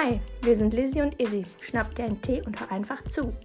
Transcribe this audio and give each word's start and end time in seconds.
Hi, 0.00 0.20
wir 0.42 0.54
sind 0.54 0.74
Lizzie 0.74 1.02
und 1.02 1.20
Izzy. 1.20 1.44
Schnapp 1.60 1.92
dir 1.96 2.04
einen 2.04 2.22
Tee 2.22 2.40
und 2.42 2.60
hör 2.60 2.70
einfach 2.70 3.02
zu. 3.08 3.36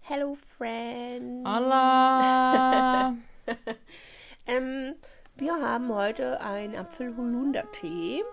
Hello, 0.00 0.38
friend. 0.56 1.46
Hola. 1.46 3.14
ähm, 4.46 4.94
wir 5.36 5.54
haben 5.54 5.94
heute 5.94 6.40
einen 6.40 6.74
Apfel-Holunder-Tee. 6.76 8.24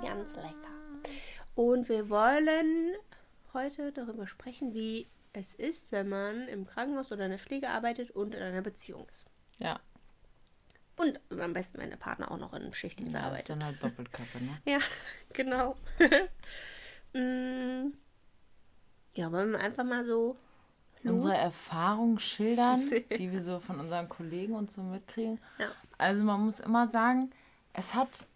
Ganz 0.00 0.36
lecker. 0.36 1.10
Und 1.56 1.88
wir 1.88 2.08
wollen 2.08 2.94
heute 3.52 3.90
darüber 3.90 4.28
sprechen, 4.28 4.74
wie 4.74 5.08
es 5.32 5.56
ist, 5.56 5.90
wenn 5.90 6.08
man 6.08 6.46
im 6.46 6.68
Krankenhaus 6.68 7.10
oder 7.10 7.24
in 7.24 7.30
der 7.30 7.40
Pflege 7.40 7.68
arbeitet 7.70 8.12
und 8.12 8.32
in 8.32 8.42
einer 8.42 8.62
Beziehung 8.62 9.08
ist. 9.10 9.26
Ja. 9.58 9.80
Und 11.00 11.18
am 11.40 11.54
besten, 11.54 11.78
wenn 11.78 11.88
der 11.88 11.96
Partner 11.96 12.30
auch 12.30 12.36
noch 12.36 12.52
in 12.52 12.74
Schichtdienst 12.74 13.14
ja, 13.14 13.20
arbeitet. 13.20 13.40
Ist 13.40 13.48
dann 13.48 13.64
halt 13.64 13.82
Doppelkappe, 13.82 14.44
ne? 14.44 14.58
Ja, 14.66 14.80
genau. 15.32 15.76
mm, 17.14 17.94
ja, 19.14 19.32
wollen 19.32 19.52
wir 19.52 19.60
einfach 19.60 19.84
mal 19.84 20.04
so 20.04 20.36
los? 21.02 21.24
Unsere 21.24 21.40
Erfahrungen 21.40 22.18
schildern, 22.18 22.90
die 23.18 23.32
wir 23.32 23.40
so 23.40 23.60
von 23.60 23.80
unseren 23.80 24.10
Kollegen 24.10 24.54
und 24.54 24.70
so 24.70 24.82
mitkriegen. 24.82 25.40
Ja. 25.58 25.70
Also 25.96 26.22
man 26.22 26.42
muss 26.42 26.60
immer 26.60 26.86
sagen, 26.88 27.30
es 27.72 27.94
hat, 27.94 28.26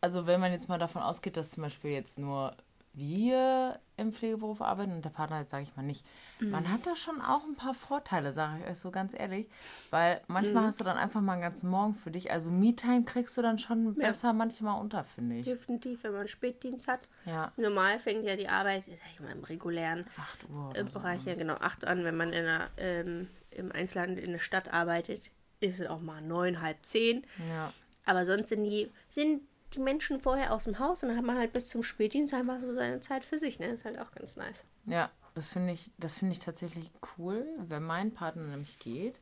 also 0.00 0.26
wenn 0.26 0.40
man 0.40 0.52
jetzt 0.52 0.70
mal 0.70 0.78
davon 0.78 1.02
ausgeht, 1.02 1.36
dass 1.36 1.50
zum 1.50 1.62
Beispiel 1.62 1.90
jetzt 1.90 2.18
nur 2.18 2.56
wir 2.94 3.78
im 3.96 4.12
Pflegeberuf 4.12 4.60
arbeiten 4.60 4.92
und 4.92 5.04
der 5.04 5.10
Partner 5.10 5.40
jetzt 5.40 5.50
sage 5.50 5.62
ich 5.62 5.76
mal 5.76 5.82
nicht. 5.82 6.04
Mhm. 6.40 6.50
Man 6.50 6.70
hat 6.72 6.86
da 6.86 6.96
schon 6.96 7.20
auch 7.20 7.44
ein 7.44 7.54
paar 7.54 7.74
Vorteile, 7.74 8.32
sage 8.32 8.60
ich 8.62 8.70
euch 8.70 8.78
so 8.78 8.90
ganz 8.90 9.14
ehrlich, 9.14 9.48
weil 9.90 10.20
manchmal 10.26 10.62
Mhm. 10.62 10.66
hast 10.66 10.80
du 10.80 10.84
dann 10.84 10.96
einfach 10.96 11.20
mal 11.20 11.34
einen 11.34 11.42
ganzen 11.42 11.70
Morgen 11.70 11.94
für 11.94 12.10
dich. 12.10 12.30
Also 12.32 12.50
Me-Time 12.50 13.04
kriegst 13.04 13.36
du 13.36 13.42
dann 13.42 13.58
schon 13.58 13.94
Ja. 14.00 14.08
besser 14.08 14.32
manchmal 14.32 14.80
unter, 14.80 15.04
finde 15.04 15.36
ich. 15.36 15.44
Definitiv, 15.44 16.02
wenn 16.04 16.12
man 16.12 16.26
Spätdienst 16.28 16.88
hat. 16.88 17.08
Ja, 17.24 17.52
Normal 17.56 17.98
fängt 18.00 18.24
ja 18.24 18.36
die 18.36 18.48
Arbeit, 18.48 18.84
sag 18.84 19.10
ich 19.12 19.20
mal, 19.20 19.30
im 19.32 19.44
regulären 19.44 20.06
8 20.16 20.48
Uhr. 20.48 20.72
äh, 20.74 20.80
Oder 20.80 20.90
so. 20.90 20.98
Bereich, 20.98 21.24
ja 21.24 21.34
genau, 21.34 21.54
8 21.54 21.84
an. 21.86 22.04
Wenn 22.04 22.16
man 22.16 22.32
in 22.32 22.44
einer, 22.46 22.68
ähm, 22.76 23.28
im 23.50 23.70
Einzelhandel 23.70 24.22
in 24.24 24.32
der 24.32 24.38
Stadt 24.40 24.72
arbeitet, 24.72 25.30
ist 25.60 25.78
es 25.80 25.86
auch 25.86 26.00
mal 26.00 26.20
9, 26.20 26.60
halb 26.60 26.84
10. 26.84 27.24
Ja. 27.48 27.72
Aber 28.04 28.26
sonst 28.26 28.48
sind 28.50 28.64
die, 28.64 28.90
sind 29.08 29.42
die 29.74 29.80
Menschen 29.80 30.20
vorher 30.20 30.52
aus 30.52 30.64
dem 30.64 30.78
Haus 30.78 31.02
und 31.02 31.08
dann 31.10 31.18
hat 31.18 31.24
man 31.24 31.36
halt 31.38 31.52
bis 31.52 31.68
zum 31.68 31.82
Spätdienst 31.82 32.32
einfach 32.34 32.60
so 32.60 32.74
seine 32.74 33.00
Zeit 33.00 33.24
für 33.24 33.38
sich. 33.38 33.58
Ne? 33.58 33.68
Das 33.68 33.78
ist 33.78 33.84
halt 33.84 33.98
auch 33.98 34.12
ganz 34.12 34.36
nice. 34.36 34.64
Ja, 34.86 35.10
das 35.34 35.52
finde 35.52 35.72
ich, 35.72 35.90
das 35.98 36.18
finde 36.18 36.32
ich 36.32 36.38
tatsächlich 36.38 36.90
cool, 37.18 37.46
wenn 37.58 37.82
mein 37.82 38.12
Partner 38.12 38.44
nämlich 38.44 38.78
geht 38.78 39.20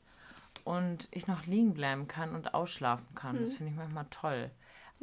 und 0.64 1.08
ich 1.10 1.26
noch 1.26 1.46
liegen 1.46 1.74
bleiben 1.74 2.06
kann 2.08 2.34
und 2.34 2.54
ausschlafen 2.54 3.14
kann. 3.14 3.36
Mhm. 3.36 3.40
Das 3.40 3.54
finde 3.54 3.72
ich 3.72 3.76
manchmal 3.78 4.06
toll. 4.10 4.50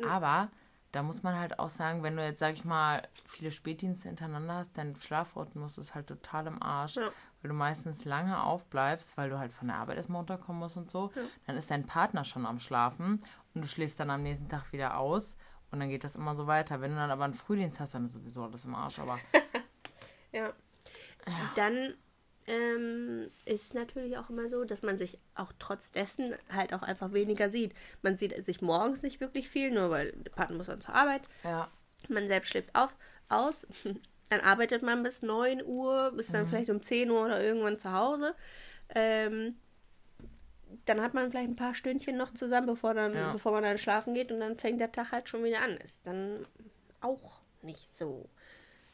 Aber 0.07 0.49
da 0.91 1.03
muss 1.03 1.21
man 1.23 1.37
halt 1.37 1.59
auch 1.59 1.69
sagen, 1.69 2.01
wenn 2.03 2.15
du 2.15 2.23
jetzt, 2.23 2.39
sag 2.39 2.53
ich 2.53 2.63
mal, 2.65 3.07
viele 3.25 3.51
Spätdienste 3.51 4.07
hintereinander 4.07 4.55
hast, 4.55 4.77
dein 4.77 4.95
Schlafrhythmus 4.95 5.77
ist 5.77 5.93
halt 5.93 6.07
total 6.07 6.47
im 6.47 6.63
Arsch, 6.63 6.95
Ja. 6.95 7.11
weil 7.41 7.49
du 7.49 7.53
meistens 7.53 8.05
lange 8.05 8.41
aufbleibst, 8.41 9.15
weil 9.17 9.29
du 9.29 9.37
halt 9.37 9.51
von 9.51 9.67
der 9.67 9.77
Arbeit 9.77 9.97
erstmal 9.97 10.19
runterkommen 10.19 10.59
musst 10.59 10.77
und 10.77 10.89
so. 10.89 11.11
Dann 11.45 11.57
ist 11.57 11.69
dein 11.69 11.85
Partner 11.85 12.23
schon 12.23 12.45
am 12.45 12.59
Schlafen 12.59 13.21
und 13.53 13.61
du 13.61 13.67
schläfst 13.67 13.99
dann 13.99 14.09
am 14.09 14.23
nächsten 14.23 14.49
Tag 14.49 14.71
wieder 14.73 14.97
aus 14.97 15.35
und 15.71 15.79
dann 15.79 15.89
geht 15.89 16.03
das 16.03 16.15
immer 16.15 16.35
so 16.35 16.47
weiter. 16.47 16.81
Wenn 16.81 16.91
du 16.91 16.97
dann 16.97 17.11
aber 17.11 17.25
einen 17.25 17.33
Frühdienst 17.33 17.79
hast, 17.79 17.93
dann 17.93 18.05
ist 18.05 18.13
sowieso 18.13 18.43
alles 18.43 18.65
im 18.65 18.75
Arsch. 18.75 18.99
Aber 18.99 19.19
Ja. 20.31 20.53
Dann 21.55 21.93
ähm, 22.47 23.29
ist 23.45 23.73
natürlich 23.73 24.17
auch 24.17 24.29
immer 24.29 24.47
so, 24.49 24.63
dass 24.63 24.81
man 24.81 24.97
sich 24.97 25.19
auch 25.35 25.51
trotz 25.59 25.91
dessen 25.91 26.35
halt 26.51 26.73
auch 26.73 26.81
einfach 26.81 27.13
weniger 27.13 27.49
sieht. 27.49 27.73
Man 28.01 28.17
sieht 28.17 28.43
sich 28.45 28.61
morgens 28.61 29.03
nicht 29.03 29.19
wirklich 29.19 29.49
viel, 29.49 29.71
nur 29.71 29.89
weil 29.89 30.11
der 30.13 30.31
Partner 30.31 30.57
muss 30.57 30.67
dann 30.67 30.81
zur 30.81 30.95
Arbeit. 30.95 31.21
ja, 31.43 31.69
Man 32.07 32.27
selbst 32.27 32.49
schläft 32.49 32.73
auf, 32.75 32.95
aus. 33.27 33.67
Dann 34.29 34.41
arbeitet 34.41 34.83
man 34.83 35.01
bis 35.01 35.23
9 35.23 35.63
Uhr, 35.65 36.11
bis 36.15 36.29
Mhm. 36.29 36.33
dann 36.33 36.47
vielleicht 36.47 36.69
um 36.69 36.83
10 36.83 37.09
Uhr 37.09 37.25
oder 37.25 37.43
irgendwann 37.43 37.79
zu 37.79 37.91
Hause. 37.91 38.35
Ähm, 38.93 39.55
dann 40.85 41.01
hat 41.01 41.13
man 41.13 41.29
vielleicht 41.31 41.49
ein 41.49 41.55
paar 41.55 41.73
Stündchen 41.75 42.17
noch 42.17 42.33
zusammen, 42.33 42.67
bevor, 42.67 42.93
dann, 42.93 43.13
Ja. 43.13 43.31
bevor 43.33 43.51
man 43.53 43.63
dann 43.63 43.77
schlafen 43.77 44.13
geht 44.13 44.31
und 44.31 44.39
dann 44.39 44.57
fängt 44.57 44.79
der 44.79 44.91
Tag 44.91 45.11
halt 45.11 45.27
schon 45.29 45.43
wieder 45.43 45.61
an. 45.61 45.77
Ist 45.77 46.05
dann 46.05 46.45
auch 47.01 47.39
nicht 47.61 47.97
so 47.97 48.29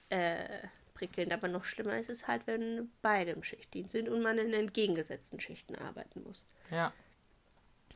äh, 0.09 0.59
prickelnd. 0.93 1.33
Aber 1.33 1.47
noch 1.47 1.65
schlimmer 1.65 1.97
ist 1.99 2.09
es 2.09 2.27
halt, 2.27 2.47
wenn 2.47 2.91
beide 3.01 3.31
im 3.31 3.43
Schichtdienst 3.43 3.91
sind 3.91 4.07
und 4.09 4.21
man 4.21 4.37
in 4.37 4.53
entgegengesetzten 4.53 5.39
Schichten 5.39 5.75
arbeiten 5.75 6.23
muss. 6.23 6.45
ja. 6.71 6.91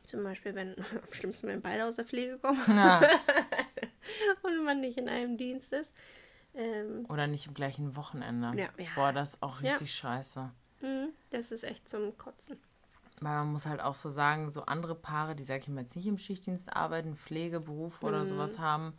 Zum 0.06 0.24
Beispiel, 0.24 0.56
wenn 0.56 0.76
am 1.06 1.12
schlimmsten, 1.14 1.48
wenn 1.50 1.62
beide 1.62 1.86
aus 1.86 1.98
der 1.98 2.06
Pflege 2.06 2.40
kommen 2.40 2.60
ja. 2.68 3.00
und 4.42 4.64
man 4.64 4.82
nicht 4.82 4.98
in 4.98 5.08
einem 5.08 5.38
Dienst 5.38 5.72
ist. 5.72 5.94
Ähm, 6.56 7.06
Oder 7.10 7.28
nicht 7.28 7.46
im 7.46 7.54
gleichen 7.54 7.96
Wochenende. 7.96 8.48
Ja, 8.60 8.70
ja. 8.78 8.90
Boah, 8.96 9.14
das 9.14 9.36
ist 9.36 9.44
auch 9.44 9.62
richtig 9.62 9.94
scheiße. 9.94 10.50
Mhm, 10.82 11.10
Das 11.30 11.52
ist 11.52 11.64
echt 11.64 11.88
zum 11.88 12.18
Kotzen. 12.18 12.58
Weil 13.22 13.34
man 13.40 13.52
muss 13.52 13.66
halt 13.66 13.82
auch 13.82 13.96
so 13.96 14.10
sagen, 14.10 14.50
so 14.50 14.64
andere 14.66 14.96
Paare, 14.96 15.36
die, 15.36 15.44
sag 15.44 15.62
ich 15.62 15.68
mal, 15.68 15.82
jetzt 15.82 15.96
nicht 15.96 16.08
im 16.08 16.18
Schichtdienst 16.18 16.74
arbeiten, 16.74 17.16
Pflegeberuf 17.16 18.02
oder 18.04 18.20
Mhm. 18.22 18.26
sowas 18.26 18.60
haben, 18.60 18.94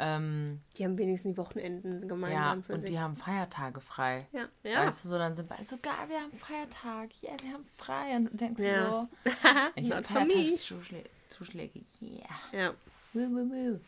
ähm, 0.00 0.60
Die 0.76 0.84
haben 0.84 0.96
wenigstens 0.96 1.32
die 1.32 1.36
Wochenenden 1.38 2.02
ja, 2.02 2.08
gemeinsam 2.08 2.62
für 2.62 2.72
und 2.74 2.78
sich. 2.80 2.90
die 2.90 2.98
haben 3.00 3.16
Feiertage 3.16 3.80
frei. 3.80 4.26
ja, 4.32 4.46
ja. 4.62 4.86
Weißt 4.86 5.04
du, 5.04 5.08
so 5.08 5.18
dann 5.18 5.34
sind 5.34 5.48
beide 5.48 5.64
so, 5.64 5.76
geil, 5.82 5.92
wir 6.08 6.20
haben 6.20 6.32
Feiertag, 6.38 7.10
ja, 7.20 7.32
wir 7.42 7.52
haben 7.52 7.64
frei. 7.76 8.16
Und 8.16 8.26
du 8.32 8.36
denkst 8.36 8.62
Ja. 8.62 8.90
so, 8.90 9.08
ich 9.74 9.90
habe. 9.90 10.02
Feiertagszuschläge, 10.04 11.80
yeah. 12.00 12.22
ja. 12.52 12.74
Woo, 13.14 13.20
woo, 13.30 13.50
woo. 13.50 13.80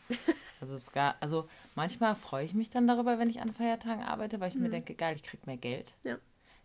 Also, 0.59 0.75
es 0.75 0.91
gar, 0.91 1.15
also 1.21 1.47
manchmal 1.75 2.15
freue 2.15 2.43
ich 2.43 2.53
mich 2.53 2.69
dann 2.69 2.87
darüber, 2.87 3.17
wenn 3.19 3.29
ich 3.29 3.39
an 3.41 3.53
Feiertagen 3.53 4.03
arbeite, 4.03 4.39
weil 4.39 4.49
ich 4.49 4.55
mir 4.55 4.69
denke, 4.69 4.93
geil, 4.95 5.15
ich 5.15 5.23
krieg 5.23 5.45
mehr 5.47 5.57
Geld. 5.57 5.95
Mhm. 6.03 6.09
Ja. 6.09 6.17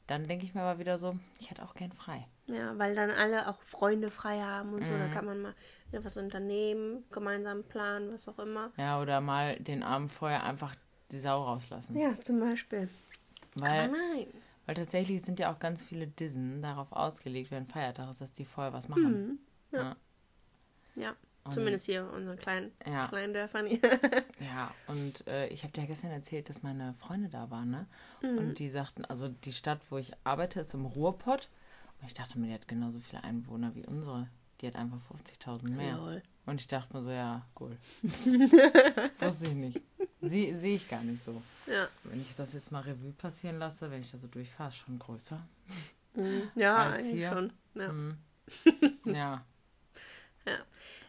Dann 0.06 0.24
denke 0.26 0.44
ich 0.46 0.54
mir 0.54 0.62
aber 0.62 0.78
wieder 0.78 0.98
so, 0.98 1.16
ich 1.38 1.50
hätte 1.50 1.62
auch 1.64 1.74
gern 1.74 1.92
frei. 1.92 2.26
Ja, 2.48 2.78
weil 2.78 2.94
dann 2.94 3.10
alle 3.10 3.48
auch 3.48 3.60
Freunde 3.62 4.10
frei 4.10 4.40
haben 4.40 4.72
und 4.74 4.82
so. 4.84 4.88
Mhm. 4.90 4.98
Da 4.98 5.08
kann 5.08 5.24
man 5.24 5.42
mal 5.42 5.54
wieder 5.90 6.04
was 6.04 6.16
unternehmen, 6.16 7.04
gemeinsam 7.10 7.64
planen, 7.64 8.12
was 8.12 8.28
auch 8.28 8.38
immer. 8.38 8.70
Ja, 8.76 9.00
oder 9.00 9.20
mal 9.20 9.56
den 9.58 9.82
Abend 9.82 10.12
vorher 10.12 10.44
einfach 10.44 10.74
die 11.10 11.18
Sau 11.18 11.42
rauslassen. 11.42 11.96
Ja, 11.98 12.18
zum 12.20 12.38
Beispiel. 12.40 12.88
Weil, 13.56 13.88
Aber 13.88 13.92
nein. 13.96 14.26
weil 14.66 14.74
tatsächlich 14.76 15.22
sind 15.22 15.40
ja 15.40 15.52
auch 15.52 15.58
ganz 15.58 15.82
viele 15.82 16.06
Dissen 16.06 16.62
darauf 16.62 16.92
ausgelegt, 16.92 17.50
wenn 17.50 17.66
Feiertag 17.66 18.10
ist, 18.10 18.20
dass 18.20 18.32
die 18.32 18.44
vorher 18.44 18.72
was 18.72 18.88
machen. 18.88 19.26
Mhm. 19.26 19.38
Ja. 19.72 19.82
Ja. 19.82 19.96
Ja, 20.94 21.16
Und- 21.44 21.52
zumindest 21.54 21.86
hier 21.86 22.00
in 22.02 22.08
unseren 22.10 22.36
kleinen, 22.38 22.72
Ja. 22.86 23.08
kleinen 23.08 23.32
Dörfern 23.34 23.66
hier. 23.66 23.80
Ja, 24.38 24.72
und 24.86 25.26
äh, 25.26 25.48
ich 25.48 25.62
habe 25.62 25.72
dir 25.72 25.80
ja 25.82 25.86
gestern 25.86 26.10
erzählt, 26.10 26.48
dass 26.48 26.62
meine 26.62 26.94
Freunde 26.94 27.28
da 27.28 27.50
waren, 27.50 27.70
ne? 27.70 27.86
Mhm. 28.22 28.38
Und 28.38 28.58
die 28.58 28.68
sagten, 28.68 29.04
also 29.06 29.28
die 29.28 29.52
Stadt, 29.52 29.80
wo 29.90 29.96
ich 29.98 30.12
arbeite, 30.24 30.60
ist 30.60 30.74
im 30.74 30.84
Ruhrpott. 30.86 31.48
Ich 32.06 32.14
dachte 32.14 32.38
mir, 32.38 32.46
die 32.48 32.54
hat 32.54 32.68
genauso 32.68 33.00
viele 33.00 33.22
Einwohner 33.24 33.74
wie 33.74 33.84
unsere. 33.86 34.28
Die 34.60 34.66
hat 34.66 34.76
einfach 34.76 34.98
50.000 35.10 35.70
mehr. 35.70 35.96
Lol. 35.96 36.22
Und 36.46 36.60
ich 36.60 36.66
dachte 36.66 36.96
mir 36.96 37.02
so, 37.02 37.10
ja, 37.10 37.44
cool. 37.60 37.76
Wusste 39.20 39.48
ich 39.48 39.54
nicht. 39.54 39.80
Sie- 40.20 40.56
Sehe 40.56 40.76
ich 40.76 40.88
gar 40.88 41.02
nicht 41.02 41.22
so. 41.22 41.42
Ja. 41.66 41.88
Wenn 42.04 42.20
ich 42.20 42.34
das 42.36 42.52
jetzt 42.54 42.70
mal 42.72 42.80
Revue 42.80 43.12
passieren 43.12 43.58
lasse, 43.58 43.90
wenn 43.90 44.00
ich 44.02 44.10
da 44.10 44.18
so 44.18 44.28
durchfahre, 44.28 44.70
ist 44.70 44.76
schon 44.76 44.98
größer. 44.98 45.44
Mhm. 46.14 46.42
Ja, 46.54 46.76
Als 46.76 47.00
eigentlich 47.04 47.12
hier. 47.16 47.32
schon. 47.32 47.52
Ja. 47.74 47.92
Mhm. 47.92 48.18
ja. 49.04 49.44
ja. 50.46 50.56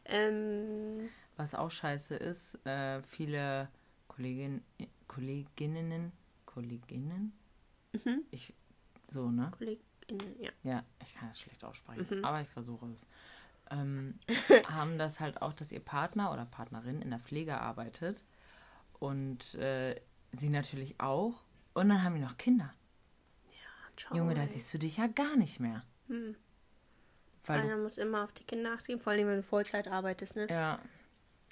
Ähm, 0.06 1.10
Was 1.38 1.54
auch 1.56 1.72
scheiße 1.72 2.16
ist, 2.16 2.56
äh, 2.66 3.02
viele 3.04 3.70
Kollegin, 4.08 4.64
Kolleginnen, 5.08 6.12
Kolleginnen, 6.46 7.34
Mhm. 7.94 8.24
ich, 8.32 8.54
so, 9.08 9.32
ne? 9.32 9.52
KollegInnen, 9.58 9.87
ja. 10.40 10.52
Ja, 10.64 10.84
ich 11.04 11.14
kann 11.16 11.30
es 11.30 11.40
schlecht 11.40 11.64
aussprechen, 11.64 12.20
Mhm. 12.20 12.26
aber 12.26 12.42
ich 12.42 12.50
versuche 12.50 12.88
es. 12.88 13.06
Ähm, 13.70 14.20
haben 14.70 14.98
das 14.98 15.20
halt 15.20 15.42
auch, 15.42 15.54
dass 15.54 15.72
ihr 15.72 15.80
Partner 15.82 16.32
oder 16.32 16.46
Partnerin 16.46 17.02
in 17.02 17.10
der 17.10 17.20
Pflege 17.20 17.60
arbeitet 17.60 18.24
und 19.00 19.56
äh, 19.56 20.00
sie 20.32 20.50
natürlich 20.50 21.00
auch. 21.00 21.44
Und 21.74 21.90
dann 21.90 22.04
haben 22.04 22.16
die 22.16 22.22
noch 22.22 22.38
Kinder. 22.38 22.74
Ciao, 23.98 24.16
Junge, 24.16 24.36
da 24.36 24.46
siehst 24.46 24.74
du 24.74 24.78
dich 24.78 24.98
ja 24.98 25.08
gar 25.08 25.36
nicht 25.36 25.60
mehr. 25.60 25.84
Hm. 26.08 26.36
Weil 27.46 27.62
Einer 27.62 27.78
muss 27.78 27.98
immer 27.98 28.24
auf 28.24 28.32
die 28.34 28.44
Kinder 28.44 28.74
achten, 28.74 29.00
vor 29.00 29.14
allem 29.14 29.28
wenn 29.28 29.38
du 29.38 29.44
Vollzeit 29.44 29.88
arbeitest, 29.88 30.36
ne? 30.36 30.48
Ja. 30.50 30.80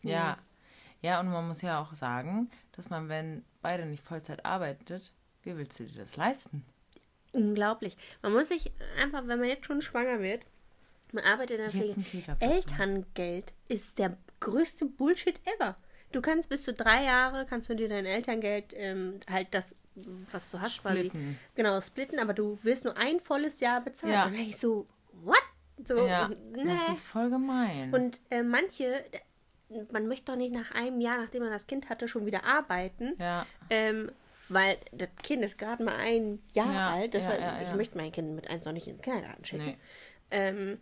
Ja. 0.04 0.38
Ja, 1.01 1.19
und 1.19 1.30
man 1.30 1.48
muss 1.48 1.62
ja 1.62 1.80
auch 1.81 1.94
sagen, 1.94 2.50
dass 2.74 2.90
man, 2.90 3.10
wenn 3.10 3.44
beide 3.62 3.86
nicht 3.86 4.04
Vollzeit 4.04 4.46
arbeitet, 4.46 5.12
wie 5.44 5.56
willst 5.56 5.80
du 5.80 5.86
dir 5.86 6.01
das 6.04 6.18
leisten? 6.18 6.66
Unglaublich. 7.36 7.98
Man 8.22 8.34
muss 8.34 8.48
sich 8.50 8.72
einfach, 9.02 9.28
wenn 9.28 9.40
man 9.40 9.50
jetzt 9.50 9.66
schon 9.66 9.82
schwanger 9.82 10.20
wird, 10.22 10.42
man 11.12 11.24
arbeitet 11.24 11.58
in 11.58 11.64
der 11.64 11.70
Pflege. 11.72 12.02
Kita-Platz 12.02 12.52
Elterngeld 12.52 13.54
ist 13.68 13.98
der 14.00 14.18
größte 14.40 14.86
Bullshit 14.86 15.40
ever. 15.58 15.76
Du 16.12 16.22
kannst 16.22 16.50
bis 16.50 16.64
zu 16.64 16.74
drei 16.74 17.04
Jahre, 17.04 17.46
kannst 17.46 17.70
du 17.70 17.76
dir 17.76 17.90
dein 17.90 18.06
Elterngeld, 18.06 18.74
ähm, 18.74 19.20
halt 19.30 19.48
das, 19.52 19.76
was 20.32 20.50
du 20.52 20.60
hast, 20.62 20.82
quasi, 20.82 20.98
Splitten. 21.06 21.38
genau, 21.56 21.82
splitten, 21.82 22.20
aber 22.20 22.34
du 22.34 22.58
wirst 22.64 22.86
nur 22.86 22.96
ein 22.96 23.20
volles 23.20 23.60
Jahr 23.60 23.82
bezahlt. 23.82 24.14
Ja. 24.14 24.26
Und 24.26 24.34
dann 24.34 24.42
ich 24.42 24.58
so, 24.58 24.88
what? 25.24 25.38
So, 25.86 26.08
Ja, 26.08 26.30
nee. 26.54 26.64
das 26.66 26.98
ist 26.98 27.04
voll 27.06 27.30
gemein. 27.30 27.94
Und 27.94 28.22
äh, 28.30 28.44
manche, 28.44 29.04
man 29.92 30.08
möchte 30.08 30.32
doch 30.32 30.38
nicht 30.38 30.54
nach 30.54 30.72
einem 30.72 31.02
Jahr, 31.02 31.18
nachdem 31.18 31.44
man 31.44 31.52
das 31.52 31.68
Kind 31.68 31.90
hatte, 31.90 32.08
schon 32.08 32.26
wieder 32.26 32.46
arbeiten. 32.46 33.16
Ja. 33.20 33.46
Ähm, 33.70 34.10
weil 34.50 34.77
das 34.92 35.09
Kind 35.24 35.44
ist 35.44 35.57
gerade 35.57 35.83
mal 35.83 35.95
ein 35.95 36.42
Jahr 36.53 36.74
Ja, 36.74 36.89
alt. 36.94 37.13
Deshalb, 37.13 37.42
ja, 37.42 37.62
ja, 37.62 37.69
ich 37.69 37.75
möchte 37.75 37.97
mein 37.97 38.12
Kind 38.12 38.36
mit 38.36 38.47
eins 38.50 38.65
noch 38.65 38.74
nicht 38.74 38.88
in 38.88 38.97
den 38.97 39.01
Kindergarten 39.01 39.45
schicken. 39.45 39.65
Nee. 39.65 39.77
Ähm, 40.31 40.80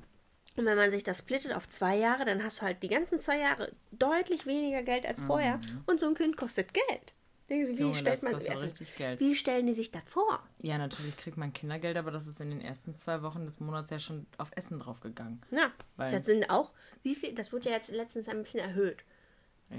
und 0.56 0.66
wenn 0.66 0.78
man 0.78 0.92
sich 0.92 1.04
das 1.04 1.20
splittet 1.20 1.54
auf 1.54 1.68
zwei 1.68 1.98
Jahre, 1.98 2.26
dann 2.26 2.44
hast 2.44 2.60
du 2.60 2.62
halt 2.64 2.84
die 2.84 2.88
ganzen 2.88 3.20
zwei 3.20 3.40
Jahre 3.40 3.72
deutlich 3.92 4.46
weniger 4.46 4.84
Geld 4.84 5.06
als 5.06 5.20
vorher. 5.22 5.60
Und 5.88 6.00
so 6.00 6.08
ein 6.08 6.14
Kind 6.14 6.38
kostet 6.38 6.74
Geld. 6.74 7.14
Wie, 7.48 7.64
Mhm. 7.64 7.78
Junge, 7.78 7.96
stellt 7.96 8.24
man, 8.24 8.36
also, 8.36 8.68
wie 9.20 9.36
stellen 9.36 9.68
die 9.68 9.74
sich 9.74 9.92
das 9.92 10.04
vor? 10.06 10.42
Ja, 10.60 10.78
natürlich 10.78 11.18
kriegt 11.18 11.38
man 11.38 11.52
Kindergeld, 11.54 11.98
aber 11.98 12.10
das 12.12 12.26
ist 12.28 12.40
in 12.40 12.50
den 12.50 12.62
ersten 12.62 12.96
zwei 12.96 13.22
Wochen 13.22 13.46
des 13.46 13.60
Monats 13.60 13.92
ja 13.92 14.00
schon 14.00 14.26
auf 14.38 14.50
Essen 14.56 14.80
draufgegangen. 14.80 15.42
Ja, 15.52 15.72
das 15.98 16.26
sind 16.26 16.50
auch, 16.50 16.72
wie 17.02 17.16
viel, 17.16 17.34
das 17.34 17.52
wurde 17.52 17.70
ja 17.70 17.76
jetzt 17.76 17.92
letztens 17.92 18.30
ein 18.30 18.42
bisschen 18.42 18.62
erhöht 18.62 19.04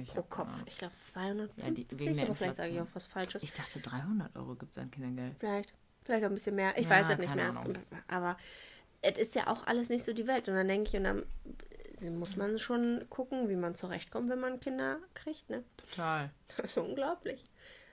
Ich 0.03 0.09
pro 0.11 0.23
Kopf. 0.23 0.49
Ich 0.67 0.77
glaube 0.79 0.95
250, 1.01 1.65
Ja, 1.65 1.71
die- 1.71 1.87
wegen 1.99 2.15
der 2.17 2.25
aber 2.27 2.35
vielleicht 2.35 2.57
sage 2.57 2.71
ich 2.71 2.81
auch 2.81 2.87
was 2.95 3.07
Falsches. 3.07 3.43
Ich 3.43 3.53
dachte, 3.53 3.81
300 3.81 4.35
Euro 4.37 4.55
gibt 4.55 4.73
es 4.73 4.79
an 4.79 4.91
Kindergeld. 4.91 5.37
Vielleicht, 5.39 5.73
vielleicht 6.05 6.25
auch 6.25 6.29
ein 6.29 6.35
bisschen 6.35 6.57
mehr. 6.57 6.77
Ich 6.79 6.85
Ja, 6.85 6.91
weiß 6.91 7.09
es 7.11 7.19
nicht 7.19 7.35
mehr. 7.35 7.49
Ahnung. 7.51 7.77
Aber 8.09 8.37
es 9.03 9.19
ist 9.19 9.35
ja 9.35 9.47
auch 9.49 9.67
alles 9.67 9.89
nicht 9.89 10.05
so 10.05 10.13
die 10.13 10.27
Welt. 10.27 10.49
Und 10.49 10.55
dann 10.55 10.69
denke 10.69 10.89
ich, 10.91 10.97
und 10.97 11.05
dann 11.05 11.25
muss 12.19 12.37
man 12.37 12.59
schon 12.59 13.07
gucken, 13.09 13.49
wie 13.49 13.57
man 13.57 13.75
zurechtkommt, 13.75 14.29
wenn 14.31 14.41
man 14.41 14.61
Kinder 14.61 14.99
kriegt. 15.15 15.49
Ne? 15.51 15.65
Total. 15.77 16.31
Das 16.57 16.67
ist 16.67 16.77
unglaublich. 16.79 17.49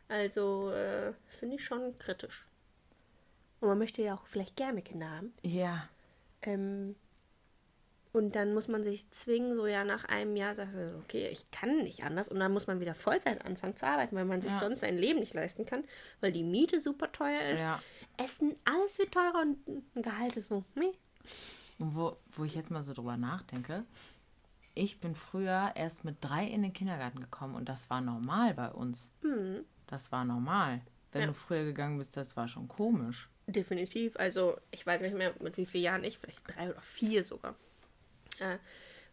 Also 0.09 0.71
äh, 0.71 1.13
finde 1.39 1.55
ich 1.55 1.63
schon 1.65 1.97
kritisch. 1.99 2.45
Und 3.61 3.69
man 3.69 3.77
möchte 3.77 4.01
ja 4.01 4.15
auch 4.15 4.25
vielleicht 4.27 4.55
gerne 4.55 4.81
Kinder 4.81 5.09
haben. 5.09 5.33
Ja. 5.43 5.87
Ähm, 6.41 6.95
und 8.13 8.35
dann 8.35 8.53
muss 8.53 8.67
man 8.67 8.83
sich 8.83 9.09
zwingen, 9.11 9.55
so 9.55 9.65
ja 9.67 9.83
nach 9.85 10.03
einem 10.05 10.35
Jahr 10.35 10.53
sagt 10.53 10.73
man, 10.73 10.95
okay, 11.03 11.27
ich 11.29 11.49
kann 11.51 11.83
nicht 11.83 12.03
anders. 12.03 12.27
Und 12.27 12.39
dann 12.39 12.51
muss 12.51 12.67
man 12.67 12.79
wieder 12.81 12.93
Vollzeit 12.93 13.45
anfangen 13.45 13.75
zu 13.77 13.85
arbeiten, 13.85 14.15
weil 14.15 14.25
man 14.25 14.41
sich 14.41 14.51
Ja. 14.51 14.59
sonst 14.59 14.81
sein 14.81 14.97
Leben 14.97 15.19
nicht 15.19 15.33
leisten 15.33 15.65
kann, 15.65 15.85
weil 16.19 16.31
die 16.31 16.43
Miete 16.43 16.79
super 16.79 17.11
teuer 17.11 17.41
ist. 17.41 17.61
Ja. 17.61 17.81
Essen, 18.17 18.55
alles 18.65 18.99
wird 18.99 19.13
teurer 19.13 19.41
und 19.41 19.67
ein 19.95 20.01
Gehalt 20.01 20.35
ist 20.35 20.47
so, 20.47 20.63
nee. 20.75 20.91
Und 21.79 21.95
wo, 21.95 22.17
wo 22.31 22.43
ich 22.43 22.53
jetzt 22.53 22.69
mal 22.69 22.83
so 22.83 22.93
drüber 22.93 23.15
nachdenke, 23.17 23.85
ich 24.75 24.99
bin 24.99 25.15
früher 25.15 25.71
erst 25.75 26.03
mit 26.05 26.17
drei 26.21 26.45
in 26.47 26.61
den 26.61 26.73
Kindergarten 26.73 27.19
gekommen 27.19 27.55
und 27.55 27.67
das 27.69 27.89
war 27.89 28.01
normal 28.01 28.53
bei 28.53 28.69
uns. 28.71 29.11
Das 29.87 30.11
war 30.11 30.25
normal. 30.25 30.81
Wenn 31.11 31.21
Ja. 31.21 31.27
du 31.27 31.33
früher 31.33 31.63
gegangen 31.65 31.97
bist, 31.97 32.15
das 32.15 32.37
war 32.37 32.47
schon 32.47 32.67
komisch. 32.67 33.29
Definitiv. 33.47 34.15
Also 34.17 34.57
ich 34.71 34.85
weiß 34.85 35.01
nicht 35.01 35.15
mehr, 35.17 35.33
mit 35.41 35.57
wie 35.57 35.65
vielen 35.65 35.83
Jahren 35.83 36.03
ich, 36.03 36.17
vielleicht 36.19 36.41
drei 36.47 36.69
oder 36.71 36.81
vier 36.81 37.23
sogar. 37.23 37.55
Äh, 38.41 38.57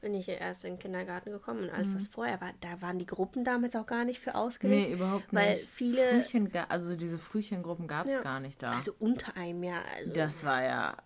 bin 0.00 0.14
ich 0.14 0.28
ja 0.28 0.34
erst 0.34 0.64
in 0.64 0.74
den 0.74 0.78
Kindergarten 0.78 1.32
gekommen 1.32 1.64
und 1.64 1.70
alles, 1.70 1.92
was 1.92 2.06
vorher 2.06 2.40
war, 2.40 2.52
da 2.60 2.80
waren 2.80 3.00
die 3.00 3.06
Gruppen 3.06 3.42
damals 3.42 3.74
auch 3.74 3.86
gar 3.86 4.04
nicht 4.04 4.20
für 4.20 4.36
ausgelegt. 4.36 4.88
Nee, 4.88 4.94
überhaupt 4.94 5.24
weil 5.34 5.54
nicht. 5.56 5.68
viele- 5.68 6.22
Frühchen, 6.22 6.52
also 6.68 6.94
diese 6.94 7.18
Frühchengruppen 7.18 7.88
gab 7.88 8.06
es 8.06 8.12
Ja. 8.14 8.20
gar 8.22 8.38
nicht 8.38 8.62
da. 8.62 8.76
Also 8.76 8.94
unter 9.00 9.36
einem 9.36 9.64
Jahr. 9.64 9.82
Also 9.96 10.12
das 10.12 10.44
war 10.44 10.62
ja. 10.62 10.96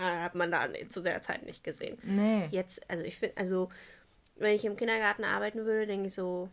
hat 0.00 0.34
man 0.34 0.50
da 0.50 0.66
zu 0.88 1.00
der 1.00 1.22
Zeit 1.22 1.46
nicht 1.46 1.62
gesehen. 1.62 1.96
Nee. 2.02 2.48
Jetzt, 2.50 2.90
also 2.90 3.04
ich 3.04 3.18
finde, 3.18 3.36
also 3.38 3.68
wenn 4.36 4.56
ich 4.56 4.64
im 4.64 4.76
Kindergarten 4.76 5.22
arbeiten 5.24 5.64
würde, 5.64 5.86
denke 5.86 6.08
ich 6.08 6.14
so, 6.14 6.48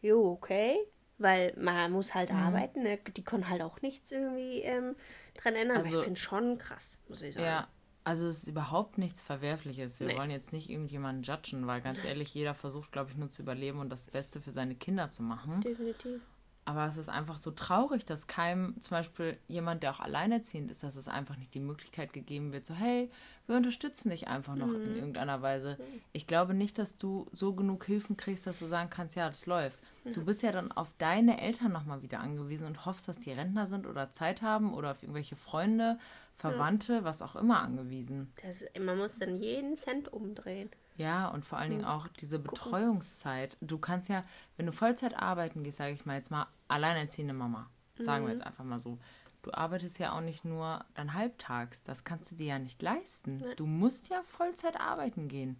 jo, 0.00 0.30
okay, 0.32 0.78
weil 1.18 1.52
man 1.58 1.92
muss 1.92 2.14
halt 2.14 2.30
Mhm. 2.32 2.36
arbeiten, 2.38 2.82
ne? 2.84 2.96
die 3.14 3.22
können 3.22 3.48
halt 3.50 3.60
auch 3.60 3.82
nichts 3.82 4.10
irgendwie 4.12 4.62
ähm, 4.62 4.96
dran 5.34 5.54
ändern, 5.56 5.76
aber 5.76 5.86
Also- 5.86 5.98
ich 5.98 6.04
finde 6.04 6.18
schon 6.20 6.56
krass, 6.58 6.98
muss 7.08 7.20
ich 7.20 7.34
sagen. 7.34 7.46
Ja, 7.46 7.68
also 8.04 8.26
es 8.26 8.38
ist 8.42 8.48
überhaupt 8.48 8.98
nichts 8.98 9.22
Verwerfliches. 9.22 10.00
Wir 10.00 10.08
Nee. 10.08 10.18
wollen 10.18 10.30
jetzt 10.30 10.52
nicht 10.52 10.68
irgendjemanden 10.70 11.22
judgen, 11.22 11.66
weil 11.66 11.80
ganz 11.80 12.04
ehrlich, 12.04 12.34
jeder 12.34 12.54
versucht, 12.54 12.92
glaube 12.92 13.10
ich, 13.10 13.16
nur 13.16 13.30
zu 13.30 13.42
überleben 13.42 13.78
und 13.78 13.90
das 13.90 14.06
Beste 14.08 14.40
für 14.40 14.50
seine 14.50 14.74
Kinder 14.74 15.10
zu 15.10 15.22
machen. 15.22 15.60
Definitiv. 15.60 16.20
Aber 16.64 16.86
es 16.86 16.96
ist 16.96 17.08
einfach 17.08 17.38
so 17.38 17.50
traurig, 17.50 18.04
dass 18.04 18.28
keinem, 18.28 18.80
zum 18.80 18.96
Beispiel 18.96 19.36
jemand, 19.48 19.82
der 19.82 19.90
auch 19.90 19.98
alleinerziehend 19.98 20.70
ist, 20.70 20.84
dass 20.84 20.94
es 20.94 21.08
einfach 21.08 21.36
nicht 21.36 21.52
die 21.54 21.60
Möglichkeit 21.60 22.12
gegeben 22.12 22.52
wird, 22.52 22.66
so, 22.66 22.74
hey, 22.74 23.10
wir 23.48 23.56
unterstützen 23.56 24.10
dich 24.10 24.28
einfach 24.28 24.54
noch 24.54 24.72
in 24.72 24.94
irgendeiner 24.94 25.42
Weise. 25.42 25.76
Ich 26.12 26.28
glaube 26.28 26.54
nicht, 26.54 26.78
dass 26.78 26.98
du 26.98 27.26
so 27.32 27.52
genug 27.54 27.84
Hilfen 27.84 28.16
kriegst, 28.16 28.46
dass 28.46 28.60
du 28.60 28.66
sagen 28.66 28.90
kannst, 28.90 29.16
ja, 29.16 29.28
das 29.28 29.46
läuft. 29.46 29.76
Du 30.04 30.24
bist 30.24 30.42
ja 30.42 30.50
dann 30.52 30.72
auf 30.72 30.92
deine 30.98 31.40
Eltern 31.40 31.72
nochmal 31.72 32.02
wieder 32.02 32.20
angewiesen 32.20 32.66
und 32.66 32.86
hoffst, 32.86 33.06
dass 33.06 33.18
die 33.20 33.32
Rentner 33.32 33.66
sind 33.66 33.86
oder 33.86 34.10
Zeit 34.10 34.42
haben 34.42 34.74
oder 34.74 34.90
auf 34.90 35.02
irgendwelche 35.02 35.36
Freunde, 35.36 35.98
Verwandte, 36.36 37.04
was 37.04 37.22
auch 37.22 37.36
immer 37.36 37.60
angewiesen. 37.60 38.32
Das, 38.42 38.64
man 38.80 38.98
muss 38.98 39.16
dann 39.18 39.36
jeden 39.36 39.76
Cent 39.76 40.12
umdrehen. 40.12 40.70
Ja, 40.96 41.28
und 41.28 41.44
vor 41.44 41.58
allen 41.58 41.70
Dingen 41.70 41.84
auch 41.84 42.08
diese 42.08 42.38
Betreuungszeit. 42.38 43.56
Du 43.60 43.78
kannst 43.78 44.08
ja, 44.08 44.22
wenn 44.56 44.66
du 44.66 44.72
Vollzeit 44.72 45.14
arbeiten 45.16 45.62
gehst, 45.62 45.78
sage 45.78 45.92
ich 45.92 46.04
mal 46.04 46.16
jetzt 46.16 46.30
mal, 46.30 46.46
alleinerziehende 46.68 47.32
Mama, 47.34 47.70
sagen 47.98 48.24
wir 48.24 48.32
jetzt 48.32 48.44
einfach 48.44 48.64
mal 48.64 48.80
so. 48.80 48.98
Du 49.42 49.52
arbeitest 49.52 49.98
ja 49.98 50.12
auch 50.12 50.20
nicht 50.20 50.44
nur 50.44 50.84
dann 50.94 51.14
halbtags. 51.14 51.82
Das 51.82 52.04
kannst 52.04 52.30
du 52.30 52.36
dir 52.36 52.46
ja 52.46 52.58
nicht 52.58 52.80
leisten. 52.82 53.44
Du 53.56 53.66
musst 53.66 54.08
ja 54.08 54.22
Vollzeit 54.22 54.80
arbeiten 54.80 55.28
gehen. 55.28 55.58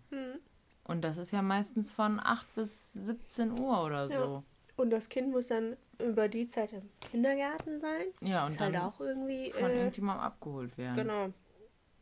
Und 0.84 1.02
das 1.02 1.16
ist 1.16 1.30
ja 1.30 1.42
meistens 1.42 1.92
von 1.92 2.18
8 2.20 2.54
bis 2.54 2.92
17 2.94 3.58
Uhr 3.58 3.84
oder 3.84 4.08
so. 4.08 4.42
Und 4.76 4.90
das 4.90 5.08
Kind 5.08 5.30
muss 5.30 5.48
dann 5.48 5.76
über 5.98 6.28
die 6.28 6.48
Zeit 6.48 6.72
im 6.72 6.88
Kindergarten 7.10 7.80
sein. 7.80 8.06
Ja, 8.20 8.44
und 8.44 8.50
ist 8.52 8.60
halt 8.60 8.74
dann 8.74 8.82
auch 8.82 8.98
irgendwie. 9.00 9.52
von 9.52 9.70
Äh, 9.70 9.76
irgendjemandem 9.76 10.24
abgeholt 10.24 10.76
werden. 10.76 10.96
Genau. 10.96 11.28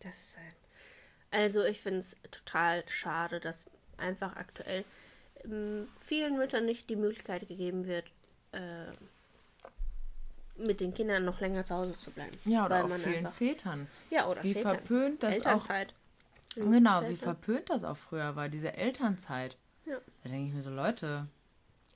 Das 0.00 0.16
ist 0.16 0.36
halt. 0.38 0.54
Also 1.30 1.62
ich 1.64 1.80
finde 1.80 1.98
es 2.00 2.16
total 2.30 2.82
schade, 2.88 3.38
dass 3.40 3.66
einfach 3.98 4.34
aktuell 4.36 4.84
ähm, 5.44 5.86
vielen 6.00 6.36
Müttern 6.38 6.64
nicht 6.64 6.88
die 6.88 6.96
Möglichkeit 6.96 7.46
gegeben 7.48 7.86
wird, 7.86 8.06
äh, 8.52 8.86
mit 10.56 10.80
den 10.80 10.92
Kindern 10.94 11.24
noch 11.24 11.40
länger 11.40 11.64
zu 11.64 11.74
Hause 11.74 11.98
zu 11.98 12.10
bleiben. 12.10 12.36
Ja, 12.44 12.66
oder 12.66 12.84
auch 12.84 12.88
vielen 12.90 13.16
einfach- 13.26 13.32
Vätern. 13.34 13.86
Ja, 14.10 14.28
oder 14.28 14.42
Wie 14.42 14.54
Vätern. 14.54 14.76
verpönt 14.76 15.22
das 15.22 15.44
auch 15.46 15.66
Genau, 16.56 17.08
wie 17.08 17.16
verpönt 17.16 17.70
das 17.70 17.84
auch 17.84 17.96
früher 17.96 18.34
war, 18.36 18.48
diese 18.48 18.74
Elternzeit. 18.74 19.56
Ja. 19.86 19.96
Da 20.22 20.28
denke 20.28 20.48
ich 20.48 20.54
mir 20.54 20.62
so, 20.62 20.70
Leute, 20.70 21.26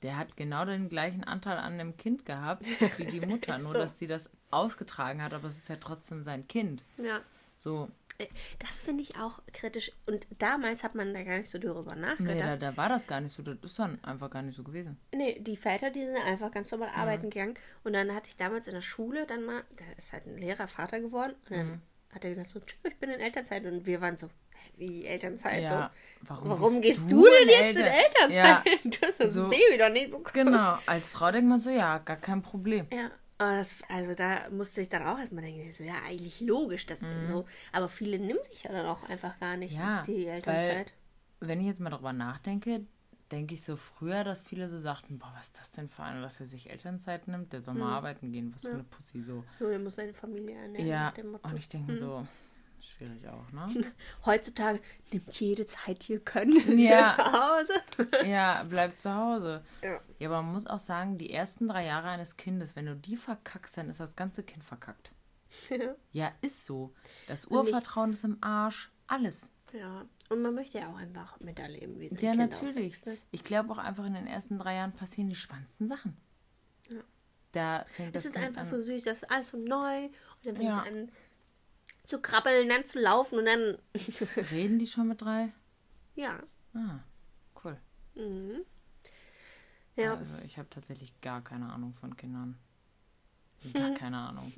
der 0.01 0.17
hat 0.17 0.37
genau 0.37 0.65
den 0.65 0.89
gleichen 0.89 1.23
Anteil 1.23 1.57
an 1.57 1.77
dem 1.77 1.97
Kind 1.97 2.25
gehabt 2.25 2.63
wie 2.97 3.05
die 3.05 3.21
Mutter, 3.25 3.57
nur 3.59 3.73
so. 3.73 3.79
dass 3.79 3.99
sie 3.99 4.07
das 4.07 4.29
ausgetragen 4.51 5.21
hat, 5.21 5.33
aber 5.33 5.47
es 5.47 5.57
ist 5.57 5.69
ja 5.69 5.75
trotzdem 5.77 6.23
sein 6.23 6.47
Kind. 6.47 6.83
Ja. 6.97 7.21
So, 7.57 7.89
Äh, 8.17 8.27
Das 8.59 8.79
finde 8.79 9.03
ich 9.03 9.17
auch 9.17 9.41
kritisch. 9.51 9.91
Und 10.05 10.25
damals 10.39 10.83
hat 10.83 10.95
man 10.95 11.13
da 11.13 11.23
gar 11.23 11.37
nicht 11.37 11.49
so 11.51 11.57
darüber 11.57 11.95
nee, 11.95 12.01
nachgedacht. 12.01 12.39
da, 12.39 12.55
da 12.71 12.77
war 12.77 12.87
das 12.89 13.07
gar 13.07 13.19
nicht 13.21 13.35
so, 13.35 13.43
das 13.43 13.57
ist 13.61 13.77
dann 13.79 14.01
einfach 14.05 14.29
gar 14.29 14.41
nicht 14.41 14.55
so 14.55 14.63
gewesen. 14.63 14.97
Nee, 15.13 15.39
die 15.41 15.57
Väter, 15.57 15.89
die 15.91 16.05
sind 16.05 16.15
einfach 16.17 16.51
ganz 16.51 16.71
normal 16.71 16.89
arbeiten 16.95 17.29
gegangen. 17.29 17.55
Und 17.83 17.93
dann 17.93 18.13
hatte 18.13 18.29
ich 18.29 18.37
damals 18.37 18.67
in 18.67 18.73
der 18.73 18.81
Schule 18.81 19.25
dann 19.25 19.43
mal, 19.45 19.63
da 19.75 19.83
ist 19.97 20.13
halt 20.13 20.25
ein 20.27 20.37
Lehrer 20.37 20.67
Vater 20.67 20.99
geworden. 21.01 21.33
Und 21.49 21.57
dann 21.57 21.81
hat 22.13 22.23
er 22.23 22.29
gesagt 22.29 22.51
so, 22.51 22.59
tschüss, 22.61 22.79
ich 22.85 22.97
bin 22.97 23.09
in 23.09 23.19
Elternzeit. 23.19 23.65
Und 23.65 23.85
wir 23.85 23.99
waren 24.01 24.15
so, 24.17 24.29
wie 24.77 25.05
Elternzeit? 25.05 25.63
Ja, 25.63 25.91
so, 26.21 26.27
warum 26.29 26.49
warum 26.49 26.81
gehst 26.81 27.03
du 27.09 27.21
du 27.21 27.23
denn 27.25 27.43
in 27.43 27.49
jetzt 27.49 27.79
in 27.79 27.85
Eltern- 27.85 28.31
Elternzeit? 28.31 28.79
Du 29.01 29.07
hast 29.07 29.19
das 29.19 29.33
so- 29.33 29.49
Baby 29.49 29.77
doch 29.77 29.89
nicht 29.89 30.11
bekommen. 30.11 30.47
Genau, 30.47 30.77
als 30.85 31.11
Frau 31.11 31.31
denkt 31.31 31.49
man 31.49 31.59
so, 31.59 31.69
ja, 31.69 31.97
gar 31.99 32.17
kein 32.17 32.41
Problem. 32.41 32.87
Ja, 32.93 33.11
aber 33.37 33.57
das, 33.57 33.75
also 33.89 34.13
da 34.15 34.49
musste 34.49 34.81
ich 34.81 34.89
dann 34.89 35.03
auch 35.03 35.19
erstmal 35.19 35.43
denken, 35.43 35.71
so, 35.73 35.83
ja, 35.83 35.95
eigentlich 36.07 36.39
logisch, 36.41 36.85
das 36.85 36.99
so. 37.23 37.45
Aber 37.73 37.89
viele 37.89 38.17
nehmen 38.19 38.39
sich 38.49 38.63
ja 38.63 38.71
dann 38.71 38.85
auch 38.85 39.03
einfach 39.09 39.39
gar 39.39 39.57
nicht 39.57 39.73
Mhm. 39.73 39.79
Ja, 39.79 40.03
die 40.03 40.25
Elternzeit. 40.27 40.93
Wenn 41.41 41.59
ich 41.59 41.67
jetzt 41.67 41.81
mal 41.81 41.89
darüber 41.89 42.13
nachdenke, 42.13 42.85
denke 43.31 43.55
ich 43.55 43.63
so 43.63 43.75
früher, 43.75 44.23
dass 44.23 44.41
viele 44.41 44.69
so 44.69 44.77
sagten, 44.77 45.17
boah, 45.19 45.33
was 45.37 45.47
ist 45.47 45.57
das 45.59 45.71
denn 45.71 45.89
für 45.89 46.03
einer, 46.03 46.21
dass 46.21 46.39
er 46.39 46.45
sich 46.45 46.69
Elternzeit 46.69 47.27
nimmt, 47.27 47.51
der 47.53 47.59
soll 47.59 47.73
mal 47.73 47.91
arbeiten 47.93 48.31
gehen, 48.31 48.51
was 48.53 48.61
für 48.61 48.69
eine 48.71 48.83
Pussy 48.83 49.21
so. 49.21 49.43
So, 49.59 49.65
er 49.67 49.79
muss 49.79 49.95
seine 49.95 50.13
Familie 50.13 50.55
ernähren. 50.55 50.87
Ja, 50.87 50.99
nach 51.05 51.13
dem 51.15 51.31
Motto. 51.31 51.49
und 51.49 51.57
ich 51.57 51.67
denke 51.67 51.91
mir 51.91 51.97
so, 51.97 52.25
schwierig 52.85 53.27
auch, 53.27 53.51
ne? 53.51 53.91
Heutzutage 54.25 54.79
nimmt 55.11 55.39
jede 55.39 55.65
Zeit, 55.65 56.07
die 56.07 56.13
ihr 56.13 56.19
könnt, 56.19 56.53
Ja. 56.67 57.15
zu 57.15 57.23
Hause. 57.25 58.25
ja, 58.25 58.63
bleib 58.69 58.97
zu 58.99 59.13
Hause. 59.13 59.63
Ja. 59.83 59.99
Ja, 60.19 60.29
aber 60.29 60.41
man 60.41 60.53
muss 60.53 60.67
auch 60.67 60.79
sagen, 60.79 61.17
die 61.17 61.31
ersten 61.31 61.67
drei 61.67 61.85
Jahre 61.85 62.09
eines 62.09 62.37
Kindes, 62.37 62.75
wenn 62.75 62.85
du 62.85 62.95
die 62.95 63.17
verkackst, 63.17 63.77
dann 63.77 63.89
ist 63.89 63.99
das 63.99 64.15
ganze 64.15 64.43
Kind 64.43 64.63
verkackt. 64.63 65.11
Ja. 65.69 65.95
Ja, 66.11 66.31
ist 66.41 66.65
so. 66.65 66.93
Das 67.27 67.45
Urvertrauen 67.47 68.11
ist 68.11 68.23
im 68.23 68.37
Arsch. 68.41 68.91
Alles. 69.07 69.51
Ja, 69.71 70.05
und 70.29 70.41
man 70.41 70.53
möchte 70.55 70.79
ja 70.79 70.89
auch 70.89 70.97
einfach 70.97 71.39
miterleben, 71.39 71.99
wie 71.99 72.07
Ja, 72.07 72.31
Kind 72.31 72.37
natürlich. 72.37 72.75
aufwächst, 72.75 73.05
ne? 73.05 73.17
Ich 73.31 73.43
glaube 73.43 73.71
auch 73.71 73.77
einfach 73.77 74.05
in 74.05 74.13
den 74.13 74.27
ersten 74.27 74.57
drei 74.59 74.75
Jahren 74.75 74.93
passieren 74.93 75.29
die 75.29 75.35
spannendsten 75.35 75.87
Sachen. 75.87 76.15
Ja. 76.89 77.01
Da 77.51 77.85
fängt 77.87 78.15
Es 78.15 78.23
das 78.23 78.25
ist 78.25 78.33
Kind 78.33 78.45
einfach 78.47 78.61
an. 78.61 78.67
so 78.67 78.81
süß, 78.81 79.03
das 79.05 79.23
ist 79.23 79.31
alles 79.31 79.49
so 79.49 79.57
neu. 79.57 80.05
Und 80.43 80.57
dann 80.57 80.61
Ja. 80.61 80.79
an 80.81 81.09
zu 82.05 82.19
krabbeln, 82.19 82.69
dann 82.69 82.85
zu 82.85 82.99
laufen 82.99 83.39
und 83.39 83.45
dann. 83.45 83.77
Reden 84.51 84.79
die 84.79 84.87
schon 84.87 85.07
mit 85.07 85.21
drei? 85.21 85.51
ja. 86.15 86.39
Ah, 86.73 86.99
cool. 87.63 87.77
Mhm. 88.15 88.65
Ja. 89.95 90.15
Also 90.15 90.35
ich 90.43 90.57
habe 90.57 90.69
tatsächlich 90.69 91.19
gar 91.21 91.41
keine 91.41 91.71
Ahnung 91.71 91.93
von 91.93 92.17
Kindern. 92.17 92.57
Gar 93.73 93.91
keine 93.95 94.17
Ahnung. 94.17 94.51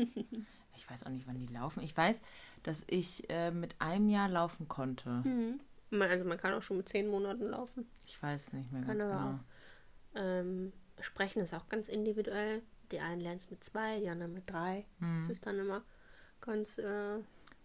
Ich 0.76 0.90
weiß 0.90 1.04
auch 1.04 1.10
nicht, 1.10 1.28
wann 1.28 1.38
die 1.38 1.46
laufen. 1.46 1.84
Ich 1.84 1.96
weiß, 1.96 2.22
dass 2.64 2.84
ich 2.88 3.30
äh, 3.30 3.52
mit 3.52 3.76
einem 3.80 4.10
Jahr 4.10 4.30
laufen 4.30 4.68
konnte. 4.68 5.10
Mhm. 5.10 5.60
Also 6.02 6.26
man 6.26 6.38
kann 6.38 6.54
auch 6.54 6.64
schon 6.64 6.78
mit 6.78 6.90
zehn 6.90 7.08
Monaten 7.08 7.50
laufen. 7.50 7.88
Ich 8.06 8.22
weiß 8.22 8.54
nicht 8.54 8.72
mehr 8.72 8.82
Kann 8.82 8.98
ganz 8.98 9.04
genau. 9.04 9.40
Ähm, 10.16 10.74
Sprechen 11.00 11.42
ist 11.42 11.54
auch 11.54 11.70
ganz 11.70 11.88
individuell. 11.88 12.64
Die 12.92 13.00
einen 13.00 13.22
lernen 13.22 13.40
es 13.40 13.50
mit 13.50 13.64
zwei, 13.64 14.00
die 14.00 14.10
anderen 14.10 14.34
mit 14.34 14.50
drei. 14.50 14.86
Mhm. 15.00 15.22
Das 15.22 15.38
ist 15.38 15.46
dann 15.46 15.60
immer 15.60 15.84
ganz. 16.42 16.80
Äh, 16.80 17.20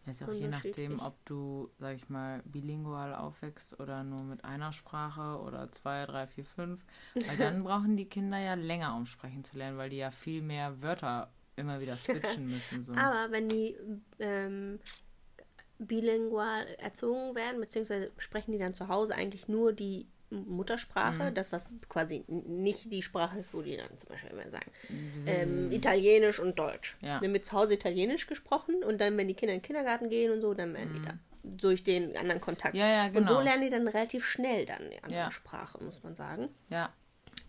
Ja, 0.04 0.12
ist 0.12 0.20
ja 0.20 0.28
auch 0.28 0.32
je 0.32 0.48
nachdem, 0.48 0.98
ob 1.00 1.14
du, 1.26 1.70
sag 1.78 1.94
ich 1.94 2.08
mal, 2.08 2.42
bilingual 2.44 3.14
aufwächst 3.14 3.78
oder 3.78 4.02
nur 4.02 4.24
mit 4.24 4.44
einer 4.44 4.72
Sprache 4.72 5.40
oder 5.40 5.70
zwei, 5.70 6.06
drei, 6.06 6.26
vier, 6.26 6.44
fünf. 6.44 6.84
Weil 7.14 7.36
dann 7.36 7.62
brauchen 7.64 7.96
die 7.96 8.06
Kinder 8.06 8.38
ja 8.38 8.54
länger, 8.54 8.96
um 8.96 9.06
sprechen 9.06 9.44
zu 9.44 9.56
lernen, 9.56 9.78
weil 9.78 9.90
die 9.90 9.98
ja 9.98 10.10
viel 10.10 10.42
mehr 10.42 10.82
Wörter 10.82 11.30
immer 11.56 11.80
wieder 11.80 11.96
switchen 11.96 12.48
müssen. 12.48 12.82
So. 12.82 12.94
Aber 12.94 13.30
wenn 13.30 13.48
die 13.48 13.76
ähm, 14.18 14.80
bilingual 15.78 16.66
erzogen 16.78 17.34
werden, 17.34 17.60
beziehungsweise 17.60 18.10
sprechen 18.18 18.52
die 18.52 18.58
dann 18.58 18.74
zu 18.74 18.88
Hause 18.88 19.14
eigentlich 19.14 19.48
nur 19.48 19.72
die 19.72 20.06
Muttersprache, 20.32 21.30
Mhm. 21.30 21.34
das 21.34 21.52
was 21.52 21.72
quasi 21.88 22.24
nicht 22.26 22.90
die 22.92 23.02
Sprache 23.02 23.38
ist, 23.38 23.52
wo 23.54 23.62
die 23.62 23.76
dann 23.76 23.96
zum 23.98 24.08
Beispiel 24.08 24.30
immer 24.30 24.50
sagen, 24.50 24.70
ähm, 25.26 25.70
Italienisch 25.70 26.40
und 26.40 26.58
Deutsch. 26.58 26.96
Ja. 27.00 27.20
Dann 27.20 27.32
wird 27.32 27.44
zu 27.46 27.52
Hause 27.52 27.74
Italienisch 27.74 28.26
gesprochen 28.26 28.82
und 28.82 29.00
dann, 29.00 29.16
wenn 29.16 29.28
die 29.28 29.34
Kinder 29.34 29.54
in 29.54 29.60
den 29.60 29.66
Kindergarten 29.66 30.08
gehen 30.08 30.32
und 30.32 30.40
so, 30.40 30.54
dann 30.54 30.74
werden 30.74 30.94
die 30.94 31.02
da 31.02 31.14
durch 31.44 31.82
den 31.84 32.16
anderen 32.16 32.40
Kontakt. 32.40 32.74
Mhm. 32.74 32.80
Ja, 32.80 32.88
ja, 32.88 33.06
Und 33.08 33.14
so 33.28 33.34
genau. 33.34 33.40
lernen 33.40 33.62
die 33.62 33.70
dann 33.70 33.86
relativ 33.88 34.24
schnell 34.24 34.64
dann 34.64 34.90
die 34.90 35.02
andere 35.02 35.20
Ja. 35.20 35.30
Sprache, 35.30 35.82
muss 35.82 36.02
man 36.02 36.14
sagen. 36.14 36.48
ja, 36.70 36.92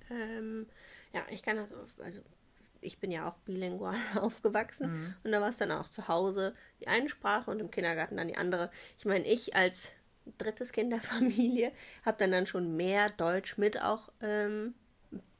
Ähm, 0.09 0.67
ja, 1.13 1.25
ich 1.29 1.43
kann 1.43 1.57
das, 1.57 1.73
also 1.99 2.19
ich 2.81 2.99
bin 2.99 3.11
ja 3.11 3.29
auch 3.29 3.35
bilingual 3.45 3.95
aufgewachsen 4.19 4.87
Mhm. 4.87 5.15
und 5.23 5.31
da 5.31 5.41
war 5.41 5.49
es 5.49 5.57
dann 5.57 5.71
auch 5.71 5.89
zu 5.89 6.07
Hause 6.07 6.53
die 6.81 6.87
eine 6.87 7.07
Sprache 7.09 7.49
und 7.49 7.59
im 7.59 7.71
Kindergarten 7.71 8.17
dann 8.17 8.27
die 8.27 8.35
andere. 8.37 8.69
Ich 8.97 9.05
meine, 9.05 9.25
ich 9.25 9.55
als 9.55 9.91
drittes 10.37 10.71
Kind 10.71 10.91
der 10.91 11.01
Familie 11.01 11.71
habe 12.05 12.17
dann 12.19 12.31
dann 12.31 12.47
schon 12.47 12.75
mehr 12.75 13.09
Deutsch 13.09 13.57
mit 13.57 13.81
auch, 13.81 14.09
ähm, 14.21 14.73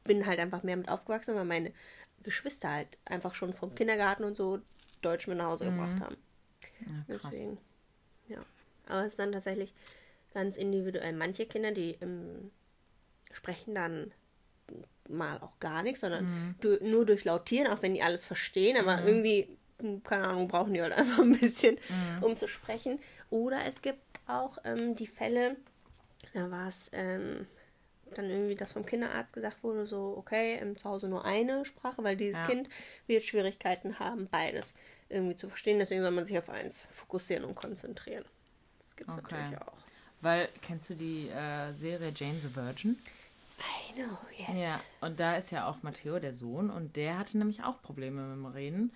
bin 0.04 0.26
halt 0.26 0.40
einfach 0.40 0.64
mehr 0.64 0.78
mit 0.78 0.90
aufgewachsen, 0.90 1.36
weil 1.36 1.46
meine 1.46 1.74
Geschwister 2.24 2.70
halt 2.70 2.98
einfach 3.06 3.36
schon 3.36 3.54
vom 3.54 3.76
Kindergarten 3.76 4.24
und 4.24 4.36
so 4.36 4.60
Deutsch 5.02 5.28
mit 5.28 5.38
nach 5.38 5.48
Hause 5.48 5.66
gebracht 5.66 6.00
haben. 6.00 6.18
ja. 6.80 7.06
Deswegen, 7.08 7.58
ja. 8.28 8.40
Aber 8.88 9.02
es 9.02 9.12
ist 9.12 9.20
dann 9.20 9.32
tatsächlich 9.32 9.74
ganz 10.34 10.58
individuell. 10.58 11.14
Manche 11.14 11.46
Kinder, 11.46 11.72
die 11.72 11.98
ähm, 12.02 12.52
sprechen 13.32 13.76
dann 13.76 14.12
mal 15.10 15.38
auch 15.40 15.60
gar 15.60 15.84
nichts, 15.84 16.02
sondern 16.02 16.56
du, 16.62 16.78
nur 16.82 17.06
durch 17.06 17.26
Lautieren, 17.26 17.68
auch 17.68 17.82
wenn 17.82 17.94
die 17.94 18.02
alles 18.02 18.26
verstehen, 18.26 18.78
aber 18.78 19.04
irgendwie, 19.06 19.58
hm, 19.80 20.04
keine 20.04 20.28
Ahnung, 20.28 20.48
brauchen 20.48 20.74
die 20.74 20.82
halt 20.82 20.94
einfach 20.98 21.20
ein 21.20 21.38
bisschen, 21.38 21.78
um 22.22 22.38
zu 22.38 22.48
sprechen. 22.48 23.00
Oder 23.30 23.66
es 23.66 23.82
gibt 23.82 24.02
auch 24.28 24.58
ähm, 24.64 24.96
die 24.96 25.08
Fälle, 25.08 25.58
da 26.34 26.50
war 26.52 26.68
es 26.68 26.90
ähm, 26.94 27.48
dann 28.16 28.30
irgendwie, 28.30 28.56
dass 28.56 28.74
vom 28.74 28.86
Kinderarzt 28.86 29.34
gesagt 29.34 29.64
wurde, 29.64 29.86
so, 29.88 30.16
okay, 30.18 30.58
ähm, 30.62 30.78
zu 30.78 30.86
Hause 30.90 31.08
nur 31.08 31.26
eine 31.26 31.66
Sprache, 31.66 32.04
weil 32.04 32.18
dieses 32.18 32.38
Ja. 32.40 32.48
Kind 32.48 32.70
wird 33.08 33.24
Schwierigkeiten 33.24 34.00
haben, 34.00 34.28
beides 34.30 34.74
irgendwie 35.10 35.36
zu 35.36 35.50
verstehen. 35.50 35.80
Deswegen 35.80 36.02
soll 36.02 36.12
man 36.12 36.26
sich 36.26 36.38
auf 36.38 36.50
eins 36.50 36.88
fokussieren 36.92 37.46
und 37.46 37.56
konzentrieren. 37.56 38.26
Das 38.80 38.96
gibt 38.96 39.10
es 39.10 39.18
Okay. 39.18 39.26
natürlich 39.26 39.58
auch. 39.58 39.78
Weil, 40.22 40.50
kennst 40.62 40.90
du 40.90 40.96
die 40.96 41.30
äh, 41.30 41.74
Serie 41.74 42.12
Jane 42.16 42.40
the 42.40 42.56
Virgin? 42.56 42.98
I 43.60 43.94
know, 43.94 44.18
yes. 44.38 44.48
Ja, 44.48 44.84
und 45.02 45.20
da 45.20 45.36
ist 45.36 45.52
ja 45.52 45.68
auch 45.68 45.84
Matteo, 45.84 46.20
der 46.20 46.34
Sohn, 46.34 46.70
und 46.70 46.96
der 46.96 47.18
hatte 47.18 47.38
nämlich 47.38 47.64
auch 47.64 47.82
Probleme 47.82 48.22
mit 48.24 48.36
dem 48.38 48.46
Reden, 48.46 48.94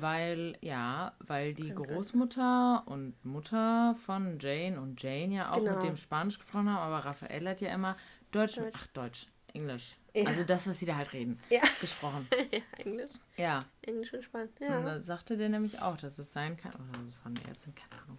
weil, 0.00 0.56
ja, 0.60 1.12
weil 1.20 1.54
die 1.54 1.70
Großmutter 1.74 2.82
und 2.86 3.14
Mutter 3.24 3.96
von 4.06 4.38
Jane 4.38 4.80
und 4.80 5.02
Jane 5.02 5.34
ja 5.34 5.52
auch 5.52 5.58
Genau. 5.58 5.74
mit 5.76 5.82
dem 5.84 5.96
Spanisch 5.96 6.38
gesprochen 6.38 6.68
haben, 6.70 6.92
aber 6.92 7.04
Raphael 7.04 7.48
hat 7.48 7.60
ja 7.60 7.72
immer 7.74 7.96
Deutsch, 8.30 8.56
Deutsch. 8.56 8.74
ach 8.76 8.86
Deutsch, 8.88 9.26
Englisch. 9.54 9.96
Ja. 10.14 10.26
Also 10.28 10.44
das, 10.44 10.66
was 10.68 10.78
sie 10.78 10.86
da 10.86 10.96
halt 10.96 11.12
reden, 11.12 11.38
Ja. 11.50 11.62
gesprochen. 11.80 12.28
ja, 12.52 12.60
Englisch. 12.78 13.12
Ja, 13.36 13.64
Englisch 13.82 14.12
und 14.12 14.24
Spanisch. 14.24 14.50
und 14.60 14.66
Ja. 14.68 14.80
da 14.80 15.00
sagte 15.00 15.36
der 15.36 15.48
nämlich 15.48 15.80
auch, 15.80 15.96
dass 15.96 16.18
es 16.18 16.32
sein 16.32 16.56
kann, 16.56 16.72
oder 16.74 17.04
das 17.04 17.18
war 17.24 17.26
eine 17.32 17.40
Ärztin, 17.48 17.74
keine 17.74 18.02
Ahnung, 18.02 18.18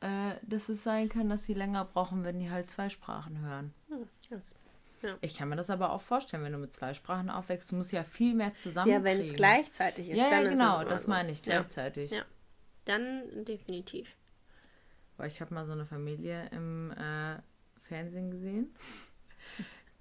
äh, 0.00 0.38
dass 0.42 0.68
es 0.68 0.82
sein 0.84 1.08
kann, 1.08 1.28
dass 1.28 1.44
sie 1.44 1.54
länger 1.54 1.84
brauchen, 1.84 2.24
wenn 2.24 2.38
die 2.38 2.50
halt 2.50 2.70
zwei 2.70 2.88
Sprachen 2.88 3.38
hören. 3.40 3.72
Hm, 3.88 4.06
das- 4.30 4.54
Ich 5.20 5.36
kann 5.36 5.48
mir 5.48 5.56
das 5.56 5.70
aber 5.70 5.92
auch 5.92 6.00
vorstellen, 6.00 6.42
wenn 6.42 6.52
du 6.52 6.58
mit 6.58 6.72
zwei 6.72 6.94
Sprachen 6.94 7.30
aufwächst, 7.30 7.70
du 7.72 7.76
musst 7.76 7.92
ja 7.92 8.04
viel 8.04 8.34
mehr 8.34 8.54
zusammen. 8.54 8.90
ja, 8.90 9.02
wenn 9.04 9.20
es 9.20 9.32
gleichzeitig 9.34 10.10
ist, 10.10 10.18
Ja, 10.18 10.30
ja, 10.30 10.40
ist 10.40 10.50
genau, 10.50 10.80
das, 10.82 10.88
das 10.90 11.06
meine 11.06 11.30
ich, 11.32 11.38
Ja. 11.46 11.54
gleichzeitig. 11.60 12.10
Ja. 12.10 12.24
Dann 12.84 13.44
definitiv. 13.44 14.08
Weil 15.16 15.28
ich 15.28 15.40
habe 15.40 15.54
mal 15.54 15.64
so 15.66 15.72
eine 15.72 15.86
Familie 15.86 16.48
im 16.50 16.90
äh, 16.92 17.36
Fernsehen 17.82 18.30
gesehen. 18.30 18.74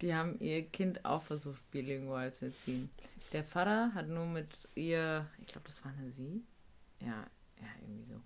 Die 0.02 0.14
haben 0.14 0.38
ihr 0.40 0.64
Kind 0.68 1.06
auch 1.06 1.24
versucht, 1.24 1.62
bilingual 1.72 2.34
zu 2.34 2.46
erziehen. 2.48 2.90
Der 3.32 3.44
Vater 3.44 3.94
hat 3.94 4.08
nur 4.10 4.26
mit 4.26 4.48
ihr, 4.76 5.26
ich 5.40 5.48
glaube, 5.48 5.68
das 5.68 5.84
war 5.86 5.94
eine 5.98 6.12
sie, 6.12 6.44
ja, 7.00 7.26
ja, 7.62 7.68
irgendwie 7.82 8.04
so, 8.04 8.22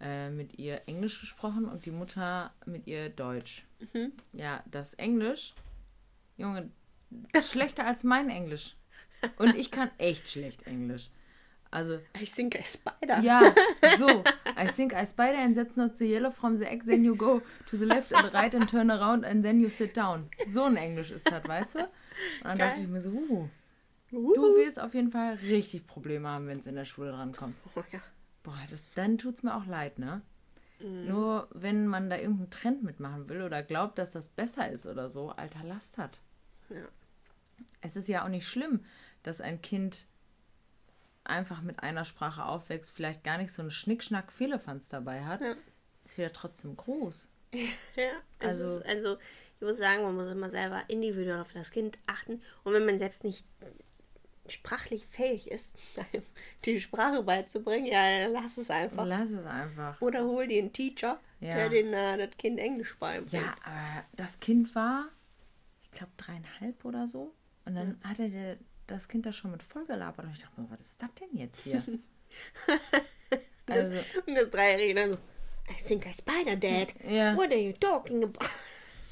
äh, 0.00 0.30
mit 0.30 0.58
ihr 0.58 0.82
Englisch 0.86 1.20
gesprochen 1.20 1.64
und 1.66 1.86
die 1.86 1.90
Mutter 1.90 2.52
mit 2.66 2.86
ihr 2.86 3.08
Deutsch. 3.08 3.64
Mhm. 3.94 4.12
Ja, 4.32 4.62
das 4.70 4.94
Englisch, 4.94 5.54
Junge, 6.42 6.70
schlechter 7.40 7.86
als 7.86 8.04
mein 8.04 8.28
Englisch. 8.28 8.76
Und 9.38 9.54
ich 9.56 9.70
kann 9.70 9.90
echt 9.98 10.28
schlecht 10.28 10.66
Englisch. 10.66 11.10
Also, 11.70 11.94
I 12.20 12.26
think 12.26 12.54
I 12.54 12.64
spider. 12.64 13.20
ja, 13.20 13.40
so. 13.98 14.22
I 14.58 14.66
think 14.66 14.92
I 14.92 15.06
spider 15.06 15.38
and 15.38 15.56
that's 15.56 15.74
not 15.74 15.96
the 15.96 16.04
yellow 16.06 16.30
from 16.30 16.54
the 16.54 16.66
egg, 16.66 16.84
then 16.84 17.02
you 17.02 17.16
go 17.16 17.40
to 17.66 17.76
the 17.76 17.86
left 17.86 18.12
and 18.12 18.34
right 18.34 18.54
and 18.54 18.68
turn 18.68 18.90
around 18.90 19.24
and 19.24 19.42
then 19.42 19.58
you 19.60 19.70
sit 19.70 19.96
down. 19.96 20.28
So 20.46 20.64
ein 20.64 20.76
Englisch 20.76 21.10
ist 21.10 21.30
das, 21.30 21.42
weißt 21.48 21.76
du? 21.76 21.78
Und 21.78 21.88
dann 22.42 22.58
Geil. 22.58 22.68
dachte 22.68 22.82
ich 22.82 22.88
mir 22.88 23.00
so, 23.00 23.08
uh, 23.10 23.48
Uh. 24.12 24.34
du 24.34 24.56
wirst 24.56 24.78
auf 24.78 24.92
jeden 24.92 25.10
Fall 25.10 25.34
richtig 25.36 25.86
Probleme 25.86 26.28
haben, 26.28 26.46
wenn 26.46 26.58
es 26.58 26.66
in 26.66 26.74
der 26.74 26.84
Schule 26.84 27.12
drankommt. 27.12 27.56
Oh, 27.74 27.82
ja. 27.90 28.00
Boah, 28.42 28.58
das, 28.70 28.82
dann 28.94 29.16
tut's 29.16 29.42
mir 29.42 29.56
auch 29.56 29.64
leid, 29.64 29.98
ne? 29.98 30.20
Mhm. 30.80 31.06
Nur 31.06 31.48
wenn 31.52 31.86
man 31.86 32.10
da 32.10 32.16
irgendeinen 32.18 32.50
Trend 32.50 32.82
mitmachen 32.82 33.30
will 33.30 33.40
oder 33.40 33.62
glaubt, 33.62 33.98
dass 33.98 34.12
das 34.12 34.28
besser 34.28 34.68
ist 34.70 34.86
oder 34.86 35.08
so, 35.08 35.30
alter 35.30 35.64
Last 35.64 35.96
hat. 35.96 36.20
Ja. 36.74 36.86
Es 37.80 37.96
ist 37.96 38.08
ja 38.08 38.24
auch 38.24 38.28
nicht 38.28 38.46
schlimm, 38.46 38.84
dass 39.22 39.40
ein 39.40 39.60
Kind 39.62 40.06
einfach 41.24 41.62
mit 41.62 41.82
einer 41.82 42.04
Sprache 42.04 42.44
aufwächst, 42.44 42.92
vielleicht 42.92 43.22
gar 43.24 43.38
nicht 43.38 43.52
so 43.52 43.62
einen 43.62 43.70
Schnickschnack 43.70 44.32
Fehlefanz 44.32 44.88
dabei 44.88 45.24
hat, 45.24 45.40
Ja. 45.40 45.54
ist 46.04 46.18
wieder 46.18 46.32
trotzdem 46.32 46.76
groß. 46.76 47.26
Ja, 47.96 48.10
also, 48.38 48.78
ist, 48.78 48.86
also 48.86 49.18
ich 49.60 49.66
muss 49.66 49.76
sagen, 49.78 50.02
man 50.02 50.16
muss 50.16 50.30
immer 50.30 50.50
selber 50.50 50.82
individuell 50.88 51.40
auf 51.40 51.52
das 51.52 51.70
Kind 51.70 51.98
achten. 52.06 52.42
Und 52.64 52.72
wenn 52.72 52.84
man 52.86 52.98
selbst 52.98 53.22
nicht 53.24 53.44
sprachlich 54.48 55.06
fähig 55.06 55.50
ist, 55.50 55.76
die 56.64 56.80
Sprache 56.80 57.22
beizubringen, 57.22 57.86
ja, 57.86 58.20
dann 58.24 58.32
lass 58.32 58.56
es 58.56 58.70
einfach. 58.70 59.06
Lass 59.06 59.30
es 59.30 59.44
einfach. 59.46 60.00
Oder 60.00 60.24
hol 60.24 60.48
dir 60.48 60.60
einen 60.62 60.72
Teacher, 60.72 61.20
Ja. 61.40 61.54
der 61.54 61.68
den, 61.68 61.92
äh, 61.92 62.18
das 62.26 62.36
Kind 62.38 62.58
Englisch 62.58 62.96
beibringt. 62.98 63.32
Ja, 63.32 63.54
aber 63.64 64.04
das 64.16 64.40
Kind 64.40 64.74
war, 64.74 65.06
glaube, 65.92 66.12
dreieinhalb 66.16 66.84
oder 66.84 67.06
so. 67.06 67.34
Und 67.64 67.74
dann 67.74 67.98
hatte 68.02 68.28
der, 68.28 68.58
das 68.86 69.08
Kind 69.08 69.26
da 69.26 69.32
schon 69.32 69.52
mit 69.52 69.62
vollgelabert. 69.62 70.26
Und 70.26 70.32
ich 70.32 70.40
dachte 70.40 70.60
mir, 70.60 70.70
was 70.70 70.80
ist 70.80 71.02
das 71.02 71.10
denn 71.14 71.36
jetzt 71.36 71.62
hier? 71.62 71.82
also, 73.66 73.98
Und 74.26 74.34
das 74.34 74.50
Dreijährige 74.50 74.94
dann 74.94 75.10
so, 75.10 75.18
I 75.70 75.82
think 75.82 76.06
I 76.06 76.12
spider, 76.12 76.56
Dad. 76.56 76.94
Ja. 77.08 77.36
What 77.36 77.50
are 77.50 77.60
you 77.60 77.72
talking 77.72 78.24
about? 78.24 78.46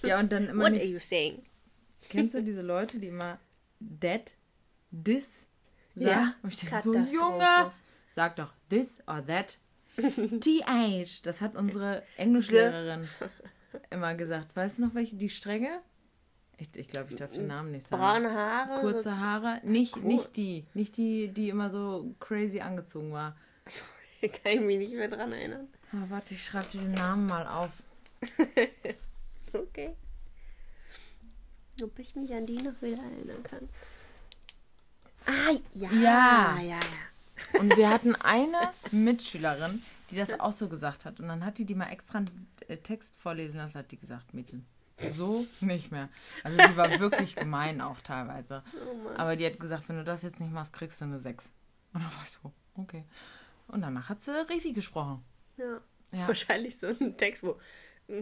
ja, 0.02 0.18
und 0.18 0.32
dann 0.32 0.48
immer 0.48 0.64
What 0.64 0.72
nicht 0.72 0.82
are 0.82 0.90
you 0.90 0.98
saying? 0.98 1.42
Kennst 2.08 2.34
du 2.34 2.42
diese 2.42 2.62
Leute, 2.62 2.98
die 2.98 3.08
immer 3.08 3.38
that, 4.00 4.34
this 4.90 5.46
sagen? 5.94 6.10
Ja, 6.10 6.34
Und 6.42 6.52
ich 6.52 6.58
denke 6.58 6.80
so. 6.82 6.94
Junge, 6.94 7.72
sag 8.12 8.36
doch 8.36 8.52
this 8.68 9.02
or 9.06 9.24
that. 9.24 9.58
TH, 9.96 11.22
das 11.22 11.40
hat 11.40 11.56
unsere 11.56 12.02
Englischlehrerin 12.16 13.06
immer 13.90 14.14
gesagt. 14.14 14.54
Weißt 14.56 14.78
du 14.78 14.82
noch 14.82 14.94
welche? 14.94 15.16
Die 15.16 15.28
Strenge? 15.28 15.82
Ich 16.60 16.70
glaube, 16.72 16.80
ich, 16.80 16.88
glaub, 16.88 17.10
ich 17.10 17.16
darf 17.16 17.30
den 17.32 17.46
Namen 17.46 17.72
nicht 17.72 17.86
sagen. 17.86 18.02
Braune 18.02 18.34
Haare. 18.34 18.80
Kurze 18.80 19.18
Haare. 19.18 19.60
Nicht, 19.64 19.96
Cool. 19.96 20.02
nicht 20.02 20.36
die. 20.36 20.66
Nicht 20.74 20.96
die, 20.98 21.28
die 21.28 21.48
immer 21.48 21.70
so 21.70 22.14
crazy 22.20 22.60
angezogen 22.60 23.12
war. 23.12 23.34
Kann 24.20 24.52
ich 24.52 24.60
mich 24.60 24.78
nicht 24.78 24.94
mehr 24.94 25.08
dran 25.08 25.32
erinnern. 25.32 25.68
Ah, 25.92 26.04
warte, 26.10 26.34
ich 26.34 26.44
schreibe 26.44 26.66
dir 26.72 26.80
den 26.82 26.92
Namen 26.92 27.26
mal 27.26 27.46
auf. 27.46 27.70
Okay. 29.52 29.96
Ob 31.82 31.98
ich 31.98 32.14
mich 32.14 32.32
an 32.32 32.46
die 32.46 32.58
noch 32.58 32.80
wieder 32.82 33.02
erinnern 33.02 33.42
kann. 33.42 33.68
Ah, 35.26 35.56
ja. 35.74 35.90
Ja. 35.90 36.56
ja, 36.60 36.60
ja. 36.62 36.80
Und 37.58 37.76
wir 37.76 37.90
hatten 37.90 38.14
eine 38.14 38.70
Mitschülerin, 38.92 39.82
die 40.10 40.16
das 40.16 40.38
auch 40.38 40.52
so 40.52 40.68
gesagt 40.68 41.04
hat. 41.04 41.18
Und 41.18 41.26
dann 41.26 41.44
hat 41.44 41.58
die 41.58 41.64
die 41.64 41.74
mal 41.74 41.88
extra 41.90 42.18
einen 42.18 42.48
äh, 42.68 42.76
Text 42.76 43.16
vorlesen 43.16 43.56
lassen, 43.56 43.78
hat 43.78 43.90
die 43.90 43.98
gesagt, 43.98 44.34
Mädchen, 44.34 44.64
so 45.16 45.46
nicht 45.60 45.90
mehr. 45.90 46.08
Also 46.44 46.56
die 46.56 46.76
war 46.76 47.00
wirklich 47.00 47.36
gemein 47.36 47.80
auch 47.80 48.00
teilweise. 48.00 48.62
Oh. 48.74 49.10
Aber 49.16 49.36
die 49.36 49.46
hat 49.46 49.58
gesagt, 49.58 49.88
wenn 49.88 49.96
du 49.96 50.04
das 50.04 50.22
jetzt 50.22 50.40
nicht 50.40 50.52
machst, 50.52 50.72
kriegst 50.72 51.00
du 51.00 51.06
eine 51.06 51.18
6. 51.18 51.50
Und 51.92 52.02
dann 52.02 52.12
war 52.12 52.22
ich 52.24 52.30
so, 52.30 52.52
okay. 52.74 53.04
Und 53.68 53.82
danach 53.82 54.08
hat 54.08 54.22
sie 54.22 54.32
richtig 54.48 54.74
gesprochen. 54.74 55.24
Ja. 55.56 55.80
Ja. 56.12 56.26
Wahrscheinlich 56.26 56.78
so 56.78 56.88
ein 56.88 57.16
Text, 57.16 57.44
wo 57.44 57.56
Ja. 58.08 58.16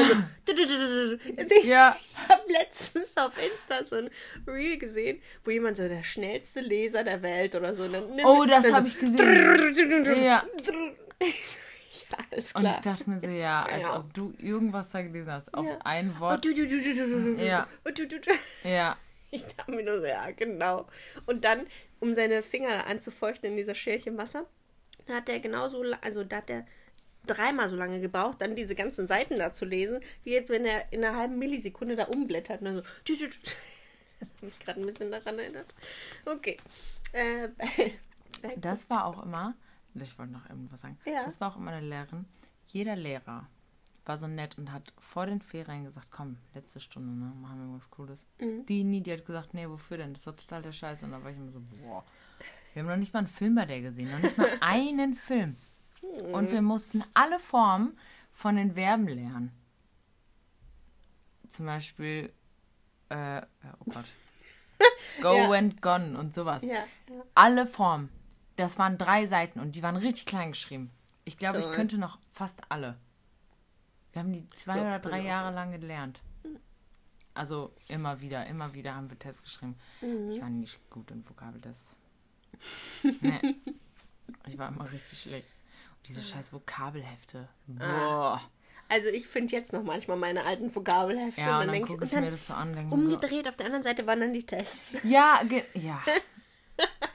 Ich 0.00 0.14
habe 2.28 2.42
letztens 2.48 3.16
auf 3.16 3.32
Insta 3.36 3.84
so 3.84 3.96
ein 3.96 4.08
Reel 4.46 4.78
gesehen, 4.78 5.20
wo 5.44 5.50
jemand 5.50 5.76
so 5.76 5.86
der 5.86 6.02
schnellste 6.02 6.60
Leser 6.60 7.04
der 7.04 7.20
Welt 7.20 7.54
oder 7.54 7.74
so. 7.74 7.84
Oh, 8.24 8.46
das 8.46 8.72
habe 8.72 8.88
ich 8.88 8.98
gesehen. 8.98 10.24
Ja. 10.24 10.46
Alles 12.30 12.52
Und 12.52 12.64
ich 12.64 12.80
klar. 12.80 12.96
dachte 12.96 13.08
mir 13.10 13.20
so, 13.20 13.28
ja, 13.28 13.62
als 13.70 13.82
Ja. 13.82 13.98
ob 13.98 14.12
du 14.14 14.32
irgendwas 14.38 14.90
da 14.90 15.02
gelesen 15.02 15.32
hast. 15.32 15.52
Auf 15.54 15.66
Ja. 15.66 15.78
ein 15.84 16.18
Wort. 16.18 16.44
Ja. 16.44 17.66
Ja. 18.64 18.96
Ich 19.30 19.44
dachte 19.46 19.70
mir 19.72 19.82
nur 19.82 19.98
so, 19.98 20.04
ja, 20.06 20.30
genau. 20.32 20.86
Und 21.26 21.44
dann, 21.44 21.66
um 22.00 22.14
seine 22.14 22.42
Finger 22.42 22.86
anzufeuchten 22.86 23.48
in 23.50 23.56
dieser 23.56 23.74
Schälchen 23.74 24.18
Wasser, 24.18 24.44
da 25.06 25.14
hat 25.14 25.28
er 25.28 25.40
genauso, 25.40 25.82
also 26.02 26.22
da 26.22 26.36
hat 26.38 26.50
er 26.50 26.66
dreimal 27.26 27.68
so 27.68 27.76
lange 27.76 28.00
gebraucht, 28.00 28.36
dann 28.40 28.54
diese 28.56 28.74
ganzen 28.74 29.06
Seiten 29.06 29.38
da 29.38 29.52
zu 29.52 29.64
lesen, 29.64 30.00
wie 30.24 30.32
jetzt, 30.32 30.50
wenn 30.50 30.66
er 30.66 30.92
in 30.92 31.04
einer 31.04 31.16
halben 31.16 31.38
Millisekunde 31.38 31.96
da 31.96 32.04
umblättert. 32.04 32.60
Und 32.60 32.64
dann 32.66 32.76
so. 32.76 32.82
Das 34.20 34.30
hat 34.30 34.42
mich 34.42 34.58
gerade 34.60 34.80
ein 34.80 34.86
bisschen 34.86 35.10
daran 35.10 35.36
erinnert. 35.38 35.74
Okay. 36.26 36.56
Äh, 37.12 37.48
Das 38.56 38.88
war 38.88 39.06
auch 39.06 39.24
immer, 39.24 39.54
ich 39.94 40.18
wollte 40.18 40.32
noch 40.32 40.48
irgendwas 40.48 40.80
sagen, 40.80 40.98
Ja. 41.04 41.24
das 41.24 41.40
war 41.40 41.52
auch 41.52 41.56
immer 41.56 41.70
eine 41.72 41.86
Lehrerin. 41.86 42.24
Jeder 42.66 42.96
Lehrer 42.96 43.46
war 44.04 44.16
so 44.16 44.26
nett 44.26 44.56
und 44.58 44.72
hat 44.72 44.92
vor 44.98 45.26
den 45.26 45.40
Ferien 45.40 45.84
gesagt, 45.84 46.08
komm, 46.10 46.38
letzte 46.54 46.80
Stunde, 46.80 47.12
ne, 47.12 47.32
machen 47.40 47.58
wir 47.58 47.64
irgendwas 47.66 47.90
Cooles. 47.90 48.26
Mhm. 48.40 48.66
Die 48.66 48.82
nie, 48.84 49.00
die 49.00 49.12
hat 49.12 49.24
gesagt, 49.26 49.54
nee, 49.54 49.68
wofür 49.68 49.98
denn? 49.98 50.12
Das 50.12 50.22
ist 50.22 50.26
doch 50.26 50.36
total 50.36 50.62
der 50.62 50.72
Scheiß. 50.72 51.02
Und 51.04 51.12
da 51.12 51.22
war 51.22 51.30
ich 51.30 51.36
immer 51.36 51.52
so, 51.52 51.60
boah. 51.60 52.04
Wir 52.72 52.82
haben 52.82 52.88
noch 52.88 52.96
nicht 52.96 53.12
mal 53.12 53.20
einen 53.20 53.28
Film 53.28 53.54
bei 53.54 53.66
der 53.66 53.80
gesehen, 53.82 54.10
noch 54.10 54.18
nicht 54.18 54.36
mal 54.38 54.48
einen 54.60 55.14
Film. 55.14 55.56
Und 56.32 56.50
wir 56.50 56.62
mussten 56.62 57.04
alle 57.14 57.38
Formen 57.38 57.96
von 58.32 58.56
den 58.56 58.72
Verben 58.74 59.06
lernen. 59.06 59.52
Zum 61.48 61.66
Beispiel, 61.66 62.32
äh, 63.10 63.42
oh 63.80 63.90
Gott. 63.90 64.06
Go 65.22 65.34
Ja. 65.34 65.50
and 65.52 65.80
gone 65.82 66.18
und 66.18 66.34
sowas. 66.34 66.62
ja. 66.64 66.84
Alle 67.34 67.66
Formen. 67.66 68.08
Das 68.62 68.78
waren 68.78 68.96
drei 68.96 69.26
Seiten 69.26 69.58
und 69.58 69.74
die 69.74 69.82
waren 69.82 69.96
richtig 69.96 70.24
klein 70.24 70.52
geschrieben. 70.52 70.90
Ich 71.24 71.36
glaube, 71.36 71.58
ich 71.58 71.70
könnte 71.72 71.98
noch 71.98 72.18
fast 72.30 72.60
alle. 72.68 72.96
Wir 74.12 74.20
haben 74.20 74.32
die 74.32 74.46
zwei 74.54 74.80
oder 74.80 75.00
drei 75.00 75.18
ja. 75.18 75.24
Jahre 75.24 75.52
lang 75.52 75.72
gelernt. 75.72 76.20
Also 77.34 77.72
immer 77.88 78.20
wieder, 78.20 78.46
immer 78.46 78.72
wieder 78.72 78.94
haben 78.94 79.10
wir 79.10 79.18
Tests 79.18 79.42
geschrieben. 79.42 79.74
Mhm. 80.00 80.30
Ich 80.30 80.40
war 80.40 80.48
nicht 80.48 80.78
gut 80.90 81.10
in 81.10 81.28
Vokabeltests. 81.28 81.96
nee. 83.02 83.56
Ich 84.46 84.56
war 84.58 84.68
immer 84.68 84.88
richtig 84.92 85.20
schlecht. 85.20 85.48
Und 85.96 86.08
diese 86.08 86.22
scheiß 86.22 86.52
Vokabelhefte. 86.52 87.48
Boah. 87.66 88.40
Also 88.88 89.08
ich 89.08 89.26
finde 89.26 89.56
jetzt 89.56 89.72
noch 89.72 89.82
manchmal 89.82 90.18
meine 90.18 90.44
alten 90.44 90.72
Vokabelhefte 90.72 91.40
Ja, 91.40 91.58
und 91.58 91.66
dann 91.66 91.72
denk 91.72 91.88
gucke 91.88 92.04
ich 92.04 92.12
und 92.12 92.16
dann 92.16 92.24
mir 92.24 92.30
das 92.30 92.46
so 92.46 92.54
an. 92.54 92.74
Mir 92.74 92.88
so, 92.88 92.94
umgedreht, 92.94 93.48
auf 93.48 93.56
der 93.56 93.66
anderen 93.66 93.82
Seite 93.82 94.06
waren 94.06 94.20
dann 94.20 94.32
die 94.32 94.44
Tests. 94.44 94.98
ja, 95.02 95.40
ja. 95.74 96.00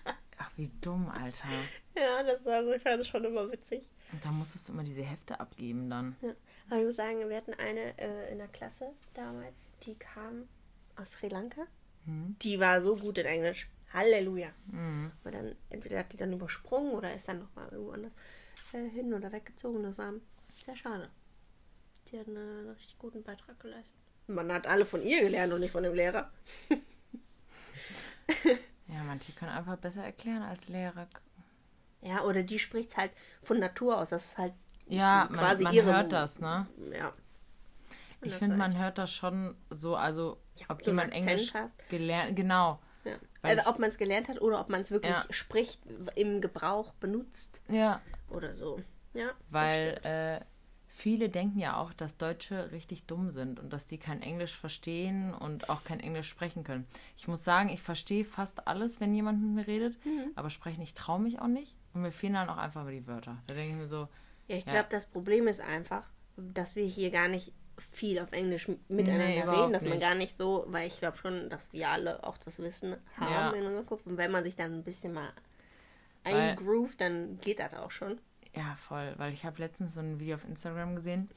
Wie 0.58 0.72
dumm, 0.82 1.10
Alter. 1.10 1.48
Ja, 1.96 2.24
das 2.24 2.46
war 2.46 2.64
so, 2.64 2.76
das 2.84 3.08
schon 3.08 3.24
immer 3.24 3.50
witzig. 3.52 3.84
Und 4.12 4.26
da 4.26 4.32
musstest 4.32 4.68
du 4.68 4.74
immer 4.74 4.84
diese 4.84 5.04
Hefte 5.04 5.40
abgeben 5.40 5.90
dann. 5.90 6.16
Ja. 6.22 6.34
Aber 6.70 6.80
ich 6.80 6.86
muss 6.86 6.96
sagen, 6.96 7.30
wir 7.30 7.38
hatten 7.38 7.54
eine 7.54 7.98
äh, 7.98 8.32
in 8.32 8.40
der 8.40 8.48
Klasse 8.48 8.92
damals, 9.14 9.56
die 9.86 9.96
kam 9.96 10.48
aus 10.96 11.14
Sri 11.14 11.30
Lanka. 11.30 11.68
Die 12.06 12.60
war 12.60 12.82
so 12.82 12.96
gut 12.96 13.18
in 13.18 13.26
Englisch. 13.26 13.70
Halleluja. 13.94 14.50
Mhm. 14.68 15.12
Aber 15.22 15.32
dann, 15.32 15.56
entweder 15.70 16.00
hat 16.00 16.14
die 16.14 16.18
dann 16.18 16.34
übersprungen 16.34 16.94
oder 16.94 17.14
ist 17.14 17.28
dann 17.28 17.40
nochmal 17.40 17.70
irgendwo 17.70 17.92
anders 17.92 18.12
äh, 18.74 18.90
hin 18.90 19.14
oder 19.14 19.32
weggezogen. 19.32 19.84
Das 19.84 19.98
war 19.98 20.14
sehr 20.66 20.76
schade. 20.76 21.10
Die 22.10 22.20
hat 22.20 22.28
einen, 22.28 22.38
einen 22.38 22.70
richtig 22.70 22.98
guten 22.98 23.24
Beitrag 23.24 23.60
geleistet. 23.60 23.96
Man 24.28 24.52
hat 24.52 24.67
alle 24.67 24.86
von 24.86 25.02
ihr 25.02 25.22
gelernt 25.22 25.54
und 25.54 25.60
nicht 25.60 25.72
von 25.72 25.84
dem 25.84 25.93
Lehrer. 25.93 26.32
Ja, 28.88 29.04
manche 29.04 29.32
können 29.34 29.52
einfach 29.52 29.78
besser 29.78 30.04
erklären 30.04 30.43
als 30.43 30.69
Lehrer. 30.69 31.08
Ja, 32.02 32.23
oder 32.23 32.43
die 32.43 32.60
spricht 32.60 32.95
halt 32.97 33.12
von 33.41 33.60
Natur 33.60 33.97
aus. 33.97 34.10
Das 34.10 34.26
ist 34.26 34.38
halt, 34.38 34.54
Ja, 34.88 35.28
man, 35.30 35.39
Quasi 35.39 35.63
man 35.63 35.73
ihre 35.73 35.88
hört 35.93 36.04
Mu- 36.06 36.10
das, 36.12 36.39
ne? 36.39 36.67
ja. 36.93 37.12
Ich 38.21 38.34
finde, 38.34 38.52
halt- 38.58 38.73
man 38.73 38.78
hört 38.78 38.97
das 38.97 39.12
schon 39.13 39.56
so, 39.69 39.95
also 39.95 40.41
ob 40.69 40.84
so 40.84 40.91
jemand 40.91 41.13
Englisch 41.13 41.54
hat. 41.54 41.71
gelernt, 41.89 42.36
genau. 42.36 42.80
ja. 43.04 43.15
Also, 43.41 43.62
ich- 43.62 43.67
ob 43.67 43.80
man 43.80 43.89
es 43.89 43.97
gelernt 43.97 44.28
hat 44.30 44.41
oder 44.41 44.60
ob 44.62 44.69
man 44.69 44.82
es 44.82 44.91
wirklich 44.91 45.12
Ja. 45.15 45.26
spricht, 45.30 45.82
im 46.15 46.39
Gebrauch 46.41 46.93
benutzt 46.93 47.62
Ja, 47.67 48.02
oder 48.30 48.54
so. 48.54 48.80
Ja, 49.13 49.32
weil 49.50 50.00
äh, 50.04 50.39
viele 50.98 51.30
denken 51.30 51.60
ja 51.60 51.78
auch, 51.78 51.94
dass 51.94 52.18
Deutsche 52.18 52.72
richtig 52.72 53.06
dumm 53.06 53.30
sind 53.30 53.60
und 53.60 53.72
dass 53.72 53.88
die 53.88 53.98
kein 53.98 54.22
Englisch 54.22 54.56
verstehen 54.56 55.34
und 55.34 55.70
auch 55.70 55.84
kein 55.84 56.00
Englisch 56.00 56.28
sprechen 56.28 56.64
können. 56.64 56.88
Ich 57.18 57.28
muss 57.28 57.44
sagen, 57.44 57.70
ich 57.70 57.82
verstehe 57.82 58.26
fast 58.26 58.68
alles, 58.68 59.00
wenn 59.00 59.14
jemand 59.14 59.42
mit 59.42 59.52
mir 59.52 59.68
redet, 59.68 60.04
Mhm. 60.06 60.32
aber 60.36 60.50
sprechen, 60.50 60.82
ich 60.82 60.94
traue 60.94 61.20
mich 61.20 61.40
auch 61.40 61.48
nicht 61.48 61.76
und 61.94 62.02
mir 62.02 62.12
fehlen 62.12 62.34
dann 62.34 62.50
auch 62.50 62.58
einfach 62.58 62.84
mal 62.84 62.92
die 62.92 63.08
Wörter. 63.08 63.38
Da 63.48 63.54
denke 63.54 63.72
ich 63.74 63.78
mir 63.80 63.88
so, 63.88 64.08
Ja, 64.48 64.56
ich 64.56 64.66
Ja. 64.66 64.72
glaube, 64.74 64.88
das 64.92 65.06
Problem 65.06 65.48
ist 65.48 65.60
einfach, 65.62 66.04
dass 66.38 66.76
wir 66.76 66.86
hier 66.86 67.12
gar 67.12 67.28
nicht 67.28 67.52
viel 67.92 68.18
auf 68.20 68.32
Englisch 68.32 68.68
miteinander 68.88 69.46
Nee, 69.46 69.58
reden, 69.62 69.74
dass 69.74 69.84
man 69.84 69.92
nicht. 69.94 70.02
gar 70.02 70.16
nicht 70.16 70.38
so, 70.38 70.66
weil 70.70 70.88
ich 70.88 71.00
glaube 71.00 71.18
schon, 71.18 71.50
dass 71.50 71.74
wir 71.74 71.90
alle 71.90 72.24
auch 72.24 72.38
das 72.38 72.58
Wissen 72.60 72.96
haben 73.18 73.30
Ja. 73.32 73.52
in 73.52 73.66
unserem 73.66 73.86
Kopf. 73.86 74.06
Und 74.06 74.18
wenn 74.18 74.32
man 74.32 74.44
sich 74.44 74.56
dann 74.56 74.74
ein 74.74 74.84
bisschen 74.84 75.14
mal 75.14 75.32
eingroovt, 76.24 77.00
dann 77.02 77.40
geht 77.42 77.60
das 77.60 77.74
auch 77.74 77.92
schon. 77.92 78.20
Ja, 78.58 78.76
voll, 78.76 79.13
weil 79.17 79.34
ich 79.34 79.46
habe 79.46 79.60
letztens 79.60 79.93
so 79.93 80.00
ein 80.00 80.20
Video 80.20 80.36
auf 80.36 80.43
Instagram 80.43 80.96
gesehen. 80.96 81.30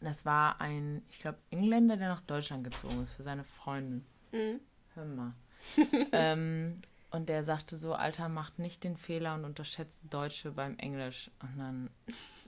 Das 0.00 0.24
war 0.24 0.58
ein, 0.60 1.02
ich 1.10 1.20
glaube, 1.20 1.38
Engländer, 1.50 1.96
der 1.98 2.08
nach 2.08 2.22
Deutschland 2.22 2.64
gezogen 2.64 3.02
ist 3.02 3.12
für 3.12 3.22
seine 3.22 3.44
Freundin. 3.44 4.06
Mhm. 4.32 4.60
Hör 4.94 5.04
mal. 5.04 5.32
ähm, 6.12 6.80
und 7.10 7.28
der 7.28 7.44
sagte 7.44 7.76
so, 7.76 7.92
Alter, 7.94 8.30
macht 8.30 8.58
nicht 8.58 8.84
den 8.84 8.96
Fehler 8.96 9.34
und 9.34 9.44
unterschätzt 9.44 10.02
Deutsche 10.08 10.50
beim 10.50 10.78
Englisch. 10.78 11.30
Und 11.42 11.58
dann, 11.58 11.90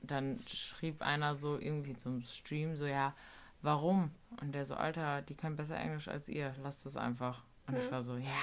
dann 0.02 0.40
schrieb 0.46 1.02
einer 1.02 1.34
so 1.34 1.58
irgendwie 1.58 1.94
zum 1.94 2.22
Stream 2.22 2.76
so, 2.76 2.86
ja, 2.86 3.14
warum? 3.60 4.10
Und 4.40 4.54
der 4.54 4.64
so, 4.64 4.74
Alter, 4.74 5.20
die 5.20 5.34
können 5.34 5.56
besser 5.56 5.76
Englisch 5.76 6.08
als 6.08 6.28
ihr, 6.28 6.54
lasst 6.62 6.86
es 6.86 6.96
einfach. 6.96 7.42
Und 7.66 7.76
ich 7.76 7.90
war 7.90 8.02
so, 8.02 8.16
ja, 8.16 8.40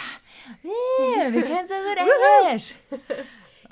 yeah, 0.63 1.34
wir 1.34 1.41
können 1.41 1.67
so 1.67 1.73
gut 1.73 1.97
Englisch. 1.97 2.75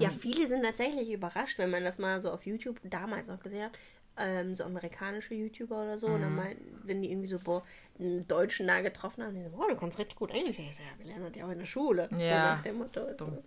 Ja, 0.04 0.10
viele 0.12 0.48
sind 0.48 0.64
tatsächlich 0.64 1.12
überrascht, 1.12 1.58
wenn 1.58 1.70
man 1.70 1.84
das 1.84 1.98
mal 1.98 2.22
so 2.22 2.32
auf 2.32 2.46
YouTube 2.46 2.80
damals 2.84 3.28
noch 3.28 3.40
gesehen 3.40 3.64
hat. 3.66 3.72
Ähm, 4.16 4.56
so 4.56 4.64
amerikanische 4.64 5.34
YouTuber 5.34 5.82
oder 5.84 5.98
so. 5.98 6.08
Und 6.08 6.18
Mhm. 6.18 6.22
dann 6.22 6.36
meinten, 6.36 6.82
wenn 6.84 7.02
die 7.02 7.10
irgendwie 7.12 7.28
so 7.28 7.40
boah, 7.40 7.64
einen 8.00 8.28
Deutschen 8.28 8.68
da 8.68 8.82
getroffen 8.82 9.24
haben, 9.24 9.36
die 9.36 9.44
so, 9.44 9.50
boah, 9.50 9.68
du 9.68 9.76
kannst 9.76 9.98
richtig 9.98 10.18
gut 10.18 10.30
Englisch. 10.32 10.60
Ich 10.60 10.76
so, 10.76 10.84
ja, 10.84 10.90
wir 11.00 11.06
lernen 11.08 11.26
das 11.26 11.36
ja 11.36 11.46
auch 11.48 11.52
in 11.52 11.60
der 11.60 11.66
Schule. 11.66 12.08
So 12.12 12.18
Ja, 12.18 12.56
nach 12.56 12.62
dem 12.64 12.78
Motto. 12.78 13.02
dumm. 13.18 13.38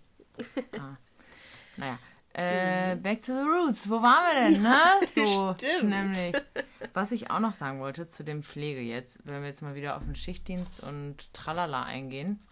Naja. 1.77 1.99
Äh, 2.39 2.97
back 2.97 3.23
to 3.23 3.33
the 3.33 3.49
roots. 3.49 3.89
Wo 3.89 4.03
waren 4.03 4.37
wir 4.37 4.51
denn, 4.51 4.61
ne? 4.63 4.77
So, 5.09 5.55
Stimmt. 5.57 5.89
nämlich. 5.89 6.37
Was 6.93 7.11
ich 7.11 7.31
auch 7.31 7.41
noch 7.41 7.55
sagen 7.55 7.81
wollte 7.81 8.07
zu 8.07 8.25
dem 8.25 8.43
Pflege 8.43 8.81
jetzt, 8.83 9.27
wenn 9.27 9.41
wir 9.41 9.49
jetzt 9.49 9.63
mal 9.63 9.75
wieder 9.75 9.97
auf 9.97 10.05
den 10.05 10.15
Schichtdienst 10.15 10.83
und 10.83 11.33
Tralala 11.33 11.85
eingehen. 11.85 12.47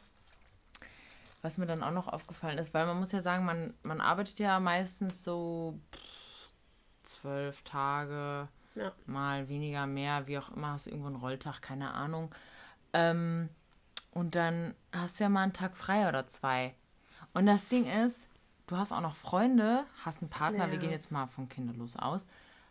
Was 1.45 1.59
mir 1.59 1.67
dann 1.67 1.83
auch 1.83 1.91
noch 1.91 2.09
aufgefallen 2.09 2.57
ist, 2.57 2.73
weil 2.73 2.87
man 2.87 2.99
muss 2.99 3.13
ja 3.13 3.21
sagen, 3.21 3.45
man, 3.45 3.75
man 3.83 4.01
arbeitet 4.01 4.39
ja 4.39 4.59
meistens 4.61 5.23
so 5.25 5.79
zwölf 7.03 7.61
Tage, 7.65 8.49
Ja. 8.75 8.93
mal 9.05 9.47
weniger, 9.51 9.87
mehr, 9.87 10.27
wie 10.27 10.39
auch 10.39 10.49
immer, 10.57 10.69
hast 10.73 10.87
du 10.87 10.91
irgendwo 10.91 11.09
einen 11.09 11.17
Rolltag, 11.17 11.61
keine 11.61 11.93
Ahnung. 11.93 12.35
Ähm, 12.95 13.51
und 14.13 14.37
dann 14.37 14.75
hast 14.91 15.21
du 15.21 15.25
ja 15.25 15.29
mal 15.29 15.43
einen 15.43 15.53
Tag 15.53 15.77
frei 15.77 16.09
oder 16.09 16.27
zwei. 16.29 16.75
Und 17.35 17.45
das 17.45 17.69
Ding 17.69 17.85
ist, 17.87 18.27
du 18.67 18.79
hast 18.79 18.91
auch 18.91 19.03
noch 19.03 19.15
Freunde, 19.15 19.85
hast 20.03 20.23
einen 20.23 20.31
Partner, 20.31 20.69
wir 20.69 20.75
Ja. 20.75 20.81
gehen 20.81 20.93
jetzt 20.93 21.13
mal 21.13 21.27
von 21.27 21.51
kinderlos 21.51 21.97
aus, 21.97 22.25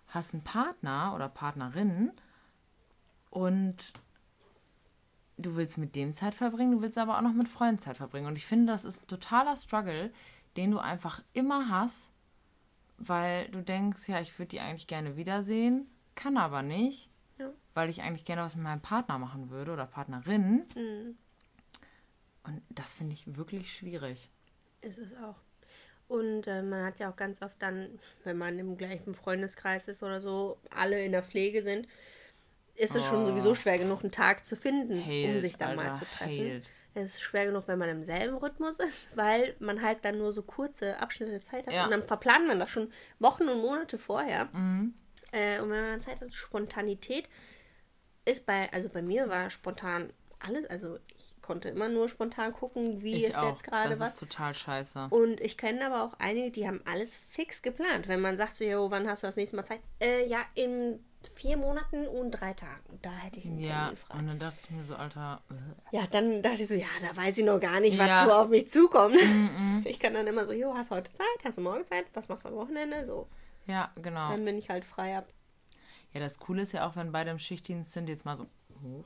hast 0.07 0.33
einen 0.33 0.43
Partner 0.43 1.13
oder 1.13 1.29
Partnerin 1.29 2.12
und 3.29 3.93
du 5.37 5.55
willst 5.55 5.77
mit 5.77 5.95
dem 5.95 6.13
Zeit 6.13 6.35
verbringen, 6.35 6.73
du 6.73 6.81
willst 6.81 6.97
aber 6.97 7.17
auch 7.17 7.21
noch 7.21 7.33
mit 7.33 7.47
Freunden 7.47 7.79
Zeit 7.79 7.97
verbringen. 7.97 8.27
Und 8.27 8.35
ich 8.37 8.45
finde, 8.45 8.71
das 8.71 8.85
ist 8.85 9.03
ein 9.03 9.07
totaler 9.07 9.55
Struggle, 9.55 10.11
den 10.57 10.71
du 10.71 10.79
einfach 10.79 11.23
immer 11.33 11.69
hast, 11.69 12.11
weil 12.97 13.47
du 13.49 13.61
denkst, 13.61 14.07
ja, 14.07 14.21
ich 14.21 14.37
würde 14.37 14.49
die 14.49 14.59
eigentlich 14.59 14.87
gerne 14.87 15.17
wiedersehen, 15.17 15.87
kann 16.15 16.37
aber 16.37 16.61
nicht, 16.61 17.09
Ja. 17.39 17.49
weil 17.73 17.89
ich 17.89 18.01
eigentlich 18.01 18.25
gerne 18.25 18.43
was 18.43 18.55
mit 18.55 18.63
meinem 18.63 18.81
Partner 18.81 19.17
machen 19.17 19.49
würde 19.49 19.73
oder 19.73 19.85
Partnerin. 19.87 20.65
Mhm. 20.75 21.17
Und 22.43 22.61
das 22.69 22.93
finde 22.93 23.13
ich 23.13 23.35
wirklich 23.35 23.73
schwierig. 23.75 24.29
Ist 24.81 24.99
es 24.99 25.15
auch. 25.15 25.37
Und 26.09 26.45
äh, 26.47 26.61
man 26.61 26.85
hat 26.85 26.99
ja 26.99 27.09
auch 27.09 27.15
ganz 27.15 27.41
oft 27.41 27.59
dann, 27.59 27.99
wenn 28.23 28.37
man 28.37 28.59
im 28.59 28.77
gleichen 28.77 29.15
Freundeskreis 29.15 29.87
ist 29.87 30.03
oder 30.03 30.21
so, 30.21 30.59
alle 30.69 31.03
in 31.03 31.13
der 31.13 31.23
Pflege 31.23 31.63
sind, 31.63 31.87
ist 32.75 32.95
es 32.95 33.03
schon 33.05 33.23
Oh. 33.23 33.27
sowieso 33.27 33.55
schwer 33.55 33.77
genug, 33.77 34.01
einen 34.01 34.12
Tag 34.12 34.45
zu 34.45 34.55
finden, 34.55 34.97
um 34.99 35.05
Hated, 35.05 35.41
sich 35.41 35.57
dann 35.57 35.75
mal 35.75 35.86
Alter, 35.89 35.99
zu 35.99 36.05
treffen. 36.05 36.31
hated. 36.39 36.69
Es 36.95 37.15
ist 37.15 37.21
schwer 37.21 37.45
genug, 37.47 37.67
wenn 37.67 37.79
man 37.79 37.89
im 37.89 38.03
selben 38.03 38.38
Rhythmus 38.38 38.77
ist, 38.79 39.07
weil 39.15 39.55
man 39.59 39.81
halt 39.81 40.05
dann 40.05 40.19
nur 40.19 40.31
so 40.31 40.43
kurze 40.43 40.99
Abschnitte 40.99 41.39
Zeit 41.39 41.65
hat. 41.65 41.73
Ja. 41.73 41.86
Und 41.86 41.91
dann 41.91 42.03
verplant 42.03 42.47
man 42.47 42.59
das 42.59 42.69
schon 42.69 42.91
Wochen 43.19 43.47
und 43.49 43.62
Monate 43.62 43.97
vorher. 43.97 44.49
Äh, 45.31 45.59
und 45.59 45.69
wenn 45.71 45.81
man 45.81 45.91
dann 45.91 46.01
Zeit 46.01 46.21
hat, 46.21 46.31
Spontanität 46.33 47.27
ist 48.25 48.45
bei, 48.45 48.71
also 48.71 48.89
bei 48.89 49.01
mir 49.01 49.27
war 49.27 49.49
spontan 49.49 50.13
alles, 50.43 50.65
also 50.67 50.97
ich 51.15 51.34
konnte 51.41 51.69
immer 51.69 51.89
nur 51.89 52.10
spontan 52.10 52.53
gucken, 52.53 53.01
wie 53.01 53.15
Ich 53.15 53.27
ist 53.29 53.38
auch. 53.38 53.49
jetzt 53.51 53.63
gerade 53.63 53.89
das 53.89 53.99
was. 53.99 54.13
ist 54.13 54.19
total 54.19 54.53
scheiße. 54.53 55.08
Und 55.10 55.39
ich 55.41 55.58
kenne 55.58 55.86
aber 55.86 56.03
auch 56.03 56.13
einige, 56.19 56.51
die 56.51 56.67
haben 56.67 56.82
alles 56.86 57.17
fix 57.17 57.62
geplant. 57.62 58.08
Wenn 58.08 58.19
man 58.21 58.38
sagt 58.38 58.58
so, 58.58 58.63
jo, 58.63 58.91
wann 58.91 59.08
hast 59.08 59.23
du 59.23 59.27
das 59.27 59.36
nächste 59.38 59.56
Mal 59.56 59.63
Zeit? 59.65 59.79
Äh, 60.01 60.27
ja, 60.27 60.39
in 60.56 61.03
vier 61.36 61.56
Monaten 61.56 62.06
und 62.08 62.32
drei 62.32 62.53
Tagen. 62.53 62.99
Da 63.01 63.10
hätte 63.12 63.39
ich 63.39 63.45
einen 63.45 63.58
Ja, 63.60 63.84
Termin 63.86 63.97
frei. 63.97 64.17
und 64.19 64.27
dann 64.27 64.39
dachte 64.39 64.60
ich 64.63 64.69
mir 64.71 64.84
so, 64.84 64.95
Alter, 64.95 65.41
äh, 65.49 65.95
Ja, 65.97 66.06
dann 66.08 66.41
dachte 66.41 66.63
ich 66.63 66.67
so, 66.67 66.75
ja, 66.75 66.86
da 67.01 67.15
weiß 67.15 67.38
ich 67.38 67.45
noch 67.45 67.60
gar 67.62 67.79
nicht, 67.79 67.97
was 67.97 68.08
Ja. 68.08 68.25
so 68.25 68.32
auf 68.32 68.49
mich 68.49 68.69
zukommt. 68.69 69.15
Ich 69.86 69.99
kann 69.99 70.13
dann 70.13 70.27
immer 70.27 70.45
so, 70.45 70.53
jo, 70.53 70.73
hast 70.75 70.91
du 70.91 70.95
heute 70.95 71.12
Zeit? 71.13 71.25
Hast 71.43 71.58
du 71.58 71.62
morgen 71.62 71.86
Zeit? 71.86 72.06
Was 72.13 72.29
machst 72.29 72.45
du 72.45 72.49
am 72.49 72.56
Wochenende? 72.56 73.06
So, 73.06 73.27
ja, 73.67 73.91
genau. 74.01 74.29
dann 74.29 74.45
bin 74.45 74.58
ich 74.58 74.69
halt 74.69 74.86
frei 74.86 75.17
ab. 75.17 75.27
Ja, 76.13 76.19
das 76.19 76.38
Coole 76.39 76.62
ist 76.62 76.71
ja 76.73 76.88
auch, 76.88 76.95
wenn 76.95 77.12
beide 77.12 77.32
im 77.32 77.39
Schichtdienst 77.39 77.91
sind, 77.91 78.08
jetzt 78.08 78.23
mal 78.23 78.38
so 78.38 78.45
hoch, 78.82 79.06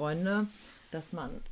Freunde, 0.00 0.46
dass 0.92 1.12
man 1.12 1.42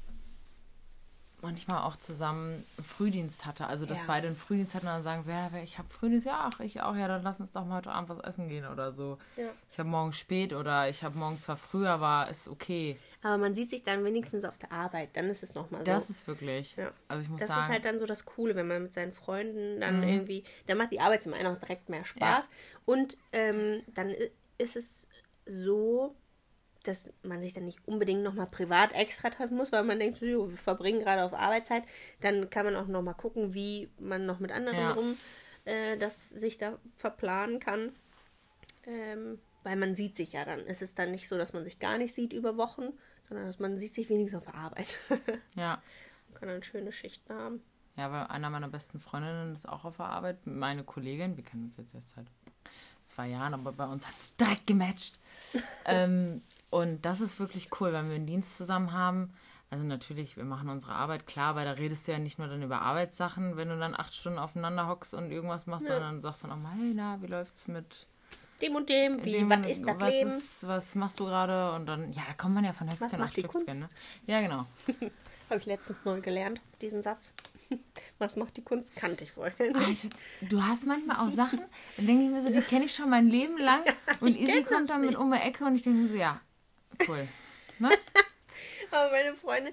manchmal 1.42 1.82
auch 1.82 1.96
zusammen 1.96 2.64
Frühdienst 2.82 3.44
hatte. 3.44 3.66
Also, 3.66 3.84
dass 3.84 3.98
Ja. 3.98 4.04
beide 4.06 4.26
einen 4.28 4.36
Frühdienst 4.36 4.74
hatten 4.74 4.86
und 4.86 4.92
dann 4.94 5.02
sagen 5.02 5.22
so, 5.22 5.30
ja, 5.30 5.50
ich 5.62 5.76
habe 5.76 5.88
Frühdienst, 5.90 6.26
ja, 6.26 6.50
ach, 6.50 6.58
ich 6.60 6.80
auch, 6.80 6.96
ja, 6.96 7.06
dann 7.08 7.22
lass 7.22 7.40
uns 7.40 7.52
doch 7.52 7.66
mal 7.66 7.76
heute 7.76 7.92
Abend 7.92 8.08
was 8.08 8.20
essen 8.20 8.48
gehen 8.48 8.64
oder 8.66 8.92
so. 8.92 9.18
Ja. 9.36 9.50
Ich 9.70 9.78
habe 9.78 9.90
morgen 9.90 10.14
spät 10.14 10.54
oder 10.54 10.88
ich 10.88 11.04
habe 11.04 11.18
morgen 11.18 11.38
zwar 11.38 11.58
früher, 11.58 11.90
aber 11.90 12.30
ist 12.30 12.48
okay. 12.48 12.98
Aber 13.22 13.36
man 13.36 13.54
sieht 13.54 13.68
sich 13.68 13.84
dann 13.84 14.02
wenigstens 14.02 14.46
auf 14.46 14.56
der 14.56 14.72
Arbeit. 14.72 15.10
Dann 15.12 15.26
ist 15.28 15.42
es 15.42 15.54
nochmal 15.54 15.82
so. 15.82 15.92
Das 15.92 16.08
ist 16.08 16.26
wirklich, 16.26 16.74
Ja. 16.76 16.90
also 17.08 17.22
ich 17.22 17.28
muss 17.28 17.40
Das 17.40 17.48
sagen, 17.48 17.60
ist 17.64 17.68
halt 17.68 17.84
dann 17.84 17.98
so 17.98 18.06
das 18.06 18.24
Coole, 18.24 18.56
wenn 18.56 18.66
man 18.66 18.84
mit 18.84 18.94
seinen 18.94 19.12
Freunden 19.12 19.78
dann 19.78 19.98
Mhm. 19.98 20.04
irgendwie, 20.08 20.42
dann 20.66 20.78
macht 20.78 20.90
die 20.92 21.00
Arbeit 21.00 21.22
zum 21.22 21.34
einen 21.34 21.54
auch 21.54 21.60
direkt 21.60 21.90
mehr 21.90 22.06
Spaß. 22.06 22.48
Und 22.86 23.18
ähm, 23.32 23.82
dann 23.94 24.14
ist 24.56 24.74
es 24.74 25.06
so, 25.44 26.16
dass 26.84 27.08
man 27.22 27.40
sich 27.40 27.52
dann 27.52 27.64
nicht 27.64 27.86
unbedingt 27.86 28.22
nochmal 28.22 28.46
privat 28.46 28.92
extra 28.92 29.30
treffen 29.30 29.56
muss, 29.56 29.72
weil 29.72 29.84
man 29.84 29.98
denkt, 29.98 30.20
wir 30.22 30.48
verbringen 30.50 31.00
gerade 31.00 31.24
auf 31.24 31.34
Arbeitszeit. 31.34 31.84
Dann 32.20 32.50
kann 32.50 32.64
man 32.64 32.76
auch 32.76 32.86
nochmal 32.86 33.14
gucken, 33.14 33.54
wie 33.54 33.88
man 33.98 34.26
noch 34.26 34.38
mit 34.38 34.52
anderen 34.52 34.78
Ja. 34.78 34.92
rum 34.92 35.16
äh, 35.68 35.98
das 35.98 36.30
sich 36.30 36.58
da 36.58 36.78
verplanen 36.96 37.60
kann. 37.60 37.92
Ähm, 38.84 39.38
weil 39.62 39.76
man 39.76 39.94
sieht 39.94 40.16
sich 40.16 40.32
ja 40.32 40.44
dann. 40.44 40.60
Es 40.60 40.82
ist 40.82 40.98
dann 40.98 41.10
nicht 41.10 41.28
so, 41.28 41.36
dass 41.36 41.52
man 41.52 41.64
sich 41.64 41.78
gar 41.78 41.98
nicht 41.98 42.14
sieht 42.14 42.32
über 42.32 42.56
Wochen, 42.56 42.88
sondern 43.28 43.46
dass 43.46 43.58
man 43.58 43.78
sieht 43.78 43.94
sich 43.94 44.08
wenigstens 44.08 44.42
auf 44.42 44.54
Arbeit. 44.54 44.98
ja. 45.54 45.82
man 46.28 46.40
kann 46.40 46.48
dann 46.48 46.62
schöne 46.62 46.92
Schichten 46.92 47.32
haben. 47.32 47.62
Ja, 47.96 48.10
weil 48.10 48.26
einer 48.28 48.48
meiner 48.48 48.68
besten 48.68 49.00
Freundinnen 49.00 49.54
ist 49.54 49.68
auch 49.68 49.84
auf 49.84 49.96
der 49.96 50.06
Arbeit. 50.06 50.46
Meine 50.46 50.84
Kollegin, 50.84 51.36
wir 51.36 51.44
kennen 51.44 51.64
uns 51.64 51.76
jetzt 51.76 51.94
erst 51.94 52.10
seit 52.10 52.26
zwei 53.04 53.28
Jahren, 53.28 53.54
aber 53.54 53.72
bei 53.72 53.86
uns 53.86 54.06
hat 54.06 54.14
es 54.16 54.34
direkt 54.36 54.66
gematcht. 54.66 55.18
ähm, 55.84 56.42
und 56.70 57.04
das 57.04 57.20
ist 57.20 57.38
wirklich 57.40 57.68
cool, 57.80 57.92
wenn 57.92 58.08
wir 58.08 58.16
einen 58.16 58.26
Dienst 58.26 58.56
zusammen 58.56 58.92
haben. 58.92 59.32
Also 59.70 59.84
natürlich, 59.84 60.36
wir 60.36 60.44
machen 60.44 60.70
unsere 60.70 60.92
Arbeit, 60.92 61.26
klar, 61.26 61.54
weil 61.54 61.66
da 61.66 61.72
redest 61.72 62.08
du 62.08 62.12
ja 62.12 62.18
nicht 62.18 62.38
nur 62.38 62.48
dann 62.48 62.62
über 62.62 62.80
Arbeitssachen, 62.80 63.56
wenn 63.58 63.68
du 63.68 63.78
dann 63.78 63.94
acht 63.94 64.14
Stunden 64.14 64.38
aufeinander 64.38 64.88
hockst 64.88 65.12
und 65.12 65.30
irgendwas 65.30 65.66
machst, 65.66 65.88
Ja. 65.88 65.94
sondern 65.94 66.22
sagst 66.22 66.42
dann 66.44 66.52
auch 66.52 66.56
mal, 66.56 66.72
hey, 66.72 66.92
na, 66.94 67.20
wie 67.20 67.26
läuft's 67.26 67.68
mit 67.68 68.06
Dem 68.62 68.74
und 68.76 68.88
dem, 68.88 69.22
wie, 69.24 69.32
dem, 69.32 69.50
was 69.50 69.66
ist 69.66 69.86
das 69.86 70.00
was 70.00 70.10
Leben? 70.14 70.28
Ist, 70.30 70.66
was 70.66 70.94
machst 70.94 71.20
du 71.20 71.26
gerade? 71.26 71.72
Und 71.74 71.84
dann, 71.86 72.12
ja, 72.12 72.22
da 72.26 72.32
kommt 72.32 72.54
man 72.54 72.64
ja 72.64 72.72
von 72.72 72.90
Höchstgen 72.90 73.20
auf 73.22 73.30
die 73.32 73.40
Stöcksken, 73.40 73.80
ne? 73.80 73.88
Ja, 74.26 74.40
genau. 74.40 74.66
Habe 75.50 75.60
ich 75.60 75.66
letztens 75.66 75.98
neu 76.04 76.20
gelernt, 76.20 76.60
diesen 76.80 77.02
Satz. 77.02 77.32
Was 78.18 78.36
macht 78.36 78.56
die 78.56 78.62
Kunst? 78.62 78.94
Kannte 78.96 79.24
ich 79.24 79.32
vorher. 79.32 79.72
nicht. 79.88 80.08
Du 80.42 80.62
hast 80.62 80.86
manchmal 80.86 81.16
auch 81.18 81.30
Sachen, 81.30 81.60
dann 81.96 82.06
denke 82.06 82.24
ich 82.24 82.30
mir 82.30 82.42
so, 82.42 82.50
die 82.50 82.60
kenne 82.62 82.86
ich 82.86 82.94
schon 82.94 83.08
mein 83.10 83.28
Leben 83.28 83.58
lang. 83.58 83.80
Und 84.20 84.36
Izzy 84.38 84.62
kommt 84.64 84.88
dann 84.90 85.02
mit 85.02 85.16
um 85.16 85.30
die 85.30 85.38
Ecke 85.38 85.64
und 85.64 85.74
ich 85.74 85.82
denke 85.82 86.00
mir 86.00 86.08
so, 86.08 86.16
ja, 86.16 86.40
cool. 87.06 87.26
Ne? 87.80 87.90
Aber 88.90 89.12
meine 89.12 89.34
Freunde, 89.36 89.72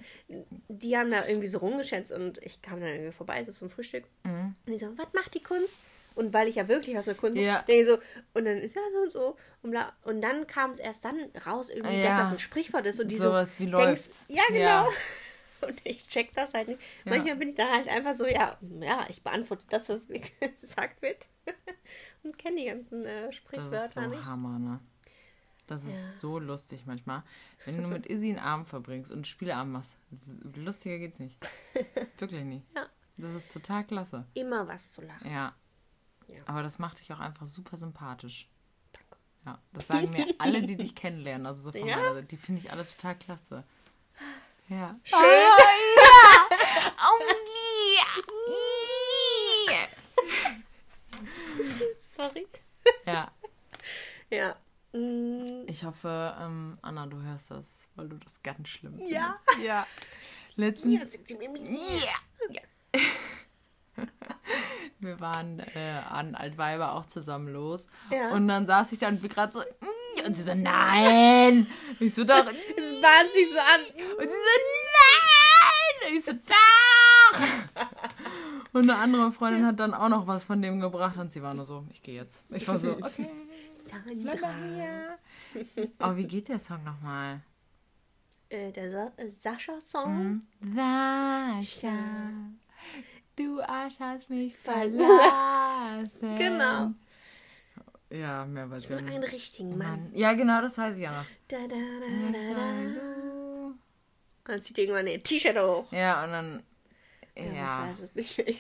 die 0.68 0.96
haben 0.96 1.10
da 1.10 1.26
irgendwie 1.28 1.48
so 1.48 1.58
rumgeschätzt 1.58 2.12
und 2.12 2.38
ich 2.44 2.62
kam 2.62 2.80
dann 2.82 2.90
irgendwie 2.90 3.12
vorbei, 3.14 3.44
so 3.44 3.52
zum 3.52 3.72
Frühstück. 3.72 4.04
Und 4.24 4.56
die 4.68 4.78
so, 4.78 4.96
was 4.96 5.08
macht 5.14 5.34
die 5.34 5.42
Kunst? 5.42 5.76
Und 6.14 6.34
weil 6.34 6.48
ich 6.48 6.56
ja 6.56 6.68
wirklich 6.68 6.96
aus 7.00 7.06
der 7.06 7.16
Kunst 7.16 7.38
Ja. 7.38 7.64
denke 7.64 7.82
ich 7.82 7.88
so, 7.88 7.98
und 8.36 8.46
dann 8.46 8.58
ist 8.60 8.76
ja 8.76 8.82
so 8.94 9.00
und 9.00 9.12
so. 9.12 9.38
Und, 9.64 9.72
bla. 9.72 9.92
und 10.04 10.22
dann 10.22 10.46
kam 10.46 10.70
es 10.70 10.78
erst 10.80 11.04
dann 11.04 11.18
raus, 11.48 11.70
irgendwie, 11.72 11.98
dass 12.02 12.10
Ja. 12.16 12.20
das 12.26 12.34
ein 12.34 12.40
Sprichwort 12.40 12.86
ist. 12.86 13.00
Und 13.00 13.08
die 13.08 13.16
Sowas 13.18 13.54
so, 13.54 13.60
wie 13.60 13.72
denkst. 13.72 14.10
Ja, 14.28 14.44
genau. 14.50 14.60
Ja. 14.60 14.88
Und 15.68 15.82
ich 15.84 16.08
check 16.08 16.32
das 16.34 16.54
halt 16.54 16.68
nicht. 16.68 16.80
Manchmal 17.06 17.38
bin 17.38 17.50
ich 17.50 17.56
dann 17.56 17.72
halt 17.72 17.88
einfach 17.88 18.14
so, 18.14 18.28
ja, 18.28 18.56
ja, 18.82 19.08
ich 19.10 19.24
beantworte 19.24 19.64
das, 19.70 19.90
was 19.90 20.08
mir 20.10 20.22
gesagt 20.62 21.02
wird. 21.02 21.28
und 22.24 22.38
kenne 22.38 22.58
die 22.58 22.66
ganzen 22.66 23.04
äh, 23.04 23.28
Das 23.28 23.36
Sprichwörter 23.36 23.86
ist 23.86 23.94
so 23.96 24.02
nicht. 24.02 24.26
Hammer, 24.26 24.60
ne? 24.60 24.80
Das 25.68 25.84
ist 25.84 25.94
Ja. 25.94 26.10
so 26.12 26.40
lustig 26.40 26.86
manchmal. 26.86 27.24
Wenn 27.66 27.82
du 27.82 27.88
mit 27.88 28.06
Izzy 28.10 28.30
einen 28.30 28.40
Abend 28.40 28.68
verbringst 28.70 29.12
und 29.12 29.26
Spieleabend 29.28 29.74
machst, 29.74 29.96
lustiger 30.56 30.98
geht's 31.00 31.20
nicht. 31.20 31.38
Wirklich 32.20 32.44
nicht. 32.44 32.66
Ja. 32.76 32.86
Das 33.18 33.34
ist 33.34 33.52
total 33.52 33.84
klasse. 33.86 34.26
Immer 34.34 34.68
was 34.68 34.92
zu 34.94 35.02
lachen. 35.02 35.32
Ja. 35.32 35.56
Ja. 36.28 36.42
Aber 36.48 36.64
das 36.64 36.80
macht 36.80 37.00
dich 37.00 37.12
auch 37.14 37.20
einfach 37.20 37.46
super 37.48 37.78
sympathisch. 37.78 38.50
Danke. 38.92 39.18
Ja, 39.46 39.60
das 39.74 39.88
sagen 39.88 40.10
mir 40.12 40.28
alle, 40.40 40.62
die 40.64 40.76
dich 40.76 40.96
kennenlernen. 40.96 41.46
Also 41.48 41.62
so 41.64 41.72
von 41.72 41.88
Ja? 41.88 41.98
meiner 41.98 42.14
Seite. 42.16 42.28
Die 42.28 42.38
finde 42.38 42.62
ich 42.62 42.72
alle 42.72 42.86
total 42.88 43.16
klasse. 43.18 43.64
Ja. 44.70 45.00
Schön. 45.04 45.20
Oh, 45.20 45.22
yeah. 49.70 49.88
Sorry. 52.00 52.48
Ja. 53.06 53.32
Ja. 54.30 54.56
Mm, 54.96 55.66
Ich 55.68 55.84
hoffe, 55.84 56.36
ähm, 56.42 56.78
Anna, 56.82 57.06
du 57.08 57.22
hörst 57.22 57.52
das, 57.52 57.88
weil 57.96 58.08
du 58.10 58.18
das 58.18 58.42
ganz 58.44 58.70
schlimm 58.70 58.94
findest. 58.96 59.14
Ja. 59.14 59.36
Ja. 59.64 59.88
Letztens, 60.56 61.02
Ja, 61.02 62.14
wir 65.00 65.20
waren 65.20 65.60
äh, 65.60 66.02
an 66.10 66.36
Altweiber 66.36 66.94
auch 66.94 67.06
zusammen 67.06 67.50
los. 67.52 67.88
Ja. 68.12 68.30
Und 68.32 68.48
dann 68.48 68.66
saß 68.66 68.92
ich 68.94 69.00
da 69.00 69.08
und 69.10 69.22
bin 69.22 69.30
gerade 69.30 69.52
so, 69.54 69.60
mm, 69.60 70.26
und 70.26 70.36
sie 70.36 70.44
so, 70.44 70.54
nein. 70.56 71.68
Ich 72.00 72.14
so, 72.16 72.24
doch, 72.24 72.46
Es 72.48 73.02
bahnt 73.02 73.32
sich 73.34 73.50
so 73.52 73.60
an. 73.60 73.82
Und 74.18 74.24
sie 74.24 74.30
so, 74.30 74.56
nein! 74.96 76.10
Und 76.12 76.18
ich 76.18 76.26
so, 76.26 76.32
doch! 76.34 77.40
Und 78.74 78.90
eine 78.90 78.96
andere 78.98 79.32
Freundin 79.32 79.66
hat 79.66 79.80
dann 79.80 79.94
auch 79.94 80.10
noch 80.10 80.28
was 80.28 80.44
von 80.46 80.62
dem 80.62 80.80
gebracht 80.80 81.18
und 81.18 81.32
sie 81.32 81.42
war 81.42 81.54
nur 81.54 81.66
so, 81.66 81.86
ich 81.92 82.02
gehe 82.02 82.16
jetzt. 82.16 82.44
Ich 82.50 82.68
war 82.68 82.78
so, 82.80 82.92
okay. 83.02 83.30
Hier. 84.04 85.18
Aber 86.00 86.18
wie 86.18 86.26
geht 86.28 86.48
der 86.48 86.60
Song 86.60 86.84
nochmal? 86.84 87.42
Äh, 88.50 88.72
der 88.72 88.92
Sa 88.92 89.12
äh, 89.18 89.30
Sascha-Song. 89.42 90.42
Sascha, 90.62 91.94
du 93.36 93.62
Arsch 93.62 94.00
hast 94.00 94.30
mich 94.30 94.56
verlassen. 94.64 96.38
Genau. 96.38 96.92
Ja, 98.12 98.46
mehr 98.46 98.70
weiß 98.70 98.84
ich 98.86 98.94
auch 98.94 98.98
einen 99.00 99.24
richtigen 99.24 99.78
Mann. 99.78 100.04
Mann. 100.04 100.12
Ja, 100.14 100.34
genau, 100.34 100.62
das 100.62 100.78
weiß 100.78 100.96
ich 100.96 101.04
ja 101.04 101.12
noch. 101.12 101.26
Da, 101.48 101.58
da, 101.68 101.76
da, 101.76 102.32
da, 102.32 102.54
da. 102.54 102.70
Und 104.48 104.52
dann 104.52 104.62
zieht 104.62 104.78
irgendwann 104.78 105.08
ihr 105.08 105.22
T-Shirt 105.24 105.58
hoch. 105.58 105.92
Ja, 105.92 106.24
und 106.24 106.32
dann, 106.32 106.64
Ja. 107.36 107.44
ja. 107.54 107.86
Ich 107.86 107.92
weiß 107.92 108.00
es 108.02 108.16
nicht 108.16 108.38
mehr. 108.38 108.56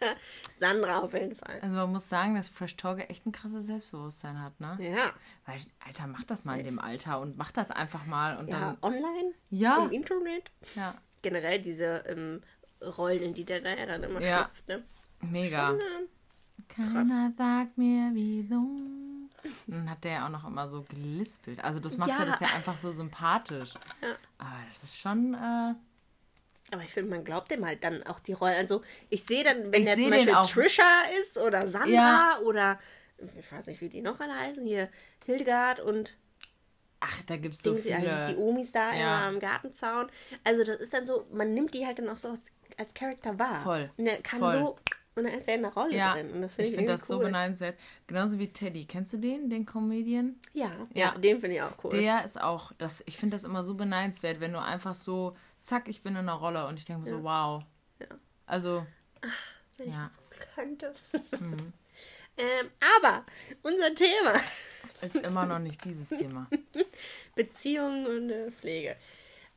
Sandra 0.58 0.98
auf 1.00 1.12
jeden 1.14 1.34
Fall. 1.34 1.58
Also 1.62 1.76
man 1.76 1.92
muss 1.92 2.08
sagen, 2.08 2.34
dass 2.34 2.48
Fresh 2.48 2.76
Talker 2.76 3.08
echt 3.10 3.26
ein 3.26 3.32
krasses 3.32 3.66
Selbstbewusstsein 3.66 4.40
hat, 4.42 4.58
ne? 4.60 4.76
Ja. 4.80 5.12
Weil, 5.46 5.58
Alter, 5.86 6.06
mach 6.06 6.24
das 6.24 6.44
mal 6.44 6.58
in 6.58 6.64
dem 6.66 6.78
Alter 6.78 7.20
und 7.20 7.36
mach 7.36 7.52
das 7.52 7.70
einfach 7.70 8.04
mal 8.06 8.36
und 8.38 8.48
Ja, 8.48 8.60
dann. 8.60 8.78
online, 8.82 9.32
Ja, 9.50 9.84
im 9.84 9.90
Internet. 9.92 10.50
ja, 10.74 10.94
Generell 11.22 11.60
diese 11.60 12.04
ähm, 12.08 12.42
Rollen, 12.96 13.22
in 13.22 13.34
die 13.34 13.44
der 13.44 13.60
da 13.60 13.70
ja 13.76 13.86
dann 13.86 14.02
immer 14.02 14.20
Ja. 14.20 14.44
schlüpft, 14.44 14.68
ne? 14.68 14.82
mega. 15.22 15.72
Ja. 15.72 15.78
Keiner 16.68 17.32
sagt 17.36 17.76
mir, 17.78 18.10
wie 18.14 18.46
du. 18.48 19.28
Dann 19.66 19.88
hat 19.90 20.04
der 20.04 20.12
ja 20.12 20.26
auch 20.26 20.30
noch 20.30 20.46
immer 20.46 20.68
so 20.68 20.82
gelispelt. 20.82 21.62
Also 21.64 21.80
das 21.80 21.96
macht 21.98 22.10
Ja. 22.10 22.24
das 22.24 22.40
ja 22.40 22.48
einfach 22.54 22.76
so 22.78 22.90
sympathisch. 22.92 23.74
Ja. 24.02 24.08
Aber 24.38 24.56
das 24.72 24.82
ist 24.84 24.98
schon. 24.98 25.34
Äh, 25.34 25.74
Aber 26.72 26.82
ich 26.82 26.90
finde, 26.90 27.10
man 27.10 27.24
glaubt 27.24 27.50
dem 27.50 27.64
halt 27.66 27.82
dann 27.84 28.02
auch 28.04 28.20
die 28.20 28.32
Rollen. 28.32 28.54
Also 28.56 28.82
ich 29.08 29.24
sehe 29.24 29.42
dann, 29.44 29.72
wenn 29.72 29.82
Ich 29.82 29.86
der 29.86 29.96
zum 29.96 30.10
Beispiel. 30.10 30.62
Trisha 30.62 31.02
ist 31.20 31.36
oder 31.38 31.68
Sandra 31.68 31.88
Ja. 31.90 32.38
oder 32.44 32.78
ich 33.38 33.52
weiß 33.52 33.66
nicht, 33.66 33.80
wie 33.80 33.88
die 33.88 34.00
noch 34.02 34.18
alle 34.20 34.34
heißen, 34.34 34.64
hier 34.66 34.88
Hildegard 35.26 35.80
und 35.80 36.14
ach, 37.00 37.22
da 37.26 37.36
gibt 37.36 37.54
es 37.56 37.62
so 37.62 37.74
viele. 37.74 38.26
die 38.28 38.36
Omis 38.36 38.72
da 38.72 38.92
Ja. 38.92 38.98
immer 39.18 39.26
am 39.28 39.40
Gartenzaun. 39.40 40.08
Also 40.44 40.64
das 40.64 40.76
ist 40.80 40.92
dann 40.94 41.06
so, 41.06 41.26
man 41.32 41.52
nimmt 41.54 41.74
die 41.74 41.86
halt 41.86 41.98
dann 41.98 42.08
auch 42.08 42.16
so 42.16 42.28
als, 42.28 42.42
als 42.76 42.94
Charakter 42.94 43.38
wahr. 43.38 43.62
Voll, 43.62 43.90
Und 43.96 44.06
er 44.06 44.20
kann 44.22 44.40
voll. 44.40 44.52
so, 44.52 44.78
und 45.16 45.24
dann 45.24 45.34
ist 45.34 45.48
er 45.48 45.56
in 45.56 45.62
der 45.62 45.72
Rolle 45.74 45.94
ja, 45.96 46.14
drin. 46.14 46.30
Und 46.30 46.42
das 46.42 46.52
ich 46.52 46.56
finde 46.56 46.70
ich, 46.70 46.76
finde 46.76 46.92
das 46.92 47.06
so 47.06 47.16
cool. 47.18 47.24
beneidenswert. 47.24 47.76
Genauso 48.06 48.38
wie 48.38 48.52
Teddy. 48.52 48.84
Kennst 48.86 49.12
du 49.12 49.16
den, 49.18 49.50
den 49.50 49.66
Comedian? 49.66 50.36
Ja, 50.54 50.70
Ja. 50.94 51.12
ja, 51.14 51.18
den 51.18 51.40
finde 51.40 51.56
ich 51.56 51.62
auch 51.62 51.72
cool. 51.84 51.90
Der 51.90 52.24
ist 52.24 52.40
auch, 52.40 52.72
das, 52.78 53.02
ich 53.06 53.16
finde 53.18 53.34
das 53.34 53.44
immer 53.44 53.62
so 53.62 53.74
beneidenswert, 53.74 54.40
wenn 54.40 54.52
du 54.52 54.60
einfach 54.62 54.94
so 54.94 55.36
zack, 55.62 55.88
ich 55.88 56.02
bin 56.02 56.12
in 56.14 56.18
einer 56.20 56.32
Rolle 56.34 56.66
und 56.66 56.78
ich 56.78 56.84
denke 56.84 57.02
mir 57.02 57.08
so, 57.08 57.22
wow. 57.22 57.62
Ja. 57.98 58.06
Also, 58.46 58.86
Wenn 59.76 59.88
ich 59.88 59.94
Ja. 59.94 60.02
das 60.02 60.14
so 60.14 60.20
könnte. 60.54 60.94
Mhm. 61.38 61.72
ähm, 62.36 62.70
aber 62.98 63.24
unser 63.62 63.94
Thema: 63.94 64.40
ist 65.02 65.16
immer 65.16 65.46
noch 65.46 65.58
nicht 65.58 65.84
dieses 65.84 66.08
Thema. 66.08 66.48
Beziehungen 67.36 68.06
und 68.06 68.30
äh, 68.30 68.50
Pflege. 68.50 68.96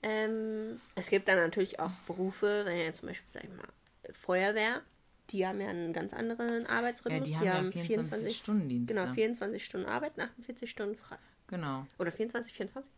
Ähm, 0.01 0.81
es 0.95 1.09
gibt 1.09 1.27
dann 1.29 1.37
natürlich 1.37 1.79
auch 1.79 1.91
Berufe, 2.07 2.63
wenn 2.65 2.77
ihr 2.77 2.93
zum 2.93 3.07
Beispiel, 3.07 3.29
sag 3.31 3.43
ich 3.45 3.49
mal, 3.49 3.67
Feuerwehr, 4.13 4.81
die 5.29 5.47
haben 5.47 5.61
ja 5.61 5.69
einen 5.69 5.93
ganz 5.93 6.13
anderen 6.13 6.61
Ja, 6.63 6.69
Arbeitsrhythmus. 6.69 7.23
die 7.25 7.37
haben 7.37 7.71
ja 7.71 7.71
24 7.83 8.35
Stundendienste. 8.37 8.93
Genau, 8.93 9.13
24 9.13 9.63
Stunden 9.63 9.87
Arbeit, 9.87 10.19
48 10.19 10.69
Stunden 10.69 10.95
frei. 10.95 11.15
Genau. 11.47 11.87
Oder 11.99 12.11
24, 12.11 12.53
24? 12.53 12.91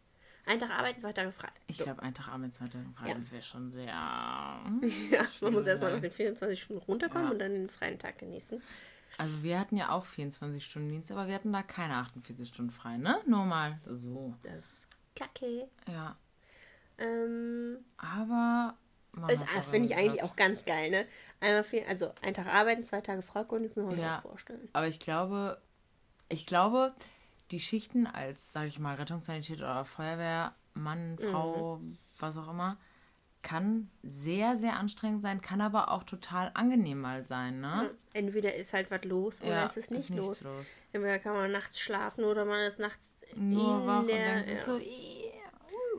Ein 0.48 0.60
Tag 0.60 0.70
arbeiten, 0.70 1.00
zwei 1.00 1.14
Tage 1.14 1.32
frei. 1.32 1.50
Ich 1.68 1.78
glaube, 1.80 2.04
ein 2.04 2.14
Tag 2.14 2.28
Arbeit, 2.28 2.54
zwei 2.54 2.68
Tage 2.68 2.86
frei, 2.96 3.10
Ja. 3.10 3.16
das 3.16 3.32
wäre 3.32 3.42
schon 3.42 3.70
sehr. 3.70 3.88
Ja, 5.12 5.26
man 5.42 5.54
muss 5.54 5.66
erstmal 5.66 5.92
nach 5.92 5.98
Ja. 5.98 6.02
den 6.02 6.12
24 6.12 6.62
Stunden 6.62 6.82
runterkommen 6.84 7.26
Ja. 7.28 7.32
und 7.32 7.40
dann 7.40 7.54
den 7.54 7.70
freien 7.70 7.98
Tag 7.98 8.20
genießen. 8.20 8.62
Also 9.18 9.44
wir 9.44 9.60
hatten 9.60 9.78
ja 9.78 9.90
auch 9.92 10.06
24 10.06 10.64
Stunden 10.64 10.90
Dienst, 10.90 11.10
aber 11.12 11.28
wir 11.28 11.36
hatten 11.36 11.54
da 11.54 11.64
keine 11.64 11.96
48 11.96 12.48
Stunden 12.48 12.72
frei, 12.72 12.98
ne? 12.98 13.18
Nur 13.26 13.46
mal 13.46 13.80
so. 13.86 14.36
Das 14.44 14.56
ist 14.56 14.88
kacke. 15.16 15.68
Ja. 15.88 16.18
Ähm, 16.98 17.78
Aber. 17.98 18.76
ist, 19.30 19.44
auch 19.58 19.64
finde 19.64 19.88
ich 19.90 19.96
eigentlich 19.96 20.22
auch 20.22 20.36
ganz 20.36 20.66
geil, 20.66 20.92
ne? 20.92 21.08
Einmal 21.40 21.64
viel, 21.64 21.84
also 21.88 22.12
ein 22.22 22.34
Tag 22.34 22.48
arbeiten, 22.48 22.84
zwei 22.86 23.02
Tage 23.02 23.22
frei, 23.22 23.44
konnte 23.46 23.68
ich 23.70 23.76
mir 23.76 23.86
heute 23.88 24.02
Ja. 24.02 24.18
auch 24.20 24.22
vorstellen. 24.24 24.68
Aber 24.74 24.88
ich 24.88 25.00
glaube, 25.00 25.62
ich 26.30 26.46
glaube, 26.46 26.94
die 27.52 27.60
Schichten 27.60 28.08
als, 28.08 28.52
sage 28.52 28.68
ich 28.68 28.80
mal, 28.80 28.96
Rettungssanität 28.96 29.60
oder 29.60 29.86
Feuerwehr, 29.86 30.56
Mann, 30.74 31.18
Frau, 31.20 31.80
was 32.18 32.38
auch 32.38 32.50
immer, 32.50 32.78
kann 33.42 33.90
sehr, 34.02 34.58
sehr 34.58 34.78
anstrengend 34.78 35.22
sein, 35.22 35.40
kann 35.42 35.62
aber 35.62 35.92
auch 35.92 36.04
total 36.04 36.50
angenehm 36.56 37.00
mal 37.02 37.26
sein, 37.28 37.62
ne? 37.62 37.92
Entweder 38.14 38.56
ist 38.56 38.74
halt 38.74 38.90
was 38.90 39.04
los 39.04 39.40
oder 39.42 39.66
es 39.66 39.78
ist 39.78 39.92
nicht 39.92 40.10
nichts 40.10 40.42
los. 40.42 40.68
Entweder 40.92 41.20
kann 41.20 41.34
man 41.36 41.52
nachts 41.52 41.80
schlafen 41.80 42.24
oder 42.24 42.44
man 42.46 42.62
ist 42.66 42.80
nachts 42.80 43.08
Nur 43.36 43.82
in 43.82 43.88
wach 43.88 44.00
und 44.00 44.08
der, 44.08 44.34
denkt 44.44 44.50
ja. 44.50 44.56
so, 44.56 44.80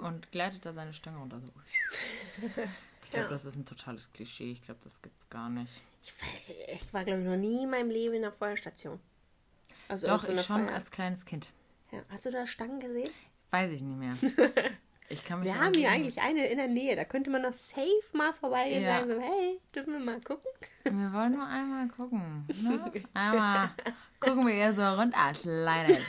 und 0.02 0.30
gleitet 0.32 0.66
da 0.66 0.72
seine 0.72 0.92
Stange 0.92 1.18
runter. 1.18 1.40
So. 1.40 1.52
Ich 3.04 3.12
glaube, 3.12 3.26
Ja. 3.26 3.30
das 3.30 3.44
ist 3.44 3.54
ein 3.54 3.64
totales 3.64 4.12
Klischee. 4.12 4.50
Ich 4.50 4.62
glaube, 4.62 4.80
das 4.82 5.00
gibt's 5.00 5.30
gar 5.30 5.48
nicht. 5.48 5.80
Ich, 6.02 6.12
war- 6.20 6.74
ich 6.74 6.92
war, 6.92 7.04
glaube 7.04 7.20
ich, 7.20 7.26
noch 7.28 7.36
nie 7.36 7.62
in 7.62 7.70
meinem 7.70 7.88
Leben 7.88 8.14
in 8.16 8.24
einer 8.24 8.32
Feuerstation. 8.32 8.98
Also 9.88 10.06
Doch, 10.08 10.20
so 10.20 10.32
ich 10.32 10.42
schon 10.42 10.66
Feuer- 10.66 10.74
als 10.74 10.90
kleines 10.90 11.24
Kind. 11.24 11.52
ja. 11.92 12.00
Hast 12.10 12.26
du 12.26 12.30
da 12.30 12.46
Stangen 12.46 12.80
gesehen? 12.80 13.10
Weiß 13.50 13.70
ich 13.70 13.80
nicht 13.82 13.96
mehr. 13.98 14.16
Ich 15.08 15.24
kann 15.24 15.38
mich 15.38 15.46
Wir 15.46 15.60
haben 15.60 15.72
hier 15.72 15.88
eigentlich 15.88 16.20
eine 16.20 16.46
in 16.48 16.56
der 16.58 16.66
Nähe. 16.66 16.96
Da 16.96 17.04
könnte 17.04 17.30
man 17.30 17.42
noch 17.42 17.52
safe 17.52 17.86
mal 18.12 18.32
vorbeigehen 18.34 18.82
Ja. 18.82 19.02
und 19.02 19.08
sagen 19.08 19.20
so, 19.20 19.24
hey, 19.24 19.60
dürfen 19.72 19.92
wir 19.92 20.00
mal 20.00 20.20
gucken? 20.20 20.50
Wir 20.82 21.12
wollen 21.12 21.30
nur 21.34 21.46
einmal 21.46 21.86
gucken. 21.86 22.44
Ne? 22.60 22.92
Einmal 23.14 23.70
gucken 24.18 24.44
wir 24.48 24.54
hier 24.54 24.74
so 24.74 24.82
runter. 24.82 25.32
Sliden. 25.32 26.02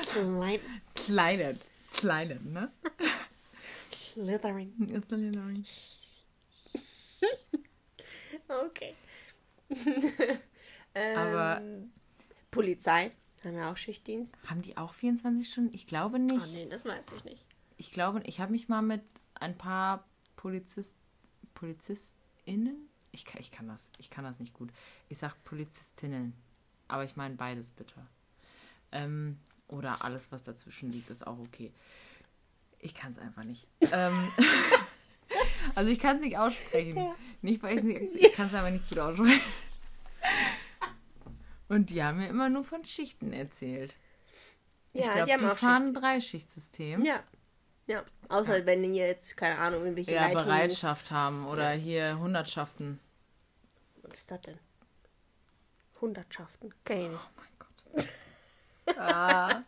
Klein, 0.00 0.60
Sliden. 0.96 1.60
Sliden, 1.92 2.52
ne? 2.54 2.72
Slytherin. 3.92 4.72
Okay. 8.48 8.94
ähm, 10.94 11.18
Aber- 11.18 11.60
Polizei. 12.54 13.12
Haben 13.42 13.56
wir 13.56 13.68
auch 13.68 13.76
Schichtdienst? 13.76 14.34
Haben 14.46 14.62
die 14.62 14.76
auch 14.76 14.94
24 14.94 15.46
Stunden? 15.46 15.74
Ich 15.74 15.86
glaube 15.86 16.18
nicht. 16.18 16.42
Oh 16.42 16.50
nee, 16.52 16.66
das 16.68 16.84
weiß 16.84 17.12
ich 17.16 17.24
nicht. 17.24 17.46
Ich 17.76 17.90
glaube, 17.90 18.22
ich 18.24 18.40
habe 18.40 18.52
mich 18.52 18.68
mal 18.68 18.82
mit 18.82 19.02
ein 19.34 19.58
paar 19.58 20.04
Polizist, 20.36 20.96
PolizistInnen, 21.54 22.88
ich 23.12 23.24
kann, 23.24 23.40
ich 23.40 23.50
kann 23.50 23.68
das, 23.68 23.90
ich 23.98 24.10
kann 24.10 24.24
das 24.24 24.40
nicht 24.40 24.54
gut. 24.54 24.70
Ich 25.08 25.18
sag 25.18 25.42
Polizistinnen, 25.44 26.34
aber 26.88 27.04
ich 27.04 27.16
meine 27.16 27.34
beides 27.34 27.70
bitte. 27.70 27.94
Ähm, 28.92 29.38
oder 29.68 30.04
alles, 30.04 30.30
was 30.32 30.42
dazwischen 30.42 30.92
liegt, 30.92 31.10
ist 31.10 31.26
auch 31.26 31.38
okay. 31.38 31.72
Ich 32.78 32.94
kann 32.94 33.12
es 33.12 33.18
einfach 33.18 33.44
nicht. 33.44 33.66
ähm, 33.80 34.28
also 35.74 35.90
ich 35.90 35.98
kann 35.98 36.16
es 36.16 36.22
nicht 36.22 36.38
aussprechen. 36.38 37.14
Nicht, 37.40 37.62
weil 37.62 37.72
ich 37.72 37.78
es 37.78 37.84
nicht, 37.84 38.14
ich 38.14 38.32
kann 38.32 38.46
es 38.46 38.54
aber 38.54 38.70
nicht 38.70 38.88
gut 38.88 38.98
aussprechen. 38.98 39.40
Und 41.68 41.90
die 41.90 42.02
haben 42.02 42.18
mir 42.18 42.28
immer 42.28 42.48
nur 42.48 42.64
von 42.64 42.84
Schichten 42.84 43.32
erzählt. 43.32 43.94
Ich 44.92 45.00
Ja, 45.04 45.12
glaube, 45.12 45.26
die 45.26 45.32
haben 45.32 45.40
die 45.40 45.46
auch 45.46 45.56
fahren 45.56 45.86
ein 45.88 45.94
Dreischichtsystem. 45.94 47.04
Ja. 47.04 47.22
Ja. 47.86 48.02
Außer 48.28 48.64
wenn 48.66 48.84
ihr 48.84 49.06
jetzt, 49.06 49.36
keine 49.36 49.58
Ahnung, 49.58 49.82
irgendwelche 49.82 50.12
ja, 50.12 50.26
Leitungen- 50.28 50.44
Bereitschaft 50.44 51.10
haben 51.10 51.46
oder 51.46 51.70
hier 51.70 52.18
Hundertschaften. 52.18 52.98
Was 54.02 54.18
ist 54.20 54.30
das 54.30 54.40
denn? 54.42 54.58
Hundertschaften. 56.00 56.72
Ich 56.86 56.90
nicht. 56.96 57.10
Oh 57.10 57.18
mein 57.36 58.04
Gott. 58.04 58.08
ah, 58.98 59.62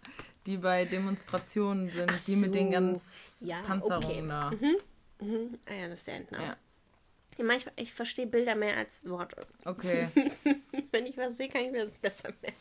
die 0.47 0.59
bei 0.59 0.85
Demonstrationen 0.85 1.91
sind, 1.91 2.11
Ach 2.15 2.25
die 2.25 2.37
mit 2.37 2.55
den 2.55 2.67
so. 2.67 2.73
ganz 2.73 3.37
Ja, 3.41 3.63
Panzerungen 3.63 4.29
da. 4.29 4.51
Mhm. 5.21 5.59
Ja, 5.69 5.89
das 5.89 5.99
ist 6.01 6.07
der 6.07 6.15
Endname. 6.17 6.45
Ja. 6.45 6.57
Ja, 7.39 7.45
manchmal, 7.45 7.75
ich 7.77 7.93
verstehe 7.93 8.27
Bilder 8.27 8.55
mehr 8.55 8.77
als 8.77 9.07
Worte. 9.09 9.47
Okay, 9.65 10.09
Wenn 10.97 11.07
ich 11.07 11.17
was 11.19 11.37
sehe, 11.37 11.49
kann 11.51 11.61
ich 11.63 11.73
mir 11.73 11.85
das 11.85 11.93
besser 11.93 12.33
merken. 12.41 12.57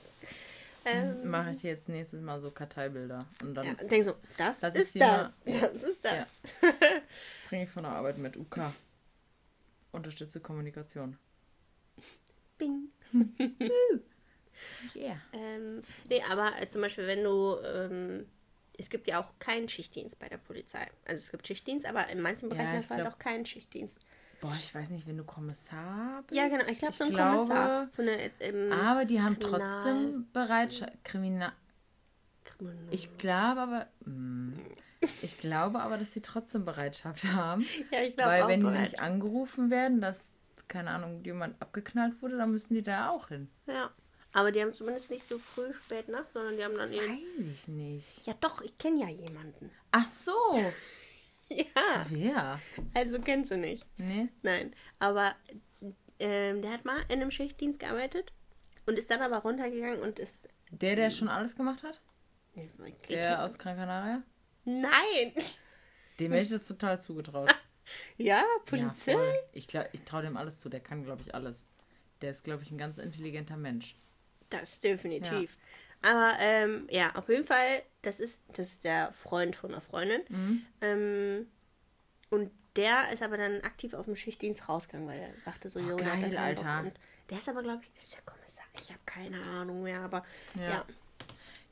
Ähm, 0.84 1.30
mache 1.30 1.52
ich 1.52 1.63
jetzt 1.63 1.88
nächstes 1.89 2.21
Mal 2.21 2.39
so 2.39 2.52
Karteibilder. 2.52 3.26
Und 3.41 3.56
dann 3.56 3.65
ja, 3.65 3.74
denk 3.76 4.04
so, 4.04 4.15
das, 4.38 4.60
Das 4.60 4.76
ist, 4.76 4.93
das. 5.00 5.32
Ma- 5.45 5.52
ja. 5.52 5.62
Das 5.62 5.84
ist 5.84 6.04
das. 6.04 6.13
Ja. 6.13 6.28
bringe 7.50 7.63
ich 7.63 7.69
von 7.69 7.84
der 7.84 7.93
Arbeit 7.93 8.17
mit 8.17 8.36
UK. 8.38 8.74
Unterstütze 9.93 10.39
Kommunikation. 10.41 11.17
Bing. 12.58 12.89
Yeah. 14.95 15.19
Ähm, 15.34 15.82
nee, 16.10 16.21
aber 16.30 16.54
äh, 16.62 16.67
zum 16.69 16.82
Beispiel, 16.82 17.06
wenn 17.08 17.24
du, 17.24 17.58
ähm, 17.63 18.26
es 18.78 18.89
gibt 18.89 19.08
ja 19.08 19.21
auch 19.21 19.38
keinen 19.39 19.67
Schichtdienst 19.69 20.17
bei 20.17 20.28
der 20.30 20.38
Polizei. 20.38 20.88
Also 21.06 21.24
es 21.24 21.32
gibt 21.32 21.45
Schichtdienst, 21.48 21.86
aber 21.86 22.08
in 22.10 22.21
manchen 22.21 22.50
Ja, 22.50 22.56
Bereichen 22.56 22.71
ich 22.74 22.78
hast 22.89 22.89
du 22.91 22.95
halt 23.04 23.08
auch 23.13 23.19
keinen 23.19 23.45
Schichtdienst. 23.45 24.00
Boah, 24.47 24.55
ich 24.60 24.73
weiß 24.75 24.91
nicht, 24.91 25.08
wenn 25.08 25.17
du 25.17 25.23
Kommissar 25.23 26.23
bist. 26.27 26.38
Ja, 26.38 26.47
genau. 26.47 26.63
Ich 26.69 26.77
glaube, 26.79 26.93
so 26.93 27.03
ein 27.05 27.13
Kommissar. 27.15 27.88
Von 27.93 28.05
der, 28.05 28.29
ähm, 28.41 28.71
Aber 28.71 29.05
die 29.05 29.19
haben 29.21 29.39
Kriminal- 29.39 29.60
trotzdem 29.60 30.27
Bereitschaft. 30.34 30.93
Kriminal. 31.03 31.51
Kriminal- 32.43 32.88
Ich 32.93 33.17
glaube 33.17 33.62
aber. 33.62 33.88
mm, 34.05 34.53
Ich 35.21 35.38
glaube 35.39 35.81
aber, 35.81 35.97
dass 35.97 36.13
sie 36.13 36.21
trotzdem 36.21 36.63
Bereitschaft 36.65 37.25
haben. 37.25 37.65
ja, 37.91 38.01
ich 38.01 38.15
glaube 38.15 38.31
Weil 38.31 38.47
wenn 38.47 38.60
die 38.62 38.65
bereit. 38.67 38.81
nicht 38.81 38.99
angerufen 38.99 39.69
werden, 39.69 40.01
dass, 40.01 40.31
keine 40.67 40.91
Ahnung, 40.91 41.23
jemand 41.23 41.60
abgeknallt 41.62 42.21
wurde, 42.21 42.38
dann 42.38 42.51
müssen 42.51 42.73
die 42.75 42.84
da 42.84 43.10
auch 43.10 43.27
hin. 43.29 43.49
Ja. 43.67 43.89
Aber 44.34 44.51
die 44.51 44.62
haben 44.62 44.73
zumindest 44.73 45.10
nicht 45.12 45.29
so 45.29 45.38
früh, 45.39 45.73
spät 45.73 46.10
Nacht, 46.10 46.34
sondern 46.34 46.58
die 46.58 46.63
haben 46.65 46.75
dann 46.77 46.91
ihren. 46.91 47.10
Weiß 47.10 47.19
ich 47.53 47.67
nicht. 47.69 48.27
Ja, 48.27 48.34
doch, 48.41 48.62
ich 48.62 48.77
kenne 48.77 48.99
ja 49.01 49.08
jemanden. 49.08 49.71
Ach 49.91 50.05
so. 50.05 50.31
Ja. 51.49 52.05
Wer? 52.10 52.60
Also 52.93 53.19
kennst 53.19 53.51
du 53.51 53.58
nicht. 53.58 53.86
Nee. 53.97 54.29
Nein. 54.41 54.73
Aber 54.99 55.36
ähm, 56.19 56.62
der 56.62 56.71
hat 56.71 56.86
mal 56.86 56.99
in 57.10 57.21
einem 57.21 57.29
Schichtdienst 57.31 57.79
gearbeitet 57.79 58.34
und 58.86 58.97
ist 58.97 59.12
dann 59.12 59.21
aber 59.21 59.38
runtergegangen 59.38 59.99
und 60.01 60.17
ist. 60.19 60.49
Der, 60.71 60.95
der 60.95 61.12
schon 61.12 61.27
alles 61.27 61.55
gemacht 61.55 61.84
hat? 61.84 62.01
Der 63.10 63.43
aus 63.43 63.58
Gran 63.60 63.75
Canaria? 63.75 64.23
Nein! 64.63 65.34
Dem 66.19 66.31
hätte 66.31 66.43
ich 66.45 66.49
das 66.49 66.67
total 66.67 66.99
zugetraut. 66.99 67.53
Ja, 68.17 68.38
Ja, 68.38 68.43
Polizei? 68.65 69.13
voll. 69.13 69.34
Ich, 69.53 69.67
glaub, 69.67 69.88
ich 69.91 70.01
traue 70.01 70.23
dem 70.23 70.38
alles 70.38 70.60
zu. 70.60 70.69
Der 70.69 70.79
kann, 70.79 71.03
glaube 71.03 71.21
ich, 71.21 71.36
alles. 71.36 71.67
Der 72.21 72.31
ist, 72.31 72.43
glaube 72.43 72.63
ich, 72.63 72.71
ein 72.71 72.79
ganz 72.79 72.97
intelligenter 72.97 73.58
Mensch. 73.58 73.95
Das 74.49 74.79
definitiv. 74.79 75.55
Aber 76.06 76.34
ähm, 76.39 76.88
ja, 76.91 77.15
auf 77.15 77.30
jeden 77.30 77.46
Fall, 77.46 77.82
das 78.04 78.20
ist, 78.20 78.44
das 78.54 78.70
ist 78.70 78.84
der 78.84 79.12
Freund 79.13 79.56
von 79.56 79.72
einer 79.72 79.82
Freundin. 79.82 80.22
Mhm. 80.30 80.65
Ähm, 80.82 81.48
und 82.30 82.52
der 82.76 83.12
ist 83.12 83.24
aber 83.24 83.38
dann 83.38 83.62
aktiv 83.62 83.94
auf 83.94 84.06
dem 84.06 84.15
Schichtdienst 84.15 84.70
rausgegangen, 84.70 85.08
weil 85.08 85.20
er 85.20 85.34
sagte 85.44 85.70
so, 85.70 85.80
Oh, 85.80 85.84
jo, 85.84 85.96
der 85.98 86.06
geil, 86.06 86.30
Bock. 86.30 86.39
Alter. 86.39 86.80
Und 86.82 86.94
der 87.30 87.38
ist 87.39 87.50
aber, 87.50 87.63
glaube 87.63 87.82
ich, 87.84 88.04
ist 88.04 88.13
der 88.13 88.22
Kommissar. 88.22 88.65
Ich 88.76 88.89
habe 88.89 89.00
keine 89.06 89.41
Ahnung 89.41 89.82
mehr, 89.84 90.02
aber 90.02 90.24
Ja. 90.56 90.70
ja. 90.70 90.86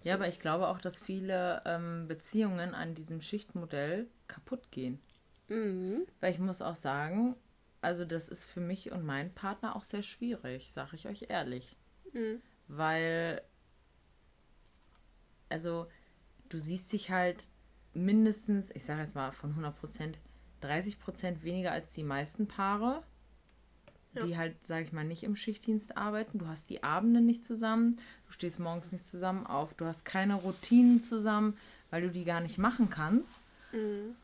Ja, 0.03 0.15
aber 0.15 0.27
ich 0.27 0.39
glaube 0.41 0.67
auch, 0.67 0.79
dass 0.79 0.99
viele 0.99 1.61
ähm, 1.65 2.09
Beziehungen 2.09 2.73
an 2.75 2.93
diesem 2.93 3.21
Schichtmodell 3.21 4.07
kaputt 4.27 4.69
gehen. 4.71 4.99
Mhm. 5.47 6.05
Weil 6.19 6.33
ich 6.33 6.39
muss 6.39 6.61
auch 6.61 6.75
sagen, 6.75 7.37
also 7.81 8.03
das 8.03 8.27
ist 8.27 8.43
für 8.45 8.59
mich 8.59 8.91
und 8.91 9.05
meinen 9.05 9.33
Partner 9.33 9.75
auch 9.77 9.83
sehr 9.83 10.03
schwierig, 10.03 10.71
sage 10.73 10.95
ich 10.95 11.07
euch 11.07 11.27
ehrlich. 11.29 11.77
Mhm. 12.11 12.41
Weil, 12.67 13.43
also 15.53 15.87
du 16.49 16.59
siehst 16.59 16.91
dich 16.91 17.11
halt 17.11 17.47
mindestens, 17.93 18.71
ich 18.71 18.83
sage 18.83 19.01
jetzt 19.01 19.15
mal 19.15 19.31
von 19.31 19.51
100 19.51 19.79
Prozent, 19.79 20.17
30 20.61 20.99
Prozent 20.99 21.43
weniger 21.43 21.71
als 21.71 21.93
die 21.93 22.03
meisten 22.03 22.47
Paare, 22.47 23.03
die 24.15 24.37
halt, 24.37 24.55
sage 24.67 24.83
ich 24.83 24.91
mal, 24.93 25.03
nicht 25.03 25.23
im 25.23 25.35
Schichtdienst 25.35 25.97
arbeiten. 25.97 26.37
Du 26.37 26.47
hast 26.47 26.69
die 26.69 26.83
Abende 26.83 27.19
nicht 27.19 27.43
zusammen, 27.43 27.97
du 28.27 28.33
stehst 28.33 28.59
morgens 28.59 28.91
nicht 28.91 29.07
zusammen 29.07 29.47
auf, 29.47 29.73
du 29.73 29.85
hast 29.85 30.05
keine 30.05 30.35
Routinen 30.35 31.01
zusammen, 31.01 31.57
weil 31.89 32.03
du 32.03 32.09
die 32.09 32.23
gar 32.23 32.39
nicht 32.39 32.57
machen 32.57 32.89
kannst. 32.89 33.41
Mhm. 33.71 34.15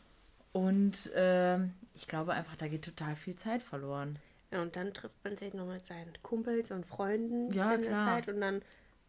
Und 0.52 1.12
ähm, 1.16 1.74
ich 1.96 2.08
glaube 2.08 2.34
einfach, 2.34 2.56
da 2.56 2.68
geht 2.68 2.86
total 2.86 3.16
viel 3.16 3.36
Zeit 3.36 3.62
verloren. 3.64 4.20
Ja, 4.52 4.62
und 4.62 4.76
dann 4.76 4.94
trifft 4.94 5.24
man 5.24 5.38
sich 5.38 5.54
noch 5.54 5.68
mit 5.68 5.86
seinen 5.86 6.14
Kumpels 6.24 6.72
und 6.72 6.86
Freunden 6.86 7.52
Ja, 7.54 7.74
in 7.74 7.82
der 7.82 7.92
klar. 7.92 8.06
Zeit 8.06 8.30
und 8.30 8.42
dann 8.42 8.62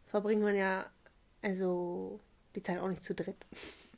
verbringt 0.06 0.42
man 0.42 0.56
ja 0.56 0.86
also 1.42 2.20
die 2.54 2.62
Zeit 2.62 2.78
auch 2.78 2.88
nicht 2.88 3.04
zu 3.04 3.14
dritt. 3.14 3.46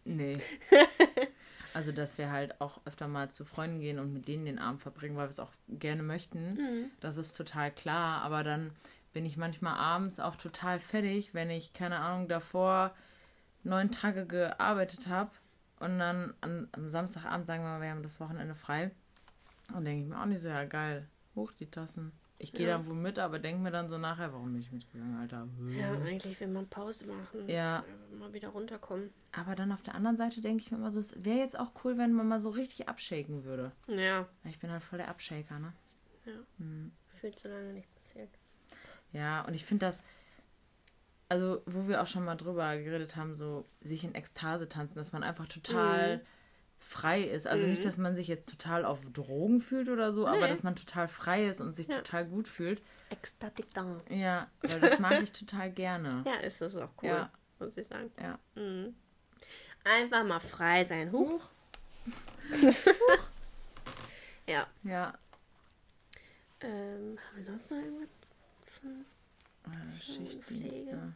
Nee. 0.04 0.38
also, 1.74 1.92
dass 1.92 2.18
wir 2.18 2.30
halt 2.30 2.60
auch 2.60 2.80
öfter 2.84 3.08
mal 3.08 3.30
zu 3.30 3.44
Freunden 3.44 3.80
gehen 3.80 3.98
und 3.98 4.12
mit 4.12 4.28
denen 4.28 4.44
den 4.44 4.58
Abend 4.58 4.82
verbringen, 4.82 5.16
weil 5.16 5.26
wir 5.26 5.30
es 5.30 5.40
auch 5.40 5.52
gerne 5.68 6.02
möchten. 6.02 6.90
Das 7.00 7.16
ist 7.16 7.36
total 7.36 7.70
klar. 7.70 8.22
Aber 8.22 8.42
dann 8.42 8.72
bin 9.12 9.24
ich 9.26 9.36
manchmal 9.36 9.74
abends 9.74 10.20
auch 10.20 10.36
total 10.36 10.80
fertig, 10.80 11.34
wenn 11.34 11.50
ich, 11.50 11.72
keine 11.72 11.98
Ahnung, 12.00 12.28
davor 12.28 12.94
neun 13.64 13.90
Tage 13.90 14.26
gearbeitet 14.26 15.06
habe 15.06 15.30
und 15.78 15.98
dann 15.98 16.34
an, 16.40 16.68
am 16.72 16.88
Samstagabend 16.88 17.46
sagen 17.46 17.62
wir 17.62 17.70
mal, 17.70 17.80
wir 17.80 17.90
haben 17.90 18.02
das 18.02 18.20
Wochenende 18.20 18.54
frei. 18.54 18.90
Und 19.74 19.84
denke 19.84 20.02
ich 20.02 20.08
mir 20.08 20.20
auch 20.20 20.26
nicht 20.26 20.42
so, 20.42 20.48
ja 20.48 20.64
geil, 20.64 21.06
hoch 21.34 21.52
die 21.52 21.70
Tassen. 21.70 22.12
Ich 22.42 22.52
gehe 22.52 22.66
Ja. 22.66 22.76
dann 22.76 22.86
wohl 22.88 22.94
mit, 22.96 23.20
aber 23.20 23.38
denke 23.38 23.62
mir 23.62 23.70
dann 23.70 23.88
so 23.88 23.98
nachher, 23.98 24.32
warum 24.32 24.50
bin 24.52 24.60
ich 24.60 24.72
mitgegangen, 24.72 25.16
Alter? 25.20 25.46
Ja, 25.78 25.92
eigentlich 25.92 26.40
will 26.40 26.48
man 26.48 26.66
Pause 26.68 27.06
machen. 27.06 27.48
Ja. 27.48 27.84
äh, 28.12 28.16
Mal 28.16 28.32
wieder 28.32 28.48
runterkommen. 28.48 29.10
Aber 29.30 29.54
dann 29.54 29.70
auf 29.70 29.82
der 29.82 29.94
anderen 29.94 30.16
Seite 30.16 30.40
denke 30.40 30.60
ich 30.64 30.72
mir 30.72 30.76
immer 30.78 30.90
so, 30.90 30.98
es 30.98 31.24
wäre 31.24 31.38
jetzt 31.38 31.56
auch 31.56 31.70
cool, 31.84 31.96
wenn 31.98 32.12
man 32.12 32.26
mal 32.26 32.40
so 32.40 32.50
richtig 32.50 32.88
abshaken 32.88 33.44
würde. 33.44 33.70
Ja, 33.86 34.26
Ich 34.44 34.58
bin 34.58 34.72
halt 34.72 34.82
voll 34.82 34.98
der 34.98 35.08
Abshaker, 35.08 35.60
ne? 35.60 35.72
fühlt 37.20 37.38
so 37.38 37.48
lange 37.48 37.72
nicht 37.74 37.88
passiert. 37.94 38.28
Ja, 39.12 39.42
und 39.46 39.54
ich 39.54 39.64
finde 39.64 39.86
das, 39.86 40.02
also 41.28 41.62
wo 41.66 41.86
wir 41.86 42.02
auch 42.02 42.06
schon 42.08 42.24
mal 42.24 42.34
drüber 42.34 42.76
geredet 42.76 43.14
haben, 43.14 43.36
so 43.36 43.64
sich 43.80 44.02
in 44.02 44.16
Ekstase 44.16 44.68
tanzen, 44.68 44.96
dass 44.96 45.12
man 45.12 45.22
einfach 45.22 45.46
total 45.46 46.20
frei 46.82 47.22
ist. 47.22 47.46
Also 47.46 47.66
nicht, 47.66 47.84
dass 47.84 47.96
man 47.96 48.14
sich 48.16 48.28
jetzt 48.28 48.50
total 48.50 48.84
auf 48.84 49.00
Drogen 49.12 49.60
fühlt 49.62 49.88
oder 49.88 50.12
so, 50.12 50.26
aber 50.26 50.40
Nee. 50.42 50.48
dass 50.48 50.62
man 50.62 50.76
total 50.76 51.08
frei 51.08 51.46
ist 51.46 51.60
und 51.60 51.74
sich 51.74 51.86
Ja. 51.88 51.96
total 51.98 52.26
gut 52.26 52.48
fühlt. 52.48 52.82
Ecstatic 53.10 53.72
Dance. 53.72 54.02
Ja, 54.10 54.48
weil 54.62 54.80
das 54.80 54.98
mag 54.98 55.22
ich 55.22 55.32
total 55.32 55.70
gerne. 55.70 56.22
Ja, 56.26 56.34
ist 56.40 56.60
das 56.60 56.76
auch 56.76 56.90
cool, 57.02 57.08
Ja. 57.08 57.30
muss 57.58 57.76
ich 57.76 57.86
sagen. 57.86 58.10
Ja. 58.20 58.38
Mhm. 58.54 58.94
Einfach 59.84 60.24
mal 60.24 60.40
frei 60.40 60.84
sein. 60.84 61.10
Huch. 61.12 61.42
ja. 64.46 64.66
Ja. 64.84 65.14
Ähm, 66.60 67.18
haben 67.18 67.36
wir 67.36 67.44
sonst 67.44 67.70
noch 67.70 67.78
irgendwas? 67.78 68.08
von- 68.66 69.04
Äh. 69.72 70.02
Schichtdienste. 70.02 71.14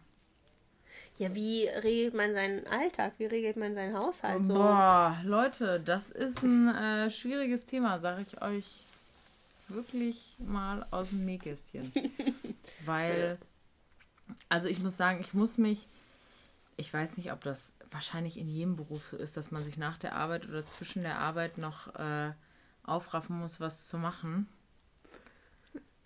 Ja, 1.19 1.35
wie 1.35 1.67
regelt 1.67 2.15
man 2.15 2.35
seinen 2.35 2.67
Alltag? 2.67 3.15
Wie 3.19 3.25
regelt 3.25 3.57
man 3.57 3.75
seinen 3.75 3.97
Haushalt 3.97 4.47
so? 4.47 4.55
Boah, 4.55 5.19
Leute, 5.25 5.81
das 5.81 6.11
ist 6.11 6.43
ein 6.43 6.69
äh, 6.69 7.11
schwieriges 7.11 7.65
Thema, 7.65 7.99
sage 8.01 8.23
ich 8.23 8.43
euch 8.43 8.67
wirklich 9.69 10.37
mal 10.39 10.87
aus 10.91 11.11
dem 11.11 11.25
Nähkästchen. 11.25 11.93
Weil, 12.85 13.39
also 14.49 14.69
ich 14.69 14.81
muss 14.81 14.97
sagen, 14.97 15.21
ich 15.21 15.33
muss 15.33 15.57
mich, 15.57 15.89
ich 16.77 16.93
weiß 16.93 17.17
nicht, 17.17 17.33
ob 17.33 17.43
das 17.43 17.73
wahrscheinlich 17.91 18.39
in 18.39 18.49
jedem 18.49 18.77
Beruf 18.77 19.07
so 19.07 19.17
ist, 19.17 19.39
dass 19.39 19.51
man 19.51 19.63
sich 19.63 19.79
nach 19.79 19.97
der 19.97 20.15
Arbeit 20.15 20.47
oder 20.47 20.67
zwischen 20.67 21.03
der 21.03 21.19
Arbeit 21.19 21.57
noch 21.57 21.95
äh, 21.95 22.33
aufraffen 22.85 23.41
muss, 23.41 23.59
was 23.59 23.87
zu 23.87 23.97
machen. 23.97 24.49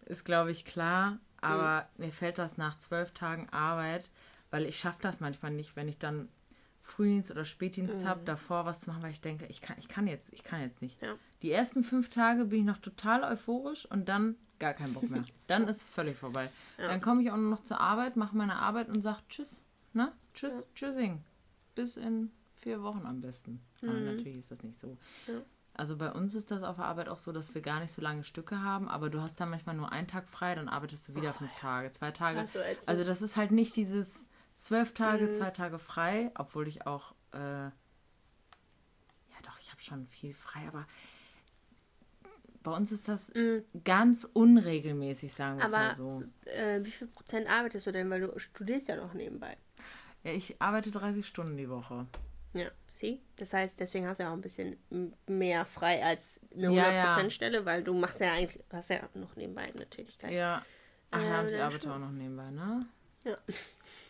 Ist, 0.06 0.24
glaube 0.24 0.52
ich, 0.52 0.64
klar. 0.64 1.18
Aber 1.40 1.88
mir 1.96 2.12
fällt 2.12 2.38
das 2.38 2.58
nach 2.58 2.76
zwölf 2.76 3.12
Tagen 3.12 3.48
Arbeit, 3.50 4.10
weil 4.50 4.66
ich 4.66 4.78
schaffe 4.78 4.98
das 5.02 5.20
manchmal 5.20 5.52
nicht, 5.52 5.76
wenn 5.76 5.88
ich 5.88 5.98
dann 5.98 6.28
Frühdienst 6.82 7.30
oder 7.30 7.44
Spätdienst 7.44 8.04
habe, 8.04 8.22
davor 8.24 8.66
was 8.66 8.80
zu 8.80 8.90
machen, 8.90 9.02
weil 9.02 9.12
ich 9.12 9.20
denke, 9.20 9.46
ich 9.46 9.62
kann, 9.62 9.76
ich 9.78 9.88
kann 9.88 10.06
jetzt, 10.06 10.32
ich 10.32 10.42
kann 10.42 10.60
jetzt 10.60 10.82
nicht. 10.82 11.00
Ja. 11.00 11.14
Die 11.42 11.50
ersten 11.50 11.84
fünf 11.84 12.08
Tage 12.08 12.46
bin 12.46 12.60
ich 12.60 12.64
noch 12.64 12.78
total 12.78 13.22
euphorisch 13.22 13.86
und 13.86 14.08
dann 14.08 14.36
gar 14.58 14.74
keinen 14.74 14.92
Bock 14.92 15.08
mehr. 15.08 15.24
Dann 15.46 15.68
ist 15.68 15.82
völlig 15.82 16.18
vorbei. 16.18 16.50
Ja. 16.78 16.88
Dann 16.88 17.00
komme 17.00 17.22
ich 17.22 17.30
auch 17.30 17.36
nur 17.36 17.50
noch 17.50 17.64
zur 17.64 17.80
Arbeit, 17.80 18.16
mache 18.16 18.36
meine 18.36 18.56
Arbeit 18.56 18.88
und 18.88 19.02
sage 19.02 19.20
Tschüss. 19.28 19.62
Ne? 19.94 20.12
Tschüss, 20.34 20.68
Tschüssing. 20.74 21.24
Bis 21.74 21.96
in 21.96 22.30
vier 22.56 22.82
Wochen 22.82 23.06
am 23.06 23.20
besten. 23.20 23.60
Aber 23.80 23.92
natürlich 23.92 24.36
ist 24.36 24.50
das 24.50 24.62
nicht 24.62 24.78
so. 24.78 24.98
Ja. 25.26 25.40
Also 25.72 25.96
bei 25.96 26.12
uns 26.12 26.34
ist 26.34 26.50
das 26.50 26.62
auf 26.62 26.76
der 26.76 26.84
Arbeit 26.84 27.08
auch 27.08 27.18
so, 27.18 27.32
dass 27.32 27.54
wir 27.54 27.62
gar 27.62 27.80
nicht 27.80 27.92
so 27.92 28.02
lange 28.02 28.22
Stücke 28.22 28.60
haben, 28.60 28.88
aber 28.88 29.08
du 29.08 29.22
hast 29.22 29.40
dann 29.40 29.48
manchmal 29.48 29.76
nur 29.76 29.90
einen 29.90 30.08
Tag 30.08 30.28
frei, 30.28 30.54
dann 30.54 30.68
arbeitest 30.68 31.08
du 31.08 31.14
wieder 31.14 31.32
fünf 31.32 31.54
Tage, 31.56 31.90
zwei 31.90 32.10
Tage. 32.10 32.44
Also 32.86 33.04
das 33.04 33.22
ist 33.22 33.36
halt 33.36 33.50
nicht 33.50 33.76
dieses 33.76 34.28
zwölf 34.60 34.92
Tage, 34.94 35.30
zwei 35.30 35.50
Tage 35.50 35.78
frei, 35.78 36.30
obwohl 36.36 36.68
ich 36.68 36.86
auch, 36.86 37.14
äh, 37.32 37.38
ja 37.38 37.72
doch, 39.44 39.58
ich 39.60 39.70
habe 39.70 39.80
schon 39.80 40.06
viel 40.06 40.34
frei, 40.34 40.60
aber 40.68 40.86
bei 42.62 42.70
uns 42.72 42.92
ist 42.92 43.08
das 43.08 43.32
ganz 43.84 44.24
unregelmäßig, 44.24 45.32
sagen 45.32 45.58
wir 45.58 45.64
es 45.64 45.72
mal 45.72 45.94
so. 45.94 46.22
äh, 46.44 46.84
wie 46.84 46.90
viel 46.90 47.06
Prozent 47.08 47.48
arbeitest 47.48 47.86
du 47.86 47.92
denn? 47.92 48.10
Weil 48.10 48.20
du 48.20 48.38
studierst 48.38 48.88
ja 48.88 48.96
noch 48.96 49.14
nebenbei. 49.14 49.56
Ja, 50.24 50.32
ich 50.32 50.60
arbeite 50.60 50.90
30 50.90 51.26
Stunden 51.26 51.56
die 51.56 51.70
Woche. 51.70 52.06
Ja, 52.52 52.68
see? 52.86 53.20
Das 53.36 53.54
heißt, 53.54 53.80
deswegen 53.80 54.06
hast 54.06 54.18
du 54.18 54.24
ja 54.24 54.28
auch 54.30 54.34
ein 54.34 54.42
bisschen 54.42 54.76
mehr 55.26 55.64
frei 55.64 56.04
als 56.04 56.38
eine 56.54 56.70
Ja, 56.74 56.92
ja. 56.92 57.16
100% 57.16 57.30
Stelle, 57.30 57.64
weil 57.64 57.82
du 57.82 57.94
machst 57.94 58.20
ja 58.20 58.32
eigentlich, 58.34 58.62
hast 58.70 58.90
ja 58.90 59.08
noch 59.14 59.36
nebenbei 59.36 59.62
eine 59.72 59.88
Tätigkeit. 59.88 60.32
Ja. 60.32 60.62
Ach 61.12 61.18
Ja, 61.20 61.26
ja, 61.26 61.38
aber 61.38 61.48
ich 61.48 61.60
arbeite 61.62 61.82
schon. 61.84 61.92
auch 61.92 61.98
noch 61.98 62.10
nebenbei, 62.12 62.50
ne? 62.50 62.86
Ja. 63.24 63.38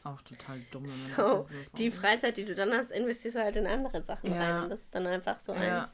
Auch 0.05 0.23
total 0.23 0.61
dumm. 0.71 0.85
wenn 0.87 1.17
So, 1.17 1.47
die 1.77 1.91
Freizeit, 1.91 2.37
die 2.37 2.45
du 2.45 2.55
dann 2.55 2.73
hast, 2.73 2.91
investierst 2.91 3.37
du 3.37 3.43
halt 3.43 3.57
in 3.57 3.67
andere 3.67 4.03
Sachen 4.03 4.33
Ja. 4.33 4.43
rein. 4.43 4.65
Und 4.65 4.71
das 4.71 4.83
ist 4.83 4.95
dann 4.95 5.07
einfach 5.07 5.39
so 5.41 5.53
ein 5.53 5.63
ja, 5.63 5.91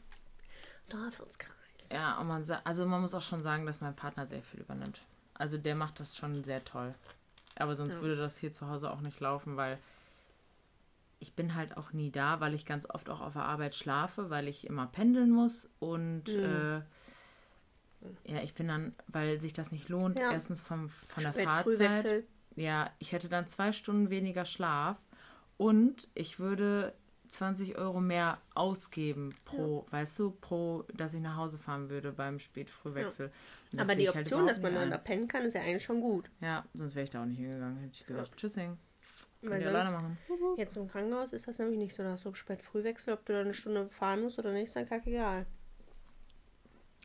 Teufelskreis. 0.88 1.54
ja, 1.90 2.18
und 2.20 2.28
man 2.28 2.44
also 2.64 2.86
man 2.86 3.00
muss 3.00 3.14
auch 3.14 3.22
schon 3.22 3.42
sagen, 3.42 3.66
dass 3.66 3.80
mein 3.80 3.96
Partner 3.96 4.26
sehr 4.26 4.42
viel 4.42 4.60
übernimmt. 4.60 5.00
Also 5.34 5.58
der 5.58 5.74
macht 5.74 6.00
das 6.00 6.16
schon 6.16 6.44
sehr 6.44 6.64
toll. 6.64 6.94
Aber 7.56 7.74
sonst 7.74 7.94
Ja. 7.94 8.00
würde 8.02 8.16
das 8.16 8.38
hier 8.38 8.52
zu 8.52 8.68
Hause 8.68 8.90
auch 8.90 9.00
nicht 9.00 9.18
laufen, 9.20 9.56
weil 9.56 9.78
ich 11.18 11.34
bin 11.34 11.54
halt 11.54 11.76
auch 11.76 11.92
nie 11.92 12.10
da, 12.10 12.40
weil 12.40 12.54
ich 12.54 12.66
ganz 12.66 12.88
oft 12.88 13.08
auch 13.08 13.20
auf 13.20 13.32
der 13.32 13.44
Arbeit 13.44 13.74
schlafe, 13.74 14.30
weil 14.30 14.48
ich 14.48 14.66
immer 14.66 14.86
pendeln 14.86 15.30
muss 15.30 15.68
und 15.80 16.24
Mhm. 16.28 16.44
äh, 16.44 16.80
ja, 18.24 18.42
ich 18.42 18.54
bin 18.54 18.68
dann, 18.68 18.94
weil 19.08 19.40
sich 19.40 19.52
das 19.52 19.72
nicht 19.72 19.88
lohnt, 19.88 20.18
Ja. 20.18 20.30
erstens 20.30 20.60
vom, 20.60 20.88
von 20.90 21.24
der 21.24 21.32
Spät 21.32 21.44
Fahrzeit. 21.44 21.64
Frühwechsel. 21.64 22.26
Ja, 22.56 22.90
ich 22.98 23.12
hätte 23.12 23.28
dann 23.28 23.46
zwei 23.46 23.72
Stunden 23.72 24.10
weniger 24.10 24.44
Schlaf 24.44 24.96
und 25.58 26.08
ich 26.14 26.38
würde 26.38 26.94
20 27.28 27.76
Euro 27.76 28.00
mehr 28.00 28.38
ausgeben 28.54 29.34
pro, 29.44 29.86
weißt 29.90 30.18
du, 30.18 30.30
pro, 30.30 30.84
dass 30.94 31.12
ich 31.12 31.20
nach 31.20 31.36
Hause 31.36 31.58
fahren 31.58 31.90
würde 31.90 32.12
beim 32.12 32.38
Spätfrühwechsel. 32.38 33.30
Das 33.72 33.80
Aber 33.80 33.94
die 33.94 34.08
halt 34.08 34.18
Option, 34.18 34.46
dass 34.46 34.58
überhaupt 34.58 34.74
man 34.74 34.82
dann 34.82 34.90
da 34.90 34.98
pennen 34.98 35.28
kann, 35.28 35.44
ist 35.44 35.54
ja 35.54 35.60
eigentlich 35.60 35.84
schon 35.84 36.00
gut. 36.00 36.30
Ja, 36.40 36.64
sonst 36.74 36.94
wäre 36.94 37.04
ich 37.04 37.10
da 37.10 37.22
auch 37.22 37.26
nicht 37.26 37.38
hingegangen. 37.38 37.78
Hätte 37.78 37.92
ich 37.94 38.06
gesagt, 38.06 38.36
tschüssing. 38.36 38.78
Könnt 39.40 39.52
Weil 39.52 39.60
ihr 39.60 39.68
alleine 39.68 39.90
sonst, 39.90 40.02
machen. 40.02 40.18
jetzt 40.56 40.76
im 40.76 40.88
Krankenhaus 40.88 41.32
ist 41.32 41.46
das 41.46 41.58
nämlich 41.58 41.78
nicht 41.78 41.94
so, 41.94 42.02
da 42.02 42.12
hast 42.12 42.24
du 42.24 42.34
spät 42.34 42.62
Frühwechsel, 42.62 43.14
ob 43.14 43.24
du 43.26 43.32
da 43.32 43.40
eine 43.40 43.54
Stunde 43.54 43.88
fahren 43.90 44.22
musst 44.22 44.38
oder 44.38 44.52
nicht, 44.52 44.68
ist 44.68 44.76
dann 44.76 44.88
kackegal. 44.88 45.46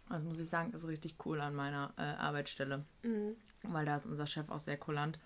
Also 0.09 0.25
muss 0.25 0.39
ich 0.39 0.49
sagen, 0.49 0.73
ist 0.73 0.87
richtig 0.87 1.15
cool 1.25 1.39
an 1.39 1.55
meiner 1.55 1.93
äh, 1.97 2.01
Arbeitsstelle. 2.01 2.85
Mhm. 3.03 3.35
Weil 3.63 3.85
da 3.85 3.95
ist 3.95 4.07
unser 4.07 4.25
Chef 4.25 4.49
auch 4.49 4.59
sehr 4.59 4.77
kulant, 4.77 5.19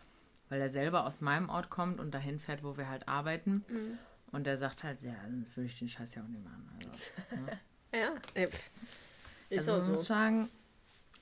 weil 0.49 0.61
er 0.61 0.69
selber 0.69 1.05
aus 1.05 1.21
meinem 1.21 1.49
Ort 1.49 1.69
kommt 1.69 1.99
und 1.99 2.11
dahin 2.11 2.39
fährt, 2.39 2.63
wo 2.63 2.77
wir 2.77 2.87
halt 2.89 3.07
arbeiten. 3.07 3.63
Mhm. 3.67 3.97
Und 4.31 4.45
der 4.45 4.57
sagt 4.57 4.83
halt, 4.83 5.01
ja, 5.01 5.13
sonst 5.29 5.55
würde 5.55 5.67
ich 5.67 5.79
den 5.79 5.87
Scheiß 5.89 6.15
ja 6.15 6.23
auch 6.23 6.27
nicht 6.27 6.43
machen. 6.43 6.69
Also, 6.79 7.51
Ja, 7.93 8.13
pff. 8.49 8.69
ist 9.49 9.69
also 9.69 9.73
auch 9.75 9.81
so. 9.85 9.91
muss 9.91 10.05
sagen, 10.05 10.49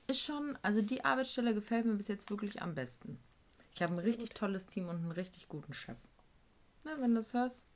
ist 0.08 0.20
schon, 0.22 0.58
also 0.62 0.82
die 0.82 1.04
Arbeitsstelle 1.04 1.54
gefällt 1.54 1.86
mir 1.86 1.94
bis 1.94 2.08
jetzt 2.08 2.28
wirklich 2.30 2.60
am 2.62 2.74
besten. 2.74 3.18
Ich 3.74 3.82
habe 3.82 3.92
ein 3.94 3.98
richtig 4.00 4.30
tolles 4.30 4.66
Team 4.66 4.88
und 4.88 4.96
einen 4.96 5.12
richtig 5.12 5.48
guten 5.48 5.72
Chef. 5.72 5.96
Na, 6.84 6.92
wenn 7.00 7.10
du 7.10 7.16
das 7.16 7.32
hörst, 7.34 7.66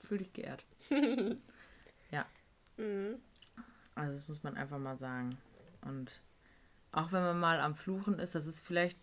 fühl 0.00 0.18
dich 0.18 0.32
geehrt. 0.32 0.64
ja, 2.10 2.24
Mhm. 2.76 3.16
also 3.96 4.16
das 4.18 4.28
muss 4.28 4.42
man 4.44 4.56
einfach 4.56 4.78
mal 4.78 4.96
sagen. 4.98 5.36
Und 5.82 6.22
auch 6.92 7.10
wenn 7.10 7.22
man 7.22 7.40
mal 7.40 7.58
am 7.60 7.74
Fluchen 7.74 8.14
ist, 8.20 8.34
das 8.36 8.46
ist 8.46 8.60
vielleicht 8.60 8.98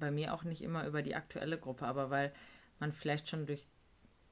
bei 0.00 0.10
mir 0.10 0.34
auch 0.34 0.44
nicht 0.44 0.62
immer 0.62 0.86
über 0.86 1.02
die 1.02 1.14
aktuelle 1.14 1.58
Gruppe, 1.58 1.86
aber 1.86 2.10
weil 2.10 2.32
man 2.78 2.92
vielleicht 2.92 3.28
schon 3.28 3.46
durch 3.46 3.66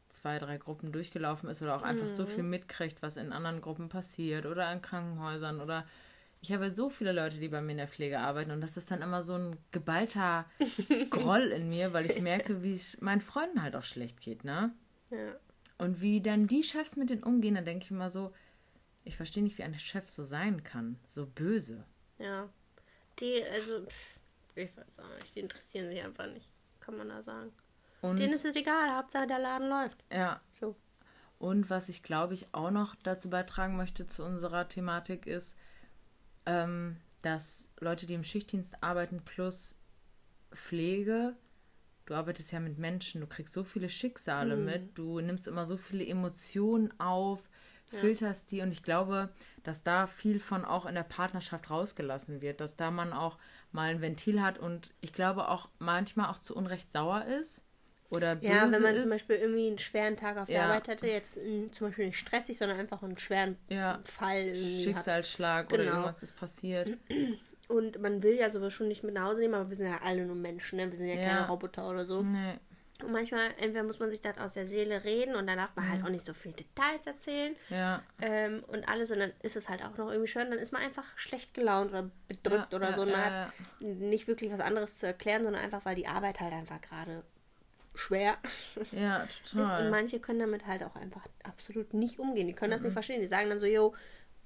zwei, 0.09 0.39
drei 0.39 0.57
Gruppen 0.57 0.91
durchgelaufen 0.91 1.49
ist 1.49 1.63
oder 1.63 1.77
auch 1.77 1.83
einfach 1.83 2.09
so 2.09 2.27
viel 2.27 2.43
mitkriegt, 2.43 3.03
was 3.03 3.17
in 3.17 3.33
anderen 3.33 3.61
Gruppen 3.61 3.89
passiert 3.89 4.47
oder 4.47 4.73
in 4.73 4.83
Krankenhäusern 4.83 5.61
oder 5.61 5.87
ich 6.41 6.53
habe 6.53 6.71
so 6.71 6.89
viele 6.89 7.13
Leute, 7.13 7.39
die 7.39 7.49
bei 7.49 7.61
mir 7.61 7.73
in 7.73 7.79
der 7.79 7.89
Pflege 7.89 8.21
arbeiten 8.21 8.53
und 8.53 8.61
das 8.61 8.77
ist 8.77 8.91
dann 8.91 9.03
immer 9.03 9.23
so 9.23 9.35
ein 9.35 9.57
geballter 9.73 10.47
Groll 11.11 11.49
in 11.49 11.69
mir, 11.69 11.93
weil 11.93 12.11
ich 12.11 12.21
merke, 12.21 12.63
wie 12.63 12.75
es 12.75 13.01
meinen 13.01 13.21
Freunden 13.21 13.63
halt 13.63 13.75
auch 13.75 13.83
schlecht 13.83 14.21
geht, 14.21 14.45
ne? 14.45 14.73
Ja. 15.11 15.37
Und 15.79 16.01
wie 16.01 16.21
dann 16.21 16.47
die 16.47 16.63
Chefs 16.63 16.97
mit 16.97 17.11
denen 17.11 17.23
umgehen, 17.23 17.55
dann 17.55 17.65
denke 17.65 17.85
ich 17.85 17.91
immer 17.91 18.11
so, 18.11 18.33
ich 19.05 19.17
verstehe 19.17 19.43
nicht, 19.43 19.59
wie 19.59 19.63
ein 19.63 19.79
Chef 19.79 20.09
so 20.09 20.23
sein 20.23 20.63
kann, 20.65 20.99
so 21.09 21.27
böse. 21.27 21.85
Ja. 22.19 22.49
Die, 23.21 23.43
also, 23.45 23.87
pff, 23.87 24.18
ich 24.63 24.77
weiß 24.77 25.01
auch 25.01 25.15
nicht, 25.17 25.35
die 25.35 25.41
interessieren 25.41 25.89
sich 25.89 26.03
einfach 26.03 26.27
nicht, 26.27 26.49
kann 26.81 26.97
man 26.97 27.09
da 27.09 27.23
sagen. 27.23 27.53
Und 28.01 28.19
Denen 28.19 28.33
ist 28.35 28.45
es 28.45 28.55
egal, 28.57 28.95
Hauptsache 28.97 29.27
der 29.27 29.39
Laden 29.39 29.69
läuft. 29.69 30.05
ja, 30.13 30.41
So. 30.53 30.77
Und 31.39 31.71
was 31.71 31.89
ich 31.89 32.03
glaube 32.03 32.35
ich 32.35 32.53
auch 32.53 32.71
noch 32.71 32.95
dazu 32.97 33.31
beitragen 33.31 33.77
möchte 33.77 34.07
zu 34.07 34.25
unserer 34.25 34.69
Thematik 34.69 35.27
ist, 35.27 35.57
ähm, 36.47 36.97
dass 37.23 37.69
Leute, 37.81 38.07
die 38.07 38.15
im 38.15 38.25
Schichtdienst 38.25 38.83
arbeiten, 38.83 39.23
plus 39.25 39.77
Pflege, 40.53 41.37
du 42.07 42.15
arbeitest 42.15 42.53
ja 42.53 42.61
mit 42.61 42.79
Menschen, 42.79 43.21
du 43.21 43.27
kriegst 43.27 43.53
so 43.55 43.65
viele 43.65 43.89
Schicksale 43.89 44.57
Mhm. 44.57 44.65
mit, 44.65 44.99
du 44.99 45.21
nimmst 45.21 45.47
immer 45.47 45.67
so 45.67 45.77
viele 45.77 46.07
Emotionen 46.07 46.99
auf, 46.99 47.49
filterst 47.89 48.51
die 48.53 48.61
und 48.61 48.73
ich 48.73 48.83
glaube, 48.83 49.31
dass 49.63 49.83
da 49.83 50.07
viel 50.07 50.41
von 50.41 50.65
auch 50.65 50.87
in 50.87 50.95
der 50.95 51.03
Partnerschaft 51.03 51.71
rausgelassen 51.71 52.41
wird, 52.41 52.61
dass 52.61 52.77
da 52.77 52.91
man 52.91 53.13
auch 53.13 53.39
mal 53.73 53.91
ein 53.91 54.01
Ventil 54.01 54.43
hat 54.43 54.59
und 54.59 54.93
ich 55.01 55.13
glaube 55.13 55.49
auch 55.49 55.69
manchmal 55.79 56.31
auch 56.31 56.39
zu 56.39 56.55
Unrecht 56.55 56.93
sauer 56.93 57.25
ist 57.25 57.63
oder 58.11 58.37
böse 58.37 58.47
Ja, 58.49 58.71
wenn 58.71 58.83
man 58.83 58.95
ist. 58.95 59.03
zum 59.03 59.11
Beispiel 59.11 59.37
irgendwie 59.37 59.67
einen 59.69 59.79
schweren 59.79 60.17
Tag 60.17 60.39
auf 60.39 60.47
der 60.47 60.57
Ja. 60.57 60.65
Arbeit 60.71 60.89
hatte, 60.89 61.07
jetzt 61.07 61.37
mm, 61.37 61.73
zum 61.73 61.89
Beispiel 61.89 62.07
nicht 62.07 62.19
stressig, 62.19 62.57
sondern 62.57 62.79
einfach 62.79 63.03
einen 63.03 63.19
schweren 63.19 63.57
Ja. 63.69 64.01
Fall 64.05 64.47
irgendwie 64.47 64.79
hat. 64.79 64.83
Schicksalsschlag 64.85 65.69
oder 65.73 65.85
Genau. 65.85 65.93
irgendwas 65.97 66.23
ist 66.23 66.37
passiert. 66.37 66.97
Und 67.69 68.01
man 68.01 68.23
will 68.23 68.35
ja 68.35 68.49
sowas 68.49 68.73
schon 68.73 68.89
nicht 68.89 69.03
mit 69.05 69.13
nach 69.15 69.27
Hause 69.27 69.41
nehmen, 69.41 69.55
aber 69.55 69.69
wir 69.69 69.77
sind 69.77 69.87
ja 69.87 70.01
alle 70.03 70.25
nur 70.25 70.37
Menschen, 70.37 70.79
ne? 70.79 70.91
wir 70.91 70.97
sind 70.97 71.09
ja, 71.09 71.17
Ja. 71.17 71.25
keine 71.27 71.47
Roboter 71.49 71.89
oder 71.91 72.07
so. 72.07 72.23
Nee. 72.23 72.55
Und 73.03 73.13
manchmal, 73.13 73.49
entweder 73.59 73.85
muss 73.85 74.01
man 74.01 74.11
sich 74.11 74.21
das 74.21 74.39
aus 74.39 74.55
der 74.55 74.67
Seele 74.67 75.05
reden 75.05 75.37
und 75.37 75.47
dann 75.47 75.59
darf 75.59 75.75
man 75.77 75.87
Mhm. 75.87 75.91
halt 75.93 76.05
auch 76.05 76.09
nicht 76.09 76.27
so 76.27 76.35
viele 76.35 76.55
Details 76.55 77.07
erzählen 77.07 77.55
Ja. 77.71 78.03
ähm, 78.21 78.65
und 78.67 78.89
alles 78.89 79.11
und 79.13 79.21
dann 79.21 79.33
ist 79.43 79.57
es 79.57 79.69
halt 79.69 79.85
auch 79.85 79.97
noch 79.97 80.09
irgendwie 80.11 80.27
schön, 80.29 80.51
dann 80.51 80.59
ist 80.59 80.73
man 80.73 80.83
einfach 80.83 81.05
schlecht 81.17 81.55
gelaunt 81.55 81.91
oder 81.91 82.11
bedrückt 82.27 82.73
ja, 82.73 82.77
oder 82.77 82.89
ja, 82.91 82.95
so 82.95 83.03
und 83.03 83.13
man 83.13 83.21
hat 83.25 83.53
nicht 83.79 84.27
wirklich 84.27 84.53
was 84.53 84.61
anderes 84.61 84.97
zu 84.97 85.07
erklären, 85.07 85.45
sondern 85.45 85.63
einfach, 85.63 85.85
weil 85.85 85.95
die 85.95 86.09
Arbeit 86.09 86.41
halt 86.41 86.53
einfach 86.53 86.81
gerade 86.81 87.23
schwer 87.95 88.37
Ja, 88.93 89.23
ist 89.25 89.53
und 89.53 89.57
total. 89.57 89.91
manche 89.91 90.21
können 90.21 90.41
damit 90.41 90.67
halt 90.67 90.83
auch 90.83 90.97
einfach 90.97 91.25
absolut 91.45 91.95
nicht 91.95 92.19
umgehen. 92.19 92.47
Die 92.47 92.53
können 92.53 92.71
das 92.73 92.81
Mhm. 92.81 92.87
nicht 92.87 92.93
verstehen. 92.95 93.21
Die 93.21 93.27
sagen 93.29 93.49
dann 93.49 93.59
so, 93.61 93.67
yo, 93.67 93.95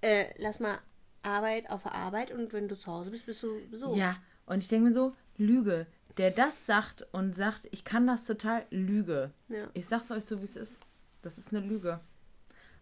äh, 0.00 0.26
lass 0.38 0.60
mal 0.60 0.78
Arbeit 1.22 1.70
auf 1.70 1.86
Arbeit 1.86 2.30
und 2.32 2.52
wenn 2.52 2.68
du 2.68 2.76
zu 2.76 2.90
Hause 2.90 3.10
bist, 3.10 3.26
bist 3.26 3.42
du 3.42 3.60
so. 3.72 3.94
Ja, 3.94 4.16
und 4.46 4.58
ich 4.62 4.68
denke 4.68 4.88
mir 4.88 4.92
so, 4.92 5.14
Lüge. 5.46 5.86
Der 6.18 6.30
das 6.30 6.66
sagt 6.66 7.06
und 7.12 7.34
sagt, 7.34 7.66
ich 7.70 7.84
kann 7.84 8.06
das 8.06 8.26
total, 8.26 8.64
Lüge. 8.70 9.30
Ja. 9.48 9.68
Ich 9.72 9.86
sag's 9.86 10.10
euch 10.10 10.24
so, 10.24 10.40
wie 10.40 10.44
es 10.44 10.56
ist. 10.56 10.86
Das 11.22 11.38
ist 11.38 11.52
eine 11.54 11.64
Lüge. 11.66 12.00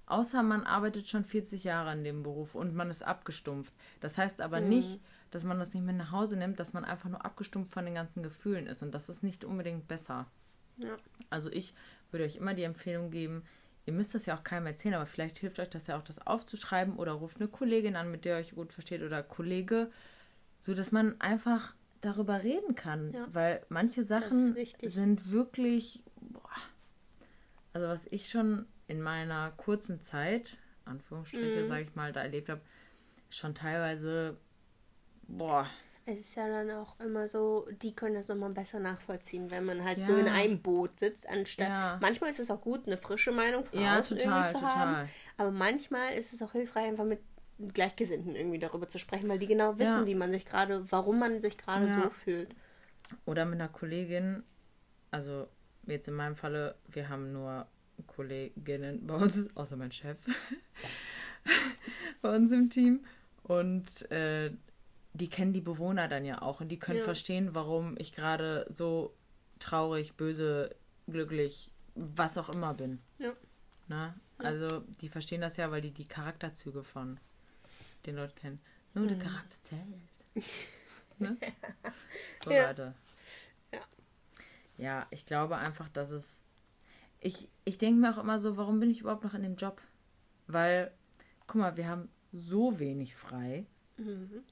Außer 0.07 0.43
man 0.43 0.65
arbeitet 0.65 1.09
schon 1.09 1.25
40 1.25 1.63
Jahre 1.63 1.93
in 1.93 2.03
dem 2.03 2.25
Beruf 2.25 2.57
und 2.57 2.75
man 2.75 2.91
ist 2.91 3.05
abgestumpft. 3.05 3.73
Das 4.01 4.19
heißt 4.19 4.41
aber 4.41 4.61
Mhm. 4.61 4.69
nicht, 4.69 5.01
dass 5.31 5.45
man 5.45 5.61
das 5.61 5.73
nicht 5.75 5.85
mit 5.85 5.97
nach 5.97 6.11
Hause 6.11 6.37
nimmt, 6.37 6.59
dass 6.59 6.73
man 6.73 6.85
einfach 6.85 7.09
nur 7.09 7.25
abgestumpft 7.25 7.73
von 7.73 7.85
den 7.85 7.95
ganzen 7.95 8.23
Gefühlen 8.25 8.67
ist. 8.67 8.83
Und 8.83 8.93
das 8.93 9.09
ist 9.09 9.23
nicht 9.23 9.45
unbedingt 9.45 9.87
besser. 9.87 10.27
Ja. 10.79 10.97
Also 11.29 11.53
ich 11.53 11.75
würde 12.11 12.25
euch 12.25 12.35
immer 12.37 12.55
die 12.55 12.65
Empfehlung 12.65 13.13
geben, 13.13 13.45
ihr 13.87 13.93
müsst 13.93 14.15
das 14.15 14.27
ja 14.27 14.37
auch 14.37 14.43
keinem 14.43 14.67
erzählen, 14.67 14.95
aber 14.95 15.07
vielleicht 15.07 15.39
hilft 15.39 15.61
euch 15.61 15.71
das 15.71 15.87
ja 15.87 15.97
auch, 15.97 16.03
das 16.03 16.27
aufzuschreiben 16.27 16.97
oder 16.97 17.13
ruft 17.13 17.37
eine 17.39 17.49
Kollegin 17.49 17.95
an, 17.95 18.11
mit 18.11 18.25
der 18.25 18.37
ihr 18.37 18.41
euch 18.41 18.55
gut 18.57 18.73
versteht 18.73 19.03
oder 19.03 19.23
Kollege, 19.23 19.91
so 20.61 20.75
dass 20.75 20.91
man 20.91 21.21
einfach 21.21 21.75
darüber 22.01 22.43
reden 22.43 22.75
kann, 22.75 23.13
Ja. 23.13 23.27
weil 23.33 23.65
manche 23.69 24.05
Sachen 24.05 24.57
sind 24.83 25.31
wirklich, 25.31 26.03
boah, 26.21 26.49
also 27.73 27.89
was 27.89 28.07
ich 28.11 28.29
schon 28.31 28.67
in 28.89 29.01
meiner 29.03 29.51
kurzen 29.53 30.03
Zeit, 30.03 30.57
Anführungsstriche, 30.85 31.63
Mhm. 31.63 31.67
sage 31.67 31.83
ich 31.83 31.95
mal, 31.95 32.13
da 32.13 32.23
erlebt 32.23 32.49
habe, 32.49 32.61
schon 33.29 33.55
teilweise, 33.55 34.37
boah, 35.29 35.67
Es 36.07 36.19
ist 36.19 36.35
ja 36.35 36.49
dann 36.49 36.69
auch 36.73 36.99
immer 36.99 37.29
so, 37.29 37.69
die 37.83 37.95
können 37.95 38.15
das 38.17 38.27
nochmal 38.27 38.51
besser 38.51 38.81
nachvollziehen, 38.81 39.51
wenn 39.53 39.65
man 39.67 39.85
halt 39.85 39.99
Ja. 39.99 40.07
so 40.07 40.17
in 40.17 40.27
einem 40.29 40.61
Boot 40.61 40.99
sitzt, 40.99 41.29
anstatt. 41.29 41.69
Ja. 41.69 41.99
Manchmal 42.01 42.31
ist 42.31 42.41
es 42.41 42.51
auch 42.51 42.61
gut, 42.63 42.87
eine 42.87 42.97
frische 42.97 43.31
Meinung 43.31 43.65
von 43.67 43.79
ja, 43.79 44.01
außen 44.01 44.19
total, 44.19 44.47
irgendwie 44.51 44.59
zu 44.59 44.67
haben. 44.75 44.91
total. 44.95 45.09
Aber 45.37 45.51
manchmal 45.53 46.15
ist 46.15 46.33
es 46.33 46.43
auch 46.43 46.51
hilfreich, 46.53 46.89
einfach 46.89 47.05
mit 47.05 47.21
Gleichgesinnten 47.69 48.35
irgendwie 48.37 48.59
darüber 48.59 48.89
zu 48.89 48.99
sprechen, 48.99 49.29
weil 49.29 49.39
die 49.39 49.47
genau 49.47 49.79
wissen, 49.79 50.01
Ja. 50.01 50.07
wie 50.07 50.15
man 50.15 50.33
sich 50.33 50.45
gerade, 50.47 50.91
warum 50.91 51.19
man 51.19 51.41
sich 51.41 51.59
gerade 51.59 51.87
Ja. 51.87 51.93
so 51.93 52.11
fühlt. 52.11 52.55
Oder 53.27 53.45
mit 53.45 53.61
einer 53.61 53.69
Kollegin, 53.69 54.43
also 55.11 55.49
jetzt 55.87 56.09
in 56.09 56.15
meinem 56.15 56.37
Falle, 56.37 56.77
wir 56.89 57.09
haben 57.09 57.33
nur 57.33 57.67
Kolleginnen 58.07 59.07
bei 59.07 59.15
uns, 59.15 59.55
außer 59.57 59.77
mein 59.77 59.93
Chef, 59.93 60.19
bei 62.23 62.35
uns 62.35 62.53
im 62.53 62.71
Team. 62.71 63.05
Und 63.43 64.11
äh, 64.13 64.53
die 65.15 65.29
kennen 65.29 65.53
die 65.53 65.61
Bewohner 65.61 66.07
dann 66.09 66.25
ja 66.25 66.41
auch 66.43 66.61
und 66.61 66.69
die 66.69 66.79
können 66.79 66.99
Ja. 66.99 67.05
verstehen, 67.05 67.51
warum 67.55 67.97
ich 67.99 68.13
gerade 68.13 68.67
so 68.71 69.15
traurig, 69.59 70.15
böse, 70.15 70.75
glücklich, 71.09 71.71
was 71.95 72.39
auch 72.39 72.49
immer 72.51 72.75
bin. 72.75 73.01
Ja. 73.19 73.33
Na? 73.89 74.15
Also 74.39 74.81
die 75.01 75.09
verstehen 75.09 75.41
das 75.41 75.57
ja, 75.57 75.71
weil 75.71 75.81
die 75.83 75.91
die 75.91 76.07
Charakterzüge 76.09 76.85
von 76.85 77.19
den 78.07 78.17
Leuten 78.17 78.35
kennen. 78.35 78.61
Nur 78.95 79.07
der 79.07 79.19
Charakter 79.19 79.57
zählt. 79.63 79.85
ne? 81.19 81.37
So 82.45 82.51
Ja. 82.51 82.69
Leute. 82.69 82.95
Ja. 83.73 83.81
Ja, 84.79 85.07
ich 85.11 85.27
glaube 85.27 85.57
einfach, 85.57 85.89
dass 85.89 86.11
es. 86.11 86.41
Ich, 87.21 87.49
ich 87.65 87.79
denke 87.79 88.01
mir 88.01 88.15
auch 88.15 88.23
immer 88.23 88.41
so, 88.41 88.57
warum 88.57 88.81
bin 88.81 88.91
ich 88.91 89.01
überhaupt 89.01 89.25
noch 89.25 89.35
in 89.35 89.43
dem 89.43 89.57
Job? 89.57 89.81
Weil, 90.47 90.91
guck 91.47 91.61
mal, 91.61 91.77
wir 91.77 91.87
haben 91.87 92.09
so 92.33 92.79
wenig 92.79 93.15
frei. 93.15 93.67
Mhm. 93.99 94.43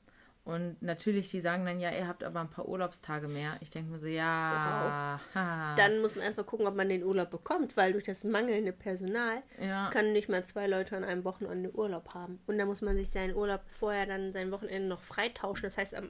Und 0.49 0.81
natürlich, 0.83 1.29
die 1.31 1.41
sagen 1.43 1.67
dann, 1.67 1.79
ja, 1.79 1.91
ihr 1.91 2.09
habt 2.09 2.25
aber 2.25 2.41
ein 2.41 2.49
paar 2.49 2.67
Urlaubstage 2.67 3.29
mehr. 3.29 3.59
Ich 3.61 3.69
denke 3.69 3.91
mir 3.93 3.99
so, 3.99 4.07
ja. 4.07 5.21
haha. 5.35 5.75
Dann 5.77 6.01
muss 6.01 6.15
man 6.15 6.25
erstmal 6.25 6.47
gucken, 6.47 6.67
ob 6.67 6.75
man 6.75 6.89
den 6.89 7.05
Urlaub 7.05 7.29
bekommt, 7.31 7.77
weil 7.77 7.93
durch 7.93 8.05
das 8.05 8.25
mangelnde 8.25 8.73
Personal 8.73 9.43
ja, 9.61 9.91
können 9.91 10.15
nicht 10.15 10.31
mal 10.31 10.47
zwei 10.47 10.67
Leute 10.67 10.97
an 10.97 11.05
einem 11.05 11.25
Wochenende 11.25 11.71
Urlaub 11.75 12.15
haben. 12.15 12.41
Und 12.47 12.57
da 12.57 12.65
muss 12.65 12.81
man 12.81 12.97
sich 12.97 13.11
seinen 13.11 13.35
Urlaub 13.35 13.61
vorher 13.79 14.07
dann 14.07 14.33
sein 14.33 14.51
Wochenende 14.51 14.89
noch 14.89 15.03
freitauschen. 15.03 15.65
Das 15.65 15.77
heißt, 15.77 15.95
am, 15.95 16.09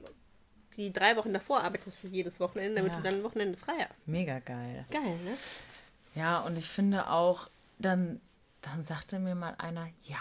die 0.77 0.93
drei 0.93 1.17
Wochen 1.17 1.33
davor 1.33 1.59
arbeitest 1.61 2.01
du 2.01 2.07
jedes 2.07 2.39
Wochenende, 2.39 2.75
damit 2.75 2.93
Ja. 2.93 2.97
du 2.99 3.03
dann 3.03 3.15
ein 3.15 3.23
Wochenende 3.23 3.57
frei 3.57 3.85
hast. 3.89 4.07
mega 4.07 4.39
geil. 4.39 4.85
Geil, 4.89 5.17
ne? 5.25 5.37
Ja, 6.15 6.39
und 6.39 6.57
ich 6.57 6.69
finde 6.69 7.09
auch, 7.09 7.49
dann, 7.77 8.21
dann 8.61 8.83
sagte 8.83 9.19
mir 9.19 9.35
mal 9.35 9.55
einer, 9.57 9.87
ja, 10.03 10.17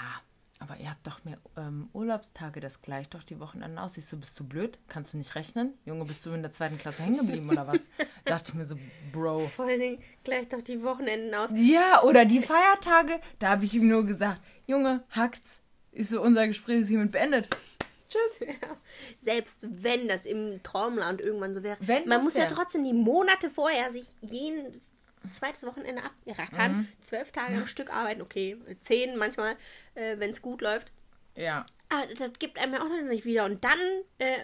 aber 0.61 0.77
ihr 0.79 0.91
habt 0.91 1.07
doch 1.07 1.25
mehr 1.25 1.39
ähm, 1.57 1.89
Urlaubstage, 1.93 2.61
das 2.61 2.83
gleicht 2.83 3.15
doch 3.15 3.23
die 3.23 3.39
Wochenenden 3.41 3.79
aus. 3.79 3.97
Ich 3.97 4.07
so, 4.07 4.17
bist 4.17 4.39
du 4.39 4.45
blöd? 4.45 4.79
Kannst 4.89 5.15
du 5.15 5.19
nicht 5.19 5.35
rechnen? 5.35 5.75
Junge, 5.85 6.05
bist 6.05 6.25
du 6.27 6.31
in 6.31 6.43
der 6.43 6.51
zweiten 6.51 6.79
Klasse 6.79 7.03
hängen 7.03 7.19
geblieben 7.19 7.49
oder 7.49 7.67
was? 7.67 7.91
Dachte 8.25 8.53
ich 8.53 8.55
mir 8.55 8.65
so, 8.65 8.77
Bro. 9.13 9.49
Vor 9.55 9.67
allen 9.67 9.81
Dingen 9.81 10.03
gleich 10.25 10.49
doch 10.49 10.63
die 10.63 10.83
Wochenenden 10.83 11.35
aus. 11.35 11.51
Ja, 11.55 12.03
oder 12.03 12.25
die 12.25 12.43
Feiertage, 12.43 13.21
da 13.39 13.51
habe 13.51 13.65
ich 13.65 13.75
ihm 13.75 13.89
nur 13.89 14.05
gesagt, 14.05 14.41
Junge, 14.67 15.05
hackt's. 15.11 15.61
Ist 15.93 16.11
so, 16.11 16.21
unser 16.23 16.47
Gespräch 16.47 16.83
ist 16.83 16.89
hiermit 16.89 17.13
beendet. 17.13 17.49
Tschüss. 18.09 18.49
Ja. 18.49 18.77
Selbst 19.23 19.59
wenn 19.63 20.09
das 20.09 20.25
im 20.25 20.63
Traumland 20.63 21.21
irgendwann 21.21 21.55
so 21.55 21.63
wäre. 21.63 21.77
Wenn 21.81 22.09
man 22.09 22.23
muss 22.23 22.35
ja 22.35 22.43
wär. 22.43 22.53
trotzdem 22.55 22.85
die 22.85 22.95
Monate 22.95 23.51
vorher 23.51 23.93
sich 23.93 24.07
jeden 24.23 24.81
zweites 25.33 25.65
Wochenende 25.65 26.03
abrackern. 26.27 26.77
Mhm. 26.79 26.89
Zwölf 27.03 27.33
Tage 27.33 27.57
am 27.57 27.67
Stück 27.67 27.93
arbeiten, 27.93 28.23
okay. 28.23 28.57
Zehn 28.81 29.17
manchmal, 29.17 29.57
äh, 29.95 30.19
wenn 30.19 30.31
es 30.31 30.43
gut 30.43 30.61
läuft. 30.63 30.93
Ja, 31.35 31.65
Aber 31.89 32.07
das 32.15 32.39
gibt 32.39 32.59
einem 32.59 32.75
ja 32.75 32.81
auch 32.81 32.89
noch 32.89 33.03
nicht 33.03 33.25
wieder. 33.25 33.45
Und 33.45 33.63
dann, 33.65 33.79
äh, 34.19 34.37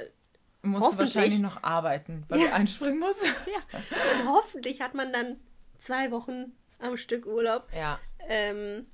musst 0.62 0.93
du 0.93 0.99
wahrscheinlich 0.99 1.41
noch 1.41 1.62
arbeiten, 1.62 2.24
weil 2.28 2.41
Ja. 2.41 2.47
du 2.47 2.53
einspringen 2.55 2.99
musst. 2.99 3.24
ja, 3.47 3.78
und 4.20 4.28
hoffentlich 4.28 4.80
hat 4.80 4.95
man 4.95 5.12
dann 5.12 5.41
zwei 5.78 6.11
Wochen 6.11 6.57
am 6.78 6.97
Stück 6.97 7.26
Urlaub. 7.26 7.68
Ja, 7.74 7.99
Ähm, 8.28 8.87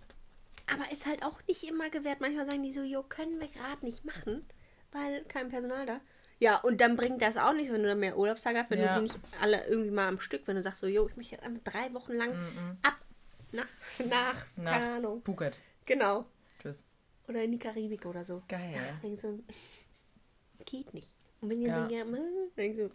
aber 0.72 0.90
ist 0.92 1.06
halt 1.06 1.22
auch 1.22 1.40
nicht 1.46 1.62
immer 1.64 1.90
gewährt. 1.90 2.20
Manchmal 2.20 2.48
sagen 2.48 2.62
die 2.62 2.72
so, 2.72 2.82
jo, 2.82 3.02
können 3.02 3.38
wir 3.40 3.48
gerade 3.48 3.84
nicht 3.84 4.04
machen, 4.04 4.44
weil 4.92 5.22
kein 5.24 5.48
Personal 5.48 5.86
da. 5.86 6.00
Ja, 6.40 6.56
und 6.56 6.80
dann 6.80 6.96
bringt 6.96 7.20
das 7.20 7.36
auch 7.36 7.52
nichts, 7.52 7.70
wenn 7.70 7.82
du 7.82 7.88
dann 7.88 8.00
mehr 8.00 8.16
Urlaubstage 8.16 8.58
hast, 8.58 8.70
wenn 8.70 8.80
Ja. 8.80 8.94
du 8.94 8.94
die 9.00 9.02
nicht 9.02 9.18
alle 9.42 9.66
irgendwie 9.66 9.90
mal 9.90 10.08
am 10.08 10.18
Stück, 10.20 10.46
wenn 10.46 10.56
du 10.56 10.62
sagst 10.62 10.80
so, 10.80 10.86
jo, 10.86 11.06
ich 11.06 11.16
möchte 11.16 11.34
jetzt 11.34 11.44
einfach 11.44 11.62
drei 11.64 11.92
Wochen 11.92 12.14
lang 12.14 12.32
ab, 12.82 12.94
nach, 13.52 13.66
nach, 14.08 14.34
nach 14.56 14.72
keine 14.80 14.94
Ahnung. 14.96 15.22
Phuket. 15.22 15.58
Genau. 15.84 16.24
Tschüss. 16.58 16.86
Oder 17.28 17.44
in 17.44 17.52
die 17.52 17.58
Karibik 17.58 18.06
oder 18.06 18.24
so. 18.24 18.42
Geil. 18.48 18.72
Ja, 18.74 18.92
denk 19.02 19.20
so, 19.20 19.38
geht 20.64 20.92
nicht. 20.94 21.10
Und 21.42 21.50
wenn 21.50 21.60
ihr 21.60 21.68
Ja. 21.68 21.80
dann 21.82 21.90
ja, 21.90 22.04
hm, 22.04 22.18
denk 22.56 22.76
so, 22.76 22.90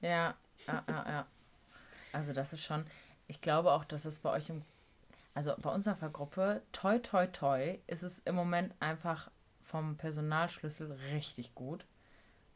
Ja, 0.00 0.36
ja, 0.66 0.84
ja, 0.88 1.04
ja. 1.08 1.26
Also 2.12 2.32
das 2.32 2.52
ist 2.52 2.64
schon, 2.64 2.84
ich 3.28 3.40
glaube 3.40 3.70
auch, 3.72 3.84
dass 3.84 4.04
es 4.04 4.18
bei 4.18 4.30
euch 4.32 4.50
im, 4.50 4.62
also 5.34 5.54
bei 5.58 5.70
unserer 5.70 6.08
Gruppe, 6.08 6.62
toi, 6.72 6.98
toi, 6.98 7.26
toi, 7.28 7.78
ist 7.86 8.02
es 8.02 8.18
im 8.20 8.34
Moment 8.34 8.74
einfach 8.80 9.30
vom 9.62 9.96
Personalschlüssel 9.96 10.90
richtig 11.12 11.54
gut. 11.54 11.86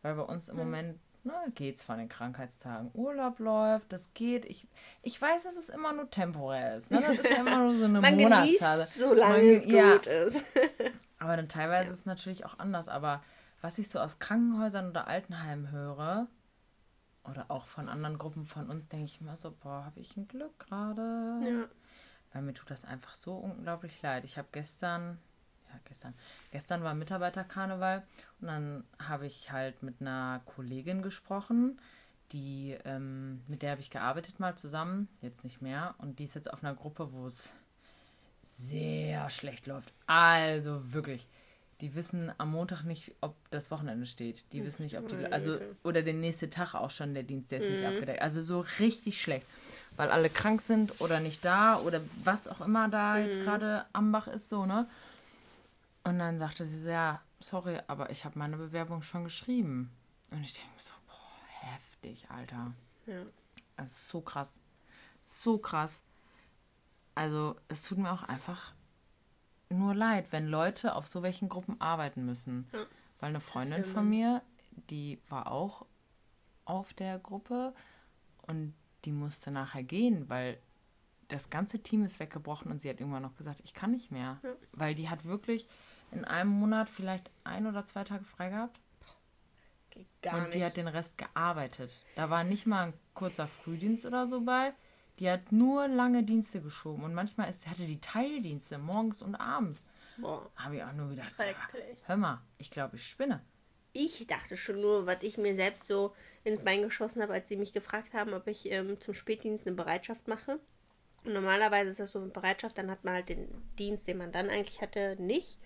Weil 0.02 0.14
bei 0.14 0.22
uns 0.22 0.48
im 0.48 0.56
Moment, 0.56 0.98
na, 1.24 1.44
geht's 1.54 1.82
von 1.82 1.98
den 1.98 2.08
Krankheitstagen. 2.08 2.90
Urlaub 2.94 3.38
läuft, 3.38 3.92
das 3.92 4.12
geht. 4.14 4.44
Ich, 4.44 4.66
ich 5.02 5.20
weiß, 5.20 5.44
dass 5.44 5.56
es 5.56 5.68
immer 5.68 5.92
nur 5.92 6.10
temporär 6.10 6.76
ist. 6.76 6.90
Ne? 6.90 7.00
Das 7.00 7.24
ist 7.24 7.30
ja 7.30 7.36
immer 7.36 7.58
nur 7.58 7.76
so 7.76 7.84
eine 7.84 8.00
man 8.02 8.16
Monatszahl. 8.16 8.78
genießt, 8.78 8.98
solange 8.98 9.38
Man 9.38 9.46
es 9.54 9.66
ja. 9.66 9.92
gut 9.94 10.06
ist. 10.06 10.44
Aber 11.18 11.36
dann 11.36 11.48
teilweise 11.48 11.90
ist 11.92 12.00
es 12.00 12.06
natürlich 12.06 12.44
auch 12.44 12.58
anders. 12.58 12.88
Aber 12.88 13.22
was 13.60 13.78
ich 13.78 13.88
so 13.88 14.00
aus 14.00 14.18
Krankenhäusern 14.18 14.90
oder 14.90 15.06
Altenheimen 15.06 15.70
höre, 15.70 16.26
oder 17.24 17.46
auch 17.48 17.66
von 17.66 17.88
anderen 17.88 18.18
Gruppen 18.18 18.44
von 18.44 18.68
uns, 18.68 18.88
denke 18.88 19.06
ich 19.06 19.20
immer 19.20 19.36
so, 19.36 19.52
boah, 19.52 19.84
habe 19.84 20.00
ich 20.00 20.16
ein 20.16 20.26
Glück 20.28 20.58
gerade. 20.58 21.40
ja. 21.44 21.68
weil 22.32 22.42
mir 22.42 22.54
tut 22.54 22.70
das 22.70 22.84
einfach 22.84 23.14
so 23.14 23.34
unglaublich 23.34 24.00
leid. 24.02 24.24
Ich 24.24 24.38
habe 24.38 24.48
gestern, 24.52 25.18
ja, 25.72 25.80
gestern, 25.84 26.14
gestern 26.50 26.82
war 26.82 26.94
Mitarbeiterkarneval 26.94 28.02
und 28.40 28.46
dann 28.48 28.84
habe 28.98 29.26
ich 29.26 29.50
halt 29.50 29.82
mit 29.82 30.00
einer 30.00 30.42
Kollegin 30.44 31.02
gesprochen, 31.02 31.78
die, 32.32 32.76
ähm, 32.84 33.42
mit 33.46 33.62
der 33.62 33.72
habe 33.72 33.80
ich 33.80 33.90
gearbeitet 33.90 34.40
mal 34.40 34.56
zusammen, 34.56 35.08
jetzt 35.20 35.44
nicht 35.44 35.60
mehr. 35.60 35.94
Und 35.98 36.18
die 36.18 36.24
ist 36.24 36.34
jetzt 36.34 36.52
auf 36.52 36.64
einer 36.64 36.74
Gruppe, 36.74 37.12
wo 37.12 37.26
es 37.26 37.52
sehr 38.42 39.28
schlecht 39.30 39.66
läuft. 39.66 39.92
Also 40.06 40.92
wirklich. 40.92 41.28
Die 41.80 41.96
wissen 41.96 42.32
am 42.38 42.52
Montag 42.52 42.84
nicht, 42.84 43.12
ob 43.20 43.34
das 43.50 43.72
Wochenende 43.72 44.06
steht. 44.06 44.44
Die 44.52 44.64
wissen 44.64 44.84
nicht, 44.84 44.96
ob 44.98 45.08
die. 45.08 45.26
Also, 45.32 45.58
oder 45.82 46.02
der 46.02 46.14
nächste 46.14 46.48
Tag 46.48 46.74
auch 46.74 46.90
schon, 46.90 47.12
der 47.12 47.24
Dienst, 47.24 47.50
der 47.50 47.58
ist 47.58 47.68
nicht 47.68 47.84
abgedeckt. 47.84 48.22
Also 48.22 48.40
so 48.40 48.60
richtig 48.78 49.20
schlecht. 49.20 49.46
Weil 49.96 50.10
alle 50.10 50.30
krank 50.30 50.60
sind 50.60 51.00
oder 51.00 51.18
nicht 51.18 51.44
da 51.44 51.78
oder 51.80 52.00
was 52.22 52.46
auch 52.46 52.60
immer 52.60 52.88
da 52.88 53.18
jetzt 53.18 53.40
gerade 53.42 53.84
am 53.92 54.12
Bach 54.12 54.28
ist, 54.28 54.48
so, 54.48 54.64
ne? 54.64 54.86
Und 56.04 56.18
dann 56.18 56.38
sagte 56.38 56.66
sie 56.66 56.78
so, 56.78 56.88
ja, 56.88 57.20
sorry, 57.38 57.78
aber 57.86 58.10
ich 58.10 58.24
habe 58.24 58.38
meine 58.38 58.56
Bewerbung 58.56 59.02
schon 59.02 59.24
geschrieben. 59.24 59.90
Und 60.30 60.42
ich 60.42 60.54
denke 60.54 60.70
mir 60.74 60.80
so, 60.80 60.92
boah, 61.06 61.70
heftig, 61.70 62.28
Alter. 62.30 62.72
Ja. 63.06 63.22
Also 63.76 63.94
so 64.08 64.20
krass. 64.20 64.58
So 65.24 65.58
krass. 65.58 66.02
Also 67.14 67.56
es 67.68 67.82
tut 67.82 67.98
mir 67.98 68.10
auch 68.10 68.22
einfach 68.22 68.72
nur 69.68 69.94
leid, 69.94 70.32
wenn 70.32 70.48
Leute 70.48 70.94
auf 70.94 71.06
so 71.06 71.22
welchen 71.22 71.48
Gruppen 71.48 71.80
arbeiten 71.80 72.24
müssen. 72.24 72.68
Ja. 72.72 72.86
Weil 73.20 73.30
eine 73.30 73.40
Freundin 73.40 73.84
von 73.84 74.08
mir, 74.08 74.42
die 74.90 75.20
war 75.28 75.50
auch 75.50 75.86
auf 76.64 76.94
der 76.94 77.18
Gruppe 77.18 77.74
und 78.42 78.74
die 79.04 79.12
musste 79.12 79.50
nachher 79.50 79.82
gehen, 79.82 80.28
weil 80.28 80.58
das 81.28 81.50
ganze 81.50 81.82
Team 81.82 82.04
ist 82.04 82.20
weggebrochen 82.20 82.70
und 82.70 82.80
sie 82.80 82.90
hat 82.90 83.00
irgendwann 83.00 83.22
noch 83.22 83.36
gesagt, 83.36 83.60
ich 83.64 83.74
kann 83.74 83.92
nicht 83.92 84.10
mehr. 84.10 84.38
Ja. 84.42 84.50
Weil 84.72 84.94
die 84.94 85.08
hat 85.08 85.24
wirklich 85.24 85.66
in 86.12 86.24
einem 86.24 86.50
Monat 86.50 86.88
vielleicht 86.88 87.30
ein 87.44 87.66
oder 87.66 87.84
zwei 87.84 88.04
Tage 88.04 88.24
frei 88.24 88.50
gehabt 88.50 88.78
Geht 89.90 90.06
gar 90.22 90.34
und 90.36 90.42
nicht. 90.44 90.54
die 90.54 90.64
hat 90.64 90.76
den 90.76 90.88
Rest 90.88 91.18
gearbeitet. 91.18 92.04
Da 92.16 92.30
war 92.30 92.44
nicht 92.44 92.66
mal 92.66 92.88
ein 92.88 92.94
kurzer 93.14 93.46
Frühdienst 93.46 94.06
oder 94.06 94.26
so 94.26 94.40
bei. 94.42 94.72
Die 95.18 95.28
hat 95.30 95.52
nur 95.52 95.86
lange 95.88 96.22
Dienste 96.24 96.62
geschoben 96.62 97.04
und 97.04 97.12
manchmal 97.14 97.50
ist, 97.50 97.66
hatte 97.66 97.84
die 97.84 98.00
Teildienste 98.00 98.78
morgens 98.78 99.20
und 99.20 99.34
abends. 99.34 99.84
Boah, 100.16 100.50
Habe 100.56 100.76
ich 100.76 100.84
auch 100.84 100.92
nur 100.94 101.08
gedacht, 101.10 101.34
schrecklich. 101.34 101.98
hör 102.06 102.16
mal, 102.16 102.40
ich 102.58 102.70
glaube, 102.70 102.96
ich 102.96 103.06
spinne. 103.06 103.42
Ich 103.92 104.26
dachte 104.26 104.56
schon 104.56 104.80
nur, 104.80 105.04
was 105.06 105.22
ich 105.22 105.36
mir 105.36 105.54
selbst 105.54 105.86
so 105.86 106.14
ins 106.44 106.64
Bein 106.64 106.80
geschossen 106.82 107.20
habe, 107.22 107.34
als 107.34 107.48
sie 107.48 107.56
mich 107.56 107.74
gefragt 107.74 108.14
haben, 108.14 108.32
ob 108.32 108.46
ich 108.46 108.70
ähm, 108.70 108.98
zum 109.00 109.12
Spätdienst 109.12 109.66
eine 109.66 109.76
Bereitschaft 109.76 110.28
mache. 110.28 110.58
Und 111.24 111.34
normalerweise 111.34 111.90
ist 111.90 112.00
das 112.00 112.12
so 112.12 112.20
mit 112.20 112.32
Bereitschaft, 112.32 112.76
dann 112.78 112.90
hat 112.90 113.04
man 113.04 113.14
halt 113.14 113.28
den 113.28 113.48
Dienst, 113.78 114.08
den 114.08 114.18
man 114.18 114.32
dann 114.32 114.50
eigentlich 114.50 114.80
hatte, 114.80 115.16
nicht. 115.18 115.58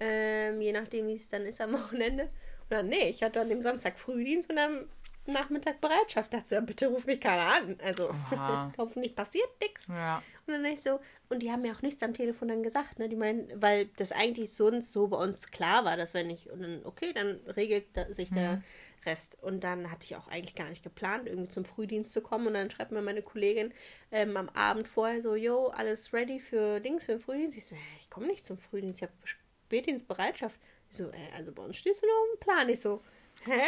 Ähm, 0.00 0.60
je 0.60 0.72
nachdem, 0.72 1.08
wie 1.08 1.14
es 1.14 1.28
dann 1.28 1.46
ist 1.46 1.60
am 1.60 1.72
Wochenende. 1.74 2.28
Dann, 2.68 2.88
nee, 2.88 3.08
ich 3.08 3.22
hatte 3.22 3.40
an 3.40 3.48
dem 3.48 3.62
Samstag 3.62 3.98
Frühdienst 3.98 4.50
und 4.50 4.58
am 4.58 4.84
Nachmittag 5.32 5.80
Bereitschaft. 5.80 6.34
So, 6.44 6.54
ja, 6.54 6.60
bitte 6.60 6.88
ruf 6.88 7.06
mich 7.06 7.20
keiner 7.20 7.46
an. 7.46 7.78
Also, 7.82 8.10
hoffentlich 8.78 9.14
passiert 9.14 9.48
nichts. 9.60 9.86
Ja. 9.88 10.22
Und 10.46 10.54
dann 10.54 10.62
dachte 10.62 10.74
ich 10.74 10.82
so, 10.82 11.00
und 11.28 11.40
die 11.40 11.50
haben 11.50 11.62
mir 11.62 11.74
auch 11.74 11.82
nichts 11.82 12.02
am 12.02 12.14
Telefon 12.14 12.48
dann 12.48 12.62
gesagt, 12.62 12.98
ne? 12.98 13.08
Die 13.08 13.16
meinen, 13.16 13.48
weil 13.60 13.86
das 13.96 14.12
eigentlich 14.12 14.52
sonst 14.52 14.92
so 14.92 15.08
bei 15.08 15.16
uns 15.16 15.50
klar 15.50 15.84
war, 15.84 15.96
dass 15.96 16.14
wenn 16.14 16.28
ich, 16.30 16.50
und 16.50 16.62
dann, 16.62 16.80
okay, 16.84 17.12
dann 17.12 17.40
regelt 17.56 17.86
sich 18.10 18.30
der 18.30 18.62
Rest. 19.06 19.36
Und 19.42 19.64
dann 19.64 19.90
hatte 19.90 20.04
ich 20.04 20.16
auch 20.16 20.28
eigentlich 20.28 20.54
gar 20.54 20.68
nicht 20.68 20.82
geplant, 20.82 21.26
irgendwie 21.26 21.48
zum 21.48 21.64
Frühdienst 21.64 22.12
zu 22.12 22.20
kommen. 22.20 22.46
Und 22.48 22.54
dann 22.54 22.70
schreibt 22.70 22.92
mir 22.92 23.02
meine 23.02 23.22
Kollegin 23.22 23.72
ähm, 24.10 24.36
am 24.36 24.48
Abend 24.50 24.88
vorher 24.88 25.22
so, 25.22 25.34
yo, 25.34 25.68
alles 25.68 26.12
ready 26.12 26.40
für 26.40 26.80
Dings, 26.80 27.04
für 27.04 27.12
den 27.12 27.20
Frühdienst? 27.20 27.56
Ich 27.56 27.66
so, 27.66 27.76
hä, 27.76 27.96
ich 27.98 28.10
komme 28.10 28.26
nicht 28.26 28.46
zum 28.46 28.58
Frühdienst, 28.58 28.98
ich 28.98 29.02
habe 29.02 29.12
Spätdienstbereitschaft. 29.24 30.58
Ich 30.90 30.98
so, 30.98 31.04
äh, 31.04 31.32
also 31.34 31.52
bei 31.52 31.62
uns 31.62 31.76
stehst 31.76 32.02
du 32.02 32.06
nur 32.06 32.14
auf 32.14 32.28
dem 32.34 32.40
Plan. 32.40 32.68
Ich 32.68 32.80
so, 32.80 33.02
hä? 33.44 33.60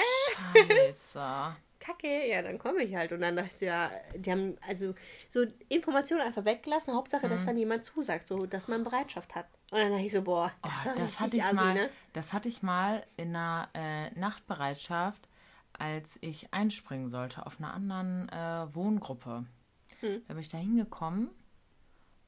Scheiße. 0.68 1.56
Kacke, 1.80 2.28
ja, 2.28 2.42
dann 2.42 2.58
komme 2.60 2.84
ich 2.84 2.94
halt. 2.94 3.10
Und 3.12 3.22
dann 3.22 3.34
dachte 3.34 3.50
ich 3.54 3.60
ja, 3.62 3.90
die 4.14 4.30
haben 4.30 4.56
also 4.66 4.94
so 5.30 5.44
Informationen 5.68 6.22
einfach 6.22 6.44
weggelassen. 6.44 6.94
Hauptsache, 6.94 7.26
Mhm. 7.26 7.30
dass 7.30 7.44
dann 7.44 7.56
jemand 7.56 7.84
zusagt, 7.84 8.28
so 8.28 8.46
dass 8.46 8.68
man 8.68 8.84
Bereitschaft 8.84 9.34
hat. 9.34 9.46
Und 9.72 9.78
dann 9.78 9.90
dachte 9.90 10.04
ich 10.04 10.12
so, 10.12 10.22
boah, 10.22 10.52
Oh, 10.62 10.68
das, 10.84 10.94
ist 10.94 10.98
das, 11.00 11.20
hatte 11.20 11.36
ich 11.36 11.42
assi, 11.42 11.54
mal, 11.56 11.74
ne? 11.74 11.90
das 12.12 12.32
hatte 12.32 12.48
ich 12.48 12.62
mal 12.62 13.04
in 13.16 13.34
einer 13.34 13.68
äh, 13.74 14.10
Nachtbereitschaft, 14.18 15.28
als 15.72 16.18
ich 16.20 16.52
einspringen 16.54 17.08
sollte 17.08 17.46
auf 17.46 17.58
einer 17.58 17.74
anderen 17.74 18.28
äh, 18.28 18.72
Wohngruppe. 18.74 19.44
Hm. 20.00 20.22
Da 20.28 20.34
bin 20.34 20.40
ich 20.40 20.48
da 20.48 20.58
hingekommen 20.58 21.30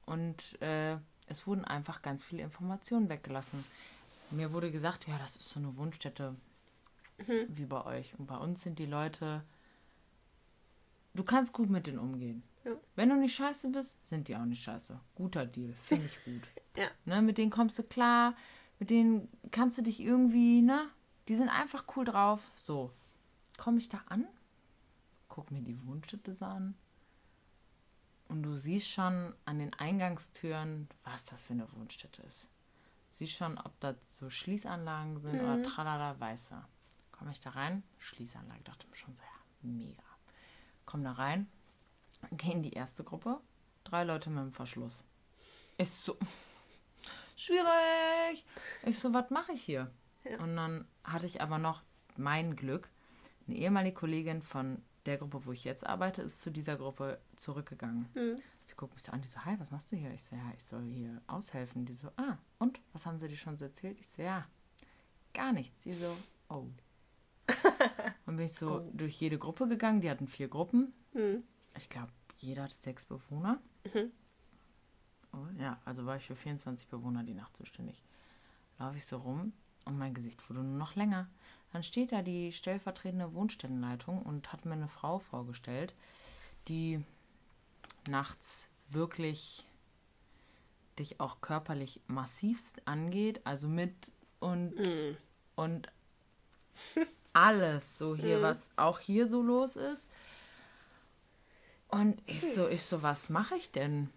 und 0.07 0.61
äh, 0.63 0.97
es 1.27 1.47
wurden 1.47 1.65
einfach 1.65 2.03
ganz 2.03 2.25
viele 2.25 2.43
Informationen 2.43 3.09
weggelassen. 3.09 3.65
Mir 4.31 4.53
wurde 4.53 4.71
gesagt, 4.73 5.07
ja, 5.07 5.17
das 5.19 5.37
ist 5.37 5.49
so 5.51 5.61
eine 5.61 5.77
Wohnstätte 5.77 6.35
Hm. 7.19 7.47
wie 7.49 7.67
bei 7.67 7.85
euch. 7.85 8.19
Und 8.19 8.27
bei 8.27 8.37
uns 8.37 8.63
sind 8.63 8.79
die 8.79 8.87
Leute, 8.87 9.45
du 11.15 11.23
kannst 11.23 11.53
gut 11.53 11.71
mit 11.71 11.87
denen 11.87 11.99
umgehen. 11.99 12.43
Ja. 12.65 12.73
Wenn 12.97 13.11
du 13.11 13.17
nicht 13.17 13.35
scheiße 13.35 13.71
bist, 13.71 14.05
sind 14.09 14.29
die 14.29 14.37
auch 14.37 14.45
nicht 14.45 14.63
scheiße. 14.63 14.99
Guter 15.15 15.47
Deal, 15.47 15.73
finde 15.73 16.07
ich 16.07 16.25
gut. 16.25 16.43
Ja. 16.77 16.89
Ne, 17.05 17.23
mit 17.23 17.39
denen 17.39 17.53
kommst 17.53 17.79
du 17.79 17.85
klar, 17.85 18.35
mit 18.81 18.91
denen 18.91 19.29
kannst 19.53 19.79
du 19.79 19.83
dich 19.83 20.01
irgendwie, 20.01 20.61
ne? 20.61 20.89
Die 21.29 21.37
sind 21.37 21.49
einfach 21.49 21.85
cool 21.95 22.05
drauf. 22.05 22.41
So, 22.57 22.91
komme 23.57 23.79
ich 23.79 23.89
da 23.89 24.03
an, 24.09 24.27
guck 25.29 25.53
mir 25.53 25.61
die 25.61 25.79
Wohnstätte 25.87 26.35
an 26.45 26.75
und 28.27 28.43
du 28.43 28.55
siehst 28.55 28.89
schon 28.89 29.33
an 29.45 29.61
den 29.61 29.73
Eingangstüren, 29.75 30.89
was 31.05 31.27
das 31.27 31.45
für 31.45 31.53
eine 31.53 31.73
Wohnstätte 31.75 32.23
ist. 32.23 32.49
Siehst 33.11 33.35
schon, 33.35 33.57
ob 33.59 33.79
das 33.79 33.95
so 34.07 34.29
Schließanlagen 34.29 35.21
sind 35.21 35.41
oder 35.41 35.63
tralala, 35.63 36.19
weiße. 36.19 36.61
Komme 37.15 37.31
ich 37.31 37.41
da 37.41 37.51
rein, 37.51 37.85
Schließanlage, 37.99 38.65
dachte 38.65 38.89
mir 38.89 38.97
schon 38.97 39.15
so, 39.15 39.23
ja, 39.23 39.69
mega. 39.71 40.03
Komm 40.85 41.05
da 41.05 41.13
rein, 41.13 41.47
geh 42.33 42.51
in 42.51 42.65
die 42.65 42.73
erste 42.73 43.05
Gruppe, 43.05 43.41
drei 43.85 44.03
Leute 44.03 44.31
mit 44.31 44.43
dem 44.43 44.53
Verschluss. 44.53 45.05
Ist 45.79 46.05
so 46.05 46.19
schwierig. 47.37 48.45
Ich 48.85 48.99
so, 48.99 49.15
was 49.15 49.31
mache 49.31 49.53
ich 49.53 49.63
hier? 49.63 49.93
Ja. 50.25 50.41
Und 50.41 50.57
dann 50.57 50.89
hatte 51.05 51.27
ich 51.27 51.41
aber 51.41 51.59
noch 51.59 51.83
mein 52.17 52.57
Glück. 52.57 52.91
Eine 53.47 53.59
ehemalige 53.59 53.95
Kollegin 53.95 54.43
von 54.43 54.83
der 55.07 55.19
Gruppe, 55.19 55.47
wo 55.47 55.53
ich 55.53 55.63
jetzt 55.63 55.87
arbeite, 55.87 56.23
ist 56.23 56.41
zu 56.41 56.51
dieser 56.51 56.77
Gruppe 56.77 57.21
zurückgegangen. 57.37 58.09
Mhm. 58.15 58.43
Sie 58.65 58.75
guckt 58.75 58.95
mich 58.95 59.05
so 59.05 59.13
an, 59.13 59.21
die 59.21 59.29
so, 59.29 59.45
hi, 59.45 59.55
was 59.61 59.71
machst 59.71 59.93
du 59.93 59.97
hier? 59.97 60.11
Ich 60.11 60.25
so, 60.25 60.35
ja, 60.35 60.53
ich 60.57 60.65
soll 60.65 60.83
hier 60.85 61.23
aushelfen. 61.29 61.85
Die 61.85 61.95
so, 61.95 62.11
ah, 62.17 62.39
und? 62.59 62.81
Was 62.93 63.07
haben 63.07 63.21
sie 63.21 63.29
dir 63.29 63.37
schon 63.37 63.57
so 63.57 63.67
erzählt? 63.67 64.01
Ich 64.01 64.09
so, 64.09 64.23
ja, 64.23 64.47
gar 65.33 65.53
nichts. 65.53 65.79
Die 65.85 65.95
so, 65.95 66.17
oh. 66.49 66.67
Und 68.27 68.37
bin 68.37 68.47
ich 68.47 68.55
so 68.55 68.81
Oh. 68.81 68.91
durch 68.93 69.21
jede 69.21 69.39
Gruppe 69.39 69.69
gegangen. 69.69 70.01
Die 70.01 70.11
hatten 70.11 70.27
vier 70.29 70.49
Gruppen. 70.49 70.93
Hm. 71.13 71.43
Ich 71.77 71.89
glaube, 71.89 72.11
jeder 72.39 72.65
hatte 72.65 72.77
sechs 72.77 73.05
Bewohner. 73.05 73.61
Mhm. 73.93 74.11
Oh, 75.33 75.47
ja, 75.59 75.79
also 75.85 76.07
war 76.07 76.17
ich 76.17 76.27
für 76.27 76.37
24 76.37 76.89
Bewohner 76.89 77.23
die 77.25 77.35
Nacht 77.35 77.57
zuständig. 77.57 78.03
Laufe 78.79 78.97
ich 78.97 79.05
so 79.07 79.17
rum 79.19 79.53
und 79.85 79.99
mein 79.99 80.15
Gesicht 80.15 80.49
wurde 80.49 80.61
nur 80.61 80.79
noch 80.79 80.95
länger. 80.95 81.29
Dann 81.73 81.83
steht 81.83 82.13
da 82.13 82.23
die 82.23 82.53
stellvertretende 82.53 83.35
Wohnstättenleitung 83.35 84.23
und 84.23 84.53
hat 84.53 84.65
mir 84.65 84.75
eine 84.75 84.89
Frau 84.89 85.19
vorgestellt, 85.19 85.93
die 86.69 87.05
nachts 88.07 88.69
wirklich 88.89 89.67
dich 90.99 91.19
auch 91.19 91.41
körperlich 91.41 92.01
massivst 92.07 92.87
angeht, 92.87 93.41
also 93.45 93.67
mit 93.69 94.13
und 94.39 94.77
Mhm. 94.77 95.17
und 95.57 95.89
alles 97.35 97.99
so 97.99 98.17
hier, 98.17 98.41
was 98.41 98.71
auch 98.77 98.99
hier 98.99 99.27
so 99.27 99.43
los 99.43 99.77
ist. 99.77 100.09
Und 101.89 102.21
ich 102.27 102.41
so, 102.41 102.69
ich 102.69 102.83
so, 102.83 103.03
was 103.03 103.29
mache 103.29 103.57
ich 103.57 103.71
denn? 103.71 104.09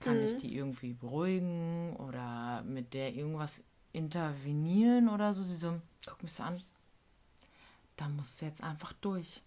Kann 0.00 0.22
ich 0.22 0.36
die 0.36 0.54
irgendwie 0.54 0.92
beruhigen 0.92 1.96
oder 1.96 2.62
mit 2.62 2.92
der 2.92 3.14
irgendwas 3.14 3.62
intervenieren 3.92 5.08
oder 5.08 5.32
so? 5.32 5.42
Sie 5.42 5.54
so, 5.54 5.80
guck 6.04 6.22
mich 6.22 6.32
so 6.32 6.42
an. 6.42 6.60
Da 7.96 8.08
musst 8.08 8.40
du 8.40 8.46
jetzt 8.46 8.62
einfach 8.62 8.92
durch. 8.94 9.40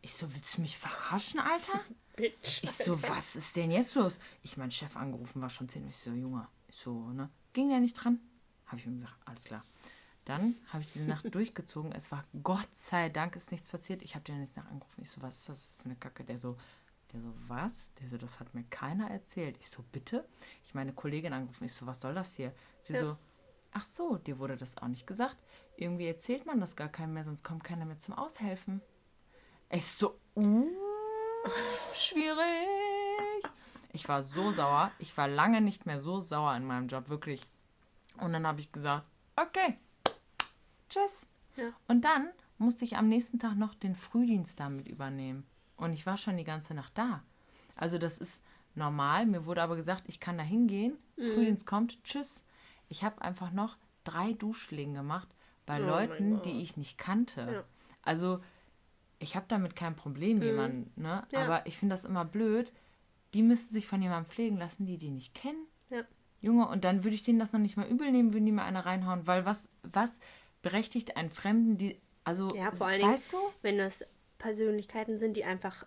Ich 0.00 0.14
so, 0.14 0.32
willst 0.32 0.56
du 0.56 0.62
mich 0.62 0.78
verarschen, 0.78 1.40
Alter? 1.40 1.80
Bitch. 2.16 2.62
Ich 2.62 2.70
so, 2.70 3.00
was 3.02 3.36
ist 3.36 3.56
denn 3.56 3.70
jetzt 3.70 3.94
los? 3.94 4.18
Ich 4.42 4.56
mein 4.56 4.70
Chef 4.70 4.96
angerufen, 4.96 5.42
war 5.42 5.50
schon 5.50 5.68
ziemlich 5.68 5.96
so, 5.96 6.10
Junge. 6.10 6.46
Ich 6.68 6.76
so, 6.76 7.10
ne? 7.10 7.28
Ging 7.52 7.68
der 7.68 7.80
nicht 7.80 7.94
dran? 7.94 8.18
Habe 8.66 8.78
ich 8.78 8.86
ihm 8.86 9.00
gesagt, 9.00 9.16
alles 9.26 9.44
klar. 9.44 9.64
Dann 10.24 10.56
habe 10.72 10.82
ich 10.82 10.92
diese 10.92 11.04
Nacht 11.04 11.24
durchgezogen. 11.34 11.92
Es 11.92 12.12
war 12.12 12.24
Gott 12.42 12.74
sei 12.76 13.08
Dank 13.08 13.36
ist 13.36 13.50
nichts 13.50 13.68
passiert. 13.68 14.02
Ich 14.02 14.14
habe 14.14 14.24
den 14.24 14.38
nächsten 14.38 14.60
Tag 14.60 14.70
angerufen. 14.70 15.02
Ich 15.02 15.10
so, 15.10 15.20
was 15.22 15.38
ist 15.38 15.48
das 15.48 15.76
für 15.78 15.86
eine 15.86 15.96
Kacke? 15.96 16.24
Der 16.24 16.38
so, 16.38 16.56
der 17.12 17.20
so, 17.20 17.32
was? 17.48 17.92
Der 18.00 18.08
so, 18.08 18.16
das 18.16 18.38
hat 18.38 18.54
mir 18.54 18.64
keiner 18.64 19.10
erzählt. 19.10 19.56
Ich 19.58 19.68
so, 19.68 19.82
bitte? 19.90 20.26
Ich 20.64 20.74
meine 20.74 20.92
Kollegin 20.92 21.32
angerufen. 21.32 21.64
Ich 21.64 21.72
so, 21.72 21.86
was 21.86 22.00
soll 22.00 22.14
das 22.14 22.34
hier? 22.34 22.54
Sie 22.82 22.92
Ja. 22.92 23.00
so, 23.00 23.16
ach 23.72 23.84
so, 23.84 24.16
dir 24.16 24.38
wurde 24.38 24.56
das 24.56 24.78
auch 24.78 24.88
nicht 24.88 25.06
gesagt. 25.06 25.36
Irgendwie 25.76 26.06
erzählt 26.06 26.46
man 26.46 26.60
das 26.60 26.76
gar 26.76 26.88
keinem 26.88 27.14
mehr, 27.14 27.24
sonst 27.24 27.42
kommt 27.42 27.64
keiner 27.64 27.84
mehr 27.84 27.98
zum 27.98 28.14
Aushelfen. 28.14 28.80
Ich 29.70 29.86
so, 29.86 30.18
uh, 30.36 30.66
schwierig. 31.92 33.42
Ich 33.92 34.08
war 34.08 34.22
so 34.22 34.52
sauer. 34.52 34.92
Ich 34.98 35.16
war 35.16 35.28
lange 35.28 35.60
nicht 35.60 35.86
mehr 35.86 35.98
so 35.98 36.20
sauer 36.20 36.54
in 36.56 36.64
meinem 36.64 36.88
Job, 36.88 37.08
wirklich. 37.08 37.46
Und 38.18 38.32
dann 38.32 38.46
habe 38.46 38.60
ich 38.60 38.70
gesagt, 38.70 39.04
okay, 39.36 39.78
tschüss. 40.92 41.26
Ja. 41.56 41.72
Und 41.88 42.04
dann 42.04 42.30
musste 42.58 42.84
ich 42.84 42.96
am 42.96 43.08
nächsten 43.08 43.38
Tag 43.38 43.56
noch 43.56 43.74
den 43.74 43.96
Frühdienst 43.96 44.60
damit 44.60 44.88
übernehmen. 44.88 45.44
Und 45.76 45.92
ich 45.92 46.06
war 46.06 46.16
schon 46.16 46.36
die 46.36 46.44
ganze 46.44 46.74
Nacht 46.74 46.96
da. 46.96 47.22
Also 47.74 47.98
das 47.98 48.18
ist 48.18 48.42
normal. 48.74 49.26
Mir 49.26 49.46
wurde 49.46 49.62
aber 49.62 49.76
gesagt, 49.76 50.04
ich 50.06 50.20
kann 50.20 50.38
da 50.38 50.44
hingehen. 50.44 50.96
Mhm. 51.16 51.34
Frühdienst 51.34 51.66
kommt, 51.66 52.02
tschüss. 52.04 52.44
Ich 52.88 53.04
habe 53.04 53.22
einfach 53.22 53.50
noch 53.52 53.76
drei 54.04 54.32
Duschpflegen 54.32 54.94
gemacht 54.94 55.28
bei 55.66 55.82
Oh 55.82 55.86
Leuten, 55.86 56.42
die 56.42 56.62
ich 56.62 56.76
nicht 56.76 56.98
kannte. 56.98 57.48
Ja. 57.52 57.64
Also 58.02 58.40
ich 59.18 59.36
habe 59.36 59.46
damit 59.48 59.76
kein 59.76 59.94
Problem, 59.94 60.42
jemanden, 60.42 60.92
ne? 61.00 61.24
Ja. 61.30 61.44
Aber 61.44 61.66
ich 61.66 61.78
finde 61.78 61.94
das 61.94 62.04
immer 62.04 62.24
blöd. 62.24 62.72
Die 63.34 63.42
müssten 63.42 63.72
sich 63.72 63.86
von 63.86 64.02
jemandem 64.02 64.30
pflegen 64.30 64.56
lassen, 64.58 64.84
die 64.84 64.98
die 64.98 65.10
nicht 65.10 65.34
kennen. 65.34 65.66
Ja. 65.90 66.02
Junge, 66.40 66.66
und 66.68 66.84
dann 66.84 67.04
würde 67.04 67.14
ich 67.14 67.22
denen 67.22 67.38
das 67.38 67.52
noch 67.52 67.60
nicht 67.60 67.76
mal 67.76 67.86
übel 67.86 68.10
nehmen, 68.10 68.32
würden 68.32 68.46
die 68.46 68.52
mir 68.52 68.64
eine 68.64 68.84
reinhauen, 68.84 69.26
weil 69.28 69.46
was, 69.46 69.68
was 69.84 70.18
berechtigt 70.62 71.16
einen 71.16 71.30
Fremden, 71.30 71.76
die, 71.78 72.00
also, 72.24 72.48
Ja, 72.54 72.70
vor 72.72 72.86
allen 72.86 73.00
Dingen, 73.00 73.12
weißt 73.12 73.32
du? 73.32 73.38
wenn 73.62 73.78
das 73.78 74.04
Persönlichkeiten 74.38 75.18
sind, 75.18 75.36
die 75.36 75.44
einfach 75.44 75.86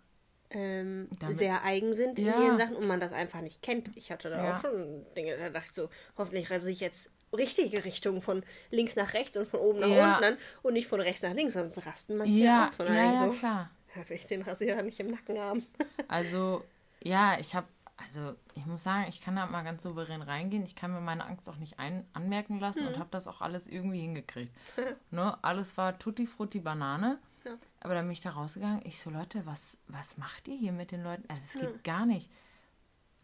ähm, 0.51 1.09
sehr 1.31 1.63
eigen 1.63 1.93
sind 1.93 2.19
in 2.19 2.25
Ja. 2.25 2.39
ihren 2.45 2.57
Sachen 2.57 2.75
und 2.75 2.87
man 2.87 2.99
das 2.99 3.11
einfach 3.11 3.41
nicht 3.41 3.61
kennt. 3.61 3.95
Ich 3.97 4.11
hatte 4.11 4.29
da 4.29 4.43
Ja. 4.43 4.55
auch 4.57 4.61
schon 4.61 5.05
Dinge, 5.15 5.35
da 5.37 5.49
dachte 5.49 5.67
ich 5.69 5.73
so, 5.73 5.89
hoffentlich 6.17 6.49
reise 6.51 6.71
ich 6.71 6.79
jetzt 6.79 7.09
richtige 7.35 7.83
Richtung 7.83 8.21
von 8.21 8.43
links 8.69 8.95
nach 8.95 9.13
rechts 9.13 9.35
und 9.35 9.47
von 9.47 9.59
oben 9.59 9.79
nach 9.79 9.89
Ja. 9.89 10.11
unten 10.13 10.23
an 10.23 10.37
und 10.61 10.73
nicht 10.73 10.87
von 10.87 11.01
rechts 11.01 11.23
nach 11.23 11.33
links, 11.33 11.53
sonst 11.53 11.85
rasten 11.85 12.15
manche 12.17 12.33
Ja, 12.43 12.67
auch, 12.69 12.73
sondern 12.73 12.95
ja, 12.95 13.03
ja, 13.13 13.31
so, 13.31 13.37
klar. 13.37 13.71
will 14.07 14.15
ich 14.17 14.27
den 14.27 14.43
Rasierer 14.43 14.83
nicht 14.83 14.99
im 14.99 15.07
Nacken 15.11 15.39
haben. 15.39 15.65
Also, 16.07 16.63
ja, 17.03 17.37
ich 17.39 17.55
habe, 17.55 17.67
also 17.97 18.35
ich 18.53 18.65
muss 18.65 18.83
sagen, 18.83 19.05
ich 19.07 19.21
kann 19.21 19.35
da 19.35 19.45
mal 19.45 19.63
ganz 19.63 19.83
souverän 19.83 20.21
reingehen. 20.21 20.63
Ich 20.63 20.75
kann 20.75 20.91
mir 20.91 20.99
meine 21.01 21.25
Angst 21.25 21.49
auch 21.49 21.55
nicht 21.57 21.79
ein 21.79 22.05
anmerken 22.13 22.59
lassen 22.59 22.81
Mhm. 22.83 22.87
und 22.89 22.99
habe 22.99 23.09
das 23.11 23.27
auch 23.27 23.41
alles 23.41 23.67
irgendwie 23.67 24.01
hingekriegt. 24.01 24.53
ne? 25.11 25.37
Alles 25.43 25.77
war 25.77 25.97
tutti 25.97 26.27
frutti 26.27 26.59
Banane. 26.59 27.19
Ja. 27.45 27.53
Aber 27.81 27.93
dann 27.93 28.05
bin 28.05 28.11
ich 28.13 28.21
da 28.21 28.31
rausgegangen. 28.31 28.81
Ich 28.85 28.99
so, 28.99 29.09
Leute, 29.09 29.45
was, 29.45 29.77
was 29.87 30.17
macht 30.17 30.47
ihr 30.47 30.57
hier 30.57 30.71
mit 30.71 30.91
den 30.91 31.03
Leuten? 31.03 31.23
Also, 31.29 31.43
es 31.43 31.53
geht 31.53 31.85
Ja. 31.85 31.93
gar 31.95 32.05
nicht. 32.05 32.29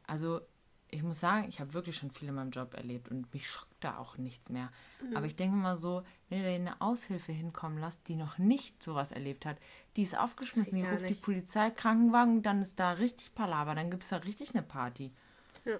Also, 0.07 0.41
ich 0.89 1.03
muss 1.03 1.19
sagen, 1.19 1.47
ich 1.47 1.59
habe 1.59 1.73
wirklich 1.73 1.95
schon 1.97 2.11
viel 2.11 2.27
in 2.29 2.35
meinem 2.35 2.51
Job 2.51 2.73
erlebt 2.73 3.09
und 3.09 3.33
mich 3.33 3.49
schockt 3.49 3.73
da 3.83 3.97
auch 3.97 4.17
nichts 4.17 4.49
mehr. 4.49 4.69
Mhm. 5.01 5.15
Aber 5.17 5.25
ich 5.25 5.35
denke 5.35 5.55
mal 5.55 5.75
so, 5.77 6.03
wenn 6.31 6.39
ihr 6.39 6.45
da 6.45 6.55
eine 6.55 6.81
Aushilfe 6.81 7.31
hinkommen 7.33 7.77
lasst, 7.77 8.07
die 8.07 8.15
noch 8.15 8.37
nicht 8.39 8.81
sowas 8.81 9.11
erlebt 9.11 9.45
hat, 9.45 9.57
die 9.97 10.03
ist 10.03 10.17
aufgeschmissen, 10.17 10.75
die 10.75 10.83
ruft 10.83 11.07
die. 11.09 11.13
Polizei, 11.13 11.69
Krankenwagen, 11.69 12.41
dann 12.41 12.61
ist 12.61 12.79
da 12.79 12.93
richtig 12.93 13.35
Palaver, 13.35 13.75
dann 13.75 13.91
gibt 13.91 14.03
es 14.03 14.09
da 14.09 14.17
richtig 14.17 14.55
eine 14.55 14.63
Party. 14.63 15.11
Ja. 15.65 15.77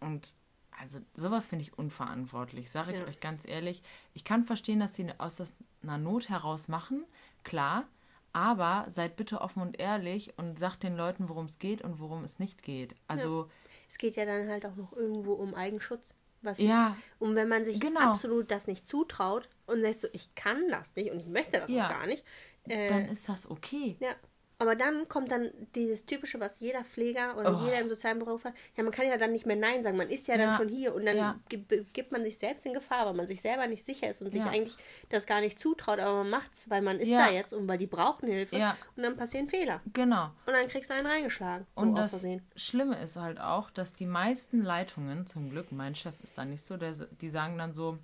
Und 0.00 0.34
also 0.80 0.98
sowas 1.14 1.46
finde 1.46 1.62
ich 1.64 1.76
unverantwortlich, 1.78 2.70
sage 2.70 2.92
ich 2.92 2.98
Ja. 2.98 3.04
euch 3.06 3.20
ganz 3.20 3.46
ehrlich. 3.46 3.82
Ich 4.14 4.24
kann 4.24 4.44
verstehen, 4.44 4.80
dass 4.80 4.94
sie 4.96 5.06
aus 5.18 5.36
das- 5.36 5.54
einer 5.82 5.98
Not 5.98 6.30
heraus 6.30 6.68
machen, 6.68 7.04
klar, 7.44 7.84
aber 8.32 8.86
seid 8.88 9.16
bitte 9.16 9.42
offen 9.42 9.60
und 9.60 9.78
ehrlich 9.78 10.32
und 10.38 10.58
sagt 10.58 10.82
den 10.82 10.96
Leuten, 10.96 11.28
worum 11.28 11.44
es 11.46 11.58
geht 11.58 11.82
und 11.82 12.00
worum 12.00 12.24
es 12.24 12.38
nicht 12.38 12.62
geht. 12.62 12.94
Also 13.08 13.50
Es 13.90 13.98
geht 13.98 14.16
ja 14.16 14.24
dann 14.24 14.48
halt 14.48 14.64
auch 14.64 14.76
noch 14.76 14.92
irgendwo 14.94 15.32
um 15.34 15.54
Eigenschutz. 15.54 16.14
Was 16.42 16.58
ja, 16.58 16.96
Und 17.18 17.34
wenn 17.34 17.48
man 17.48 17.64
sich 17.64 17.80
Genau. 17.80 18.00
absolut 18.00 18.50
das 18.50 18.66
nicht 18.66 18.88
zutraut 18.88 19.48
und 19.66 19.82
sagt 19.82 20.00
so, 20.00 20.08
ich 20.12 20.34
kann 20.34 20.68
das 20.70 20.94
nicht 20.96 21.10
und 21.10 21.20
ich 21.20 21.26
möchte 21.26 21.60
das 21.60 21.70
Ja. 21.70 21.86
auch 21.86 21.90
gar 21.90 22.06
nicht, 22.06 22.24
äh, 22.68 22.88
dann 22.88 23.06
ist 23.06 23.28
das 23.28 23.50
okay. 23.50 23.96
Ja, 24.00 24.14
aber 24.60 24.76
dann 24.76 25.08
kommt 25.08 25.32
dann 25.32 25.50
dieses 25.74 26.06
typische, 26.06 26.38
was 26.38 26.60
jeder 26.60 26.84
Pfleger 26.84 27.36
oder 27.36 27.56
Oh. 27.60 27.64
jeder 27.64 27.80
im 27.80 27.88
sozialen 27.88 28.18
Beruf 28.20 28.44
hat. 28.44 28.54
Ja, 28.76 28.84
man 28.84 28.92
kann 28.92 29.08
ja 29.08 29.16
dann 29.18 29.32
nicht 29.32 29.46
mehr 29.46 29.56
Nein 29.56 29.82
sagen. 29.82 29.96
Man 29.96 30.08
ist 30.10 30.28
ja, 30.28 30.36
Ja, 30.36 30.46
dann 30.46 30.54
schon 30.54 30.68
hier 30.68 30.94
und 30.94 31.04
dann 31.06 31.16
ja. 31.16 31.40
gibt, 31.48 32.12
man 32.12 32.22
sich 32.22 32.38
selbst 32.38 32.64
in 32.66 32.74
Gefahr, 32.74 33.06
weil 33.06 33.14
man 33.14 33.26
sich 33.26 33.40
selber 33.40 33.66
nicht 33.66 33.82
sicher 33.84 34.08
ist 34.08 34.20
und 34.22 34.30
sich 34.30 34.40
Ja. 34.40 34.48
eigentlich 34.50 34.76
das 35.08 35.26
gar 35.26 35.40
nicht 35.40 35.58
zutraut, 35.58 35.98
aber 35.98 36.18
man 36.18 36.30
macht's, 36.30 36.70
weil 36.70 36.82
man 36.82 37.00
ist 37.00 37.10
da 37.10 37.30
jetzt 37.30 37.52
und 37.52 37.66
weil 37.66 37.78
die 37.78 37.86
brauchen 37.88 38.28
Hilfe 38.28 38.56
und 38.96 39.02
dann 39.02 39.16
passieren 39.16 39.48
Fehler. 39.48 39.80
Genau. 39.92 40.26
Und 40.46 40.52
dann 40.52 40.68
kriegst 40.68 40.90
du 40.90 40.94
einen 40.94 41.06
reingeschlagen. 41.06 41.66
so 41.74 41.82
Und 41.82 41.98
aus 41.98 42.10
das. 42.12 42.26
Schlimme 42.54 42.96
ist 43.02 43.16
halt 43.16 43.40
auch, 43.40 43.70
dass 43.70 43.94
die 43.94 44.06
meisten 44.06 44.62
Leitungen, 44.62 45.26
zum 45.26 45.50
Glück, 45.50 45.72
mein 45.72 45.94
Chef 45.94 46.14
ist 46.22 46.36
da 46.38 46.44
nicht 46.44 46.62
so, 46.62 46.76
der, 46.76 46.92
die 46.92 47.30
sagen 47.30 47.56
dann 47.58 47.72
so, 47.72 47.98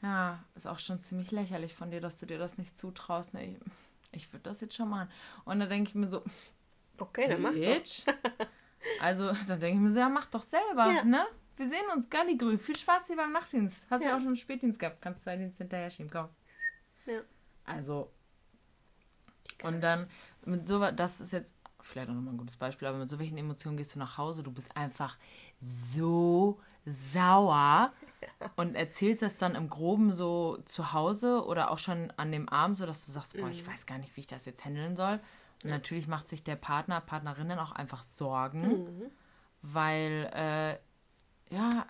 ja, 0.00 0.38
ist 0.54 0.66
auch 0.66 0.78
schon 0.78 1.00
ziemlich 1.00 1.30
lächerlich 1.30 1.74
von 1.74 1.90
dir, 1.90 2.00
dass 2.00 2.18
du 2.18 2.26
dir 2.26 2.38
das 2.38 2.58
nicht 2.58 2.76
zutraust. 2.78 3.34
Ne? 3.34 3.44
Ich, 3.44 3.56
ich 4.12 4.32
würde 4.32 4.44
das 4.44 4.60
jetzt 4.60 4.74
schon 4.74 4.88
machen. 4.88 5.08
Und 5.44 5.60
dann 5.60 5.68
denke 5.68 5.88
ich 5.90 5.94
mir 5.94 6.06
so, 6.06 6.22
Okay, 6.98 7.28
dann 7.28 7.42
mach's 7.42 7.60
doch. 7.60 8.14
Also, 9.00 9.32
dann 9.48 9.60
denke 9.60 9.76
ich 9.76 9.80
mir 9.80 9.90
so, 9.90 9.98
ja, 10.00 10.08
mach 10.08 10.26
doch 10.26 10.42
selber, 10.42 10.90
Ja. 10.92 11.04
ne? 11.04 11.26
Wir 11.56 11.68
sehen 11.68 11.84
uns, 11.94 12.08
Galligrü. 12.08 12.58
Viel 12.58 12.76
Spaß 12.76 13.06
hier 13.08 13.16
beim 13.16 13.32
Nachtdienst. 13.32 13.86
Hast 13.90 14.02
ja 14.02 14.10
Ja. 14.10 14.14
auch 14.16 14.18
schon 14.20 14.28
einen 14.28 14.36
Spätdienst 14.36 14.78
gehabt. 14.78 15.00
Kannst 15.02 15.22
zwei 15.22 15.36
Dienst 15.36 15.58
hinterher 15.58 15.90
schieben, 15.90 16.10
komm. 16.10 16.28
Ja. 17.06 17.20
Also, 17.64 18.10
und 19.62 19.80
dann 19.80 20.08
mit 20.44 20.66
so, 20.66 20.90
das 20.90 21.20
ist 21.20 21.32
jetzt 21.32 21.54
vielleicht 21.80 22.08
auch 22.10 22.14
nochmal 22.14 22.34
ein 22.34 22.38
gutes 22.38 22.56
Beispiel, 22.56 22.88
aber 22.88 22.98
mit 22.98 23.08
so 23.10 23.18
welchen 23.18 23.36
Emotionen 23.38 23.76
gehst 23.76 23.94
du 23.94 23.98
nach 23.98 24.18
Hause? 24.18 24.42
Du 24.42 24.50
bist 24.52 24.76
einfach 24.76 25.16
so 25.60 26.60
sauer 26.84 27.92
und 28.56 28.74
erzählst 28.74 29.22
das 29.22 29.38
dann 29.38 29.54
im 29.54 29.68
Groben 29.68 30.12
so 30.12 30.58
zu 30.64 30.92
Hause 30.92 31.44
oder 31.46 31.70
auch 31.70 31.78
schon 31.78 32.10
an 32.16 32.32
dem 32.32 32.48
Abend, 32.48 32.76
so 32.76 32.86
dass 32.86 33.06
du 33.06 33.12
sagst, 33.12 33.36
boah, 33.38 33.48
ich 33.48 33.66
weiß 33.66 33.86
gar 33.86 33.98
nicht, 33.98 34.16
wie 34.16 34.20
ich 34.20 34.26
das 34.26 34.44
jetzt 34.44 34.64
handeln 34.64 34.96
soll. 34.96 35.20
Und 35.64 35.70
natürlich 35.70 36.08
macht 36.08 36.28
sich 36.28 36.42
der 36.42 36.56
Partner, 36.56 37.00
Partnerin 37.00 37.48
dann 37.48 37.58
auch 37.58 37.72
einfach 37.72 38.02
Sorgen, 38.02 39.12
weil, 39.62 40.28
äh, 40.34 41.54
ja, 41.54 41.86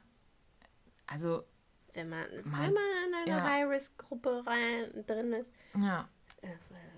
also, 1.06 1.44
Wenn 1.94 2.08
man, 2.08 2.24
Mein- 2.44 2.62
wenn 2.68 2.74
man 2.74 2.82
in 3.08 3.14
einer 3.14 3.38
ja. 3.38 3.44
High-Risk-Gruppe 3.44 4.44
rein 4.46 5.04
drin 5.06 5.32
ist, 5.34 5.50
ja, 5.78 6.08
äh, 6.40 6.48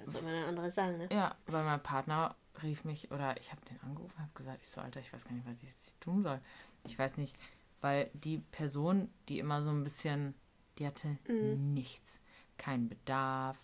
soll 0.07 0.22
man 0.22 0.32
denn 0.32 0.45
anderes 0.45 0.74
sagen, 0.74 0.99
ne? 0.99 1.09
Ja, 1.12 1.35
weil 1.47 1.64
mein 1.64 1.82
Partner 1.82 2.37
rief 2.62 2.85
mich 2.85 3.11
oder 3.11 3.37
ich 3.41 3.51
habe 3.51 3.61
den 3.66 3.80
angerufen, 3.82 4.16
habe 4.18 4.30
gesagt, 4.35 4.59
ich 4.62 4.68
so, 4.68 4.80
Alter, 4.80 5.01
ich 5.01 5.12
weiß 5.12 5.24
gar 5.24 5.32
nicht, 5.32 5.47
was 5.47 5.55
ich 5.62 5.95
tun 6.01 6.22
soll. 6.22 6.41
Ich 6.85 6.99
weiß 6.99 7.16
nicht, 7.16 7.37
weil 7.85 8.11
die 8.14 8.39
Person, 8.39 9.11
die 9.28 9.39
immer 9.39 9.62
so 9.62 9.68
ein 9.68 9.85
bisschen, 9.85 10.32
die 10.78 10.87
hatte 10.87 11.18
nichts. 11.28 12.18
Kein 12.57 12.89
Bedarf, 12.89 13.59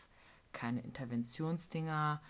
keine 0.53 0.83
Interventionsdinger, 0.83 2.21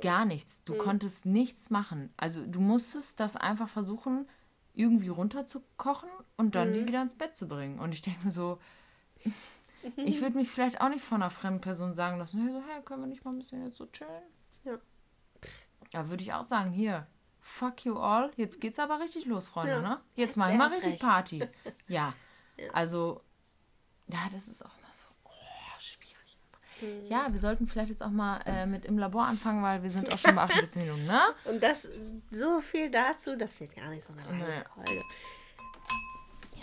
gar 0.00 0.24
nichts. 0.24 0.58
Du 0.64 0.78
konntest 0.78 1.26
nichts 1.26 1.68
machen. 1.68 2.08
Also 2.16 2.46
du 2.46 2.60
musstest 2.62 3.20
das 3.20 3.36
einfach 3.36 3.68
versuchen, 3.68 4.26
irgendwie 4.72 5.08
runterzukochen 5.08 6.08
und 6.38 6.54
dann 6.54 6.72
die 6.72 6.88
wieder 6.88 7.02
ins 7.02 7.12
Bett 7.12 7.36
zu 7.36 7.46
bringen. 7.46 7.78
Und 7.78 7.92
ich 7.92 8.00
denke 8.00 8.30
so, 8.30 8.58
ich 9.96 10.22
würde 10.22 10.38
mich 10.38 10.48
vielleicht 10.48 10.80
auch 10.80 10.88
nicht 10.88 11.04
von 11.04 11.20
einer 11.20 11.28
fremden 11.28 11.60
Person 11.60 11.92
sagen 11.92 12.16
lassen, 12.16 12.40
hey, 12.42 12.52
so, 12.54 12.62
hey, 12.66 12.82
können 12.82 13.02
wir 13.02 13.06
nicht 13.06 13.22
mal 13.22 13.32
ein 13.32 13.38
bisschen 13.38 13.66
jetzt 13.66 13.76
so 13.76 13.84
chillen? 13.84 14.22
Ja. 14.64 14.78
Da 15.92 16.08
würde 16.08 16.22
ich 16.22 16.32
auch 16.32 16.44
sagen, 16.44 16.70
hier, 16.70 17.06
fuck 17.50 17.84
you 17.84 17.98
all, 17.98 18.30
jetzt 18.36 18.60
geht's 18.60 18.78
aber 18.78 19.00
richtig 19.00 19.26
los, 19.26 19.48
Freunde, 19.48 19.72
Ja. 19.72 19.80
ne? 19.80 20.00
Jetzt 20.14 20.36
mal 20.36 20.50
erst 20.52 20.74
richtig 20.76 20.92
recht. 20.92 21.02
Party. 21.02 21.48
Ja. 21.88 22.14
Also, 22.74 23.22
ja, 24.06 24.18
das 24.30 24.46
ist 24.48 24.62
auch 24.64 24.76
immer 24.78 24.92
so 24.92 25.06
oh, 25.24 25.30
schwierig. 25.78 26.38
Mhm. 26.82 27.06
Ja, 27.10 27.26
wir 27.32 27.38
sollten 27.40 27.66
vielleicht 27.66 27.88
jetzt 27.88 28.02
auch 28.02 28.10
mal 28.10 28.38
äh, 28.44 28.66
mit 28.66 28.84
im 28.84 28.98
Labor 28.98 29.24
anfangen, 29.24 29.62
weil 29.62 29.82
wir 29.82 29.88
sind 29.90 30.12
auch 30.12 30.18
schon 30.18 30.34
bei 30.34 30.42
48 30.42 30.82
Minuten, 30.82 31.06
ne? 31.06 31.22
Und 31.46 31.62
das, 31.62 31.88
so 32.30 32.60
viel 32.60 32.90
dazu, 32.90 33.34
das 33.36 33.58
wird 33.60 33.74
gar 33.74 33.88
nicht 33.88 34.04
so 34.04 34.12
eine 34.12 34.22
lange. 34.24 34.64
Folge. 34.74 35.02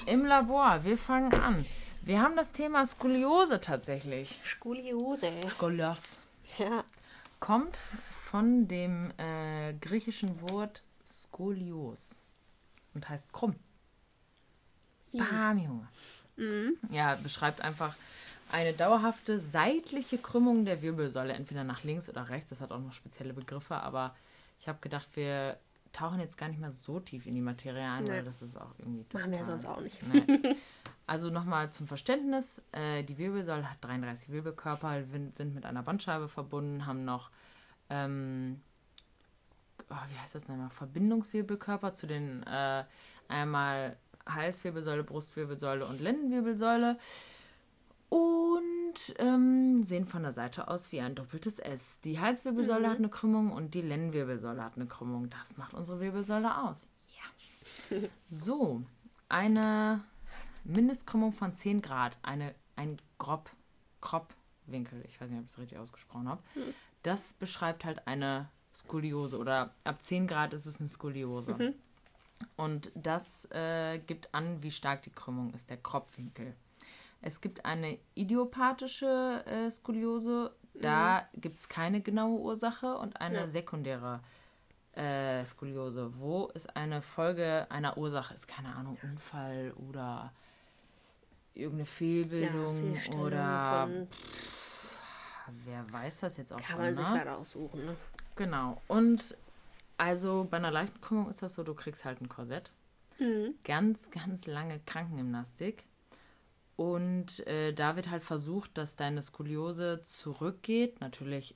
Im 0.06 0.24
Labor, 0.26 0.84
wir 0.84 0.98
fangen 0.98 1.34
an. 1.34 1.66
Wir 2.04 2.22
haben 2.22 2.36
das 2.36 2.52
Thema 2.54 2.86
Skoliose 2.86 3.60
tatsächlich. 3.60 4.40
Skoliose. 4.44 5.32
Skolios. 5.50 6.20
Ja. 6.60 6.84
Kommt 7.40 7.80
von 8.30 8.68
dem 8.68 9.12
äh, 9.18 9.74
griechischen 9.80 10.42
Wort 10.50 10.84
Skolios 11.06 12.20
und 12.94 13.08
heißt 13.08 13.32
krumm. 13.32 13.56
Bam, 15.14 15.58
Junge. 15.58 15.88
Ja, 16.92 17.16
beschreibt 17.16 17.62
einfach 17.62 17.96
eine 18.52 18.74
dauerhafte 18.74 19.40
seitliche 19.40 20.18
Krümmung 20.20 20.66
der 20.66 20.82
Wirbelsäule, 20.82 21.34
entweder 21.34 21.64
nach 21.64 21.84
links 21.84 22.10
oder 22.10 22.30
rechts. 22.30 22.50
Das 22.50 22.62
hat 22.62 22.72
auch 22.72 22.80
noch 22.80 22.94
spezielle 22.94 23.34
Begriffe, 23.34 23.76
aber 23.76 24.16
ich 24.60 24.68
habe 24.68 24.78
gedacht, 24.82 25.08
wir 25.16 25.58
tauchen 25.94 26.20
jetzt 26.20 26.38
gar 26.38 26.50
nicht 26.50 26.60
mehr 26.60 26.72
so 26.72 27.00
tief 27.00 27.26
in 27.26 27.34
die 27.34 27.42
Materie 27.42 27.82
ein, 27.90 28.04
Nee. 28.04 28.12
weil 28.12 28.24
das 28.24 28.42
ist 28.44 28.56
auch 28.58 28.72
irgendwie 28.78 29.06
Machen 29.14 29.32
wir 29.32 29.40
total- 29.40 29.46
sonst 29.46 29.66
auch 29.66 29.82
nicht. 29.82 30.02
Nee. 30.04 30.56
Also 31.10 31.30
nochmal 31.30 31.72
zum 31.72 31.88
Verständnis, 31.88 32.62
äh, 32.74 33.02
die 33.02 33.18
Wirbelsäule 33.18 33.72
hat 33.72 33.78
33 33.82 34.30
Wirbelkörper, 34.30 35.04
sind 35.32 35.56
mit 35.56 35.66
einer 35.66 35.82
Bandscheibe 35.82 36.28
verbunden, 36.28 36.86
haben 36.86 37.06
noch, 37.06 37.30
ähm, 37.90 38.62
oh, 39.90 39.96
wie 40.10 40.20
heißt 40.20 40.36
das 40.36 40.48
nochmal, 40.48 40.70
Verbindungswirbelkörper 40.70 41.94
zu 41.94 42.08
den 42.08 42.44
äh, 42.44 42.84
einmal 43.28 43.98
Halswirbelsäule, 44.28 45.04
Brustwirbelsäule 45.04 45.86
und 45.86 46.02
Lendenwirbelsäule 46.02 46.98
und 48.10 49.16
ähm, 49.20 49.84
sehen 49.84 50.06
von 50.06 50.24
der 50.24 50.32
Seite 50.32 50.68
aus 50.68 50.92
wie 50.92 51.02
ein 51.02 51.16
doppeltes 51.16 51.60
S. 51.60 52.00
Die 52.02 52.20
Halswirbelsäule 52.20 52.90
hat 52.90 52.98
eine 52.98 53.10
Krümmung 53.10 53.52
und 53.52 53.74
die 53.74 53.82
Lendenwirbelsäule 53.82 54.64
hat 54.64 54.76
eine 54.76 54.88
Krümmung. 54.88 55.30
Das 55.30 55.58
macht 55.58 55.74
unsere 55.74 56.00
Wirbelsäule 56.00 56.58
aus. 56.58 56.88
Ja. 57.10 57.98
So, 58.30 58.84
eine 59.30 60.04
Mindestkrümmung 60.64 61.32
von 61.32 61.54
10 61.54 61.82
Grad, 61.82 62.18
eine, 62.22 62.54
ein 62.76 62.98
grob, 63.18 63.50
Kropfwinkel, 64.68 65.04
ich 65.08 65.20
weiß 65.20 65.30
nicht, 65.30 65.40
ob 65.40 65.46
ich 65.46 65.52
es 65.52 65.58
richtig 65.58 65.78
ausgesprochen 65.80 66.28
habe, 66.28 66.42
Hm. 66.54 66.74
das 67.04 67.34
beschreibt 67.34 67.86
halt 67.86 68.08
eine 68.08 68.50
Skoliose 68.74 69.38
oder 69.38 69.74
ab 69.84 70.02
10 70.02 70.28
Grad 70.28 70.54
ist 70.54 70.66
es 70.66 70.80
eine 70.80 70.88
Skoliose. 70.88 71.54
Mhm. 71.54 71.74
Und 72.56 72.92
das 72.94 73.50
äh, 73.52 73.98
gibt 74.00 74.34
an, 74.36 74.62
wie 74.62 74.70
stark 74.72 75.02
die 75.02 75.10
Krümmung 75.10 75.52
ist, 75.54 75.70
der 75.70 75.78
Kropfwinkel. 75.78 76.54
Es 77.22 77.42
gibt 77.42 77.66
eine 77.66 77.98
idiopathische 78.14 79.44
äh, 79.48 79.72
Skoliose, 79.72 80.52
da 80.80 81.28
gibt 81.34 81.58
es 81.58 81.68
keine 81.70 82.02
genaue 82.02 82.40
Ursache 82.40 82.96
und 82.98 83.20
eine 83.20 83.40
Ja. 83.40 83.48
sekundäre 83.48 84.20
äh, 84.94 85.44
Skoliose, 85.46 86.12
wo 86.20 86.52
es 86.54 86.68
eine 86.68 87.02
Folge 87.02 87.66
einer 87.70 87.98
Ursache 87.98 88.36
ist, 88.36 88.48
keine 88.48 88.76
Ahnung, 88.76 88.98
Unfall 89.02 89.74
oder 89.90 90.32
irgendeine 91.58 91.86
Fehlbildung 91.86 92.94
Fehlstellung 92.94 93.22
oder 93.26 93.88
von- 93.90 94.08
wer 95.66 95.92
weiß 95.92 96.20
das 96.22 96.38
jetzt 96.38 96.52
auch 96.54 96.58
Kann 96.58 96.66
schon, 96.68 96.80
man 96.82 96.96
sich 96.96 97.06
ne? 97.06 97.12
halt 97.12 97.28
aussuchen, 97.28 97.86
ne? 97.86 97.96
Genau. 98.36 98.82
Und 98.88 99.36
also 99.98 100.48
bei 100.50 100.58
einer 100.58 100.72
leichten 100.72 101.02
Krümmung 101.02 101.30
ist 101.30 101.42
das 101.42 101.56
so, 101.56 101.64
du 101.64 101.74
kriegst 101.74 102.06
halt 102.06 102.22
ein 102.22 102.30
Korsett. 102.30 102.72
Mhm. 103.20 103.56
Ganz, 103.64 104.12
ganz 104.12 104.46
lange 104.46 104.80
Krankengymnastik. 104.86 105.84
Und 106.76 107.46
äh, 107.48 107.74
da 107.74 107.96
wird 107.96 108.12
halt 108.12 108.24
versucht, 108.24 108.78
dass 108.78 108.96
deine 108.96 109.24
Skoliose 109.24 110.02
zurückgeht. 110.04 111.02
Natürlich 111.02 111.56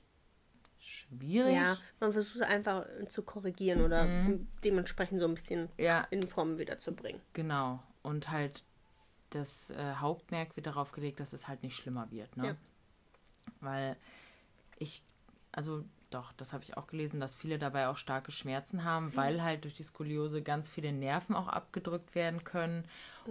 schwierig. 0.80 1.54
Ja, 1.54 1.76
man 2.00 2.12
versucht 2.12 2.42
einfach 2.42 2.84
äh, 2.98 3.06
zu 3.06 3.22
korrigieren 3.22 3.82
oder 3.82 4.02
Mhm. 4.04 4.48
dementsprechend 4.64 5.20
so 5.20 5.26
ein 5.28 5.34
bisschen 5.34 5.68
Ja, 5.78 6.08
in 6.10 6.26
Form 6.26 6.58
wieder 6.58 6.78
zu 6.78 6.92
bringen. 6.92 7.20
genau. 7.34 7.80
Und 8.02 8.32
halt 8.32 8.64
das 9.34 9.70
äh, 9.70 9.94
Hauptmerk 9.96 10.56
wird 10.56 10.66
darauf 10.66 10.92
gelegt, 10.92 11.20
dass 11.20 11.32
es 11.32 11.48
halt 11.48 11.62
nicht 11.62 11.76
schlimmer 11.76 12.10
wird. 12.10 12.36
Ne? 12.36 12.46
Ja. 12.46 12.56
Weil 13.60 13.96
ich, 14.78 15.02
also 15.52 15.84
doch, 16.10 16.32
das 16.32 16.52
habe 16.52 16.62
ich 16.64 16.76
auch 16.76 16.86
gelesen, 16.86 17.20
dass 17.20 17.34
viele 17.34 17.58
dabei 17.58 17.88
auch 17.88 17.96
starke 17.96 18.32
Schmerzen 18.32 18.84
haben, 18.84 19.16
weil 19.16 19.42
halt 19.42 19.64
durch 19.64 19.74
die 19.74 19.82
Skoliose 19.82 20.42
ganz 20.42 20.68
viele 20.68 20.92
Nerven 20.92 21.34
auch 21.34 21.48
abgedrückt 21.48 22.14
werden 22.14 22.44
können 22.44 22.86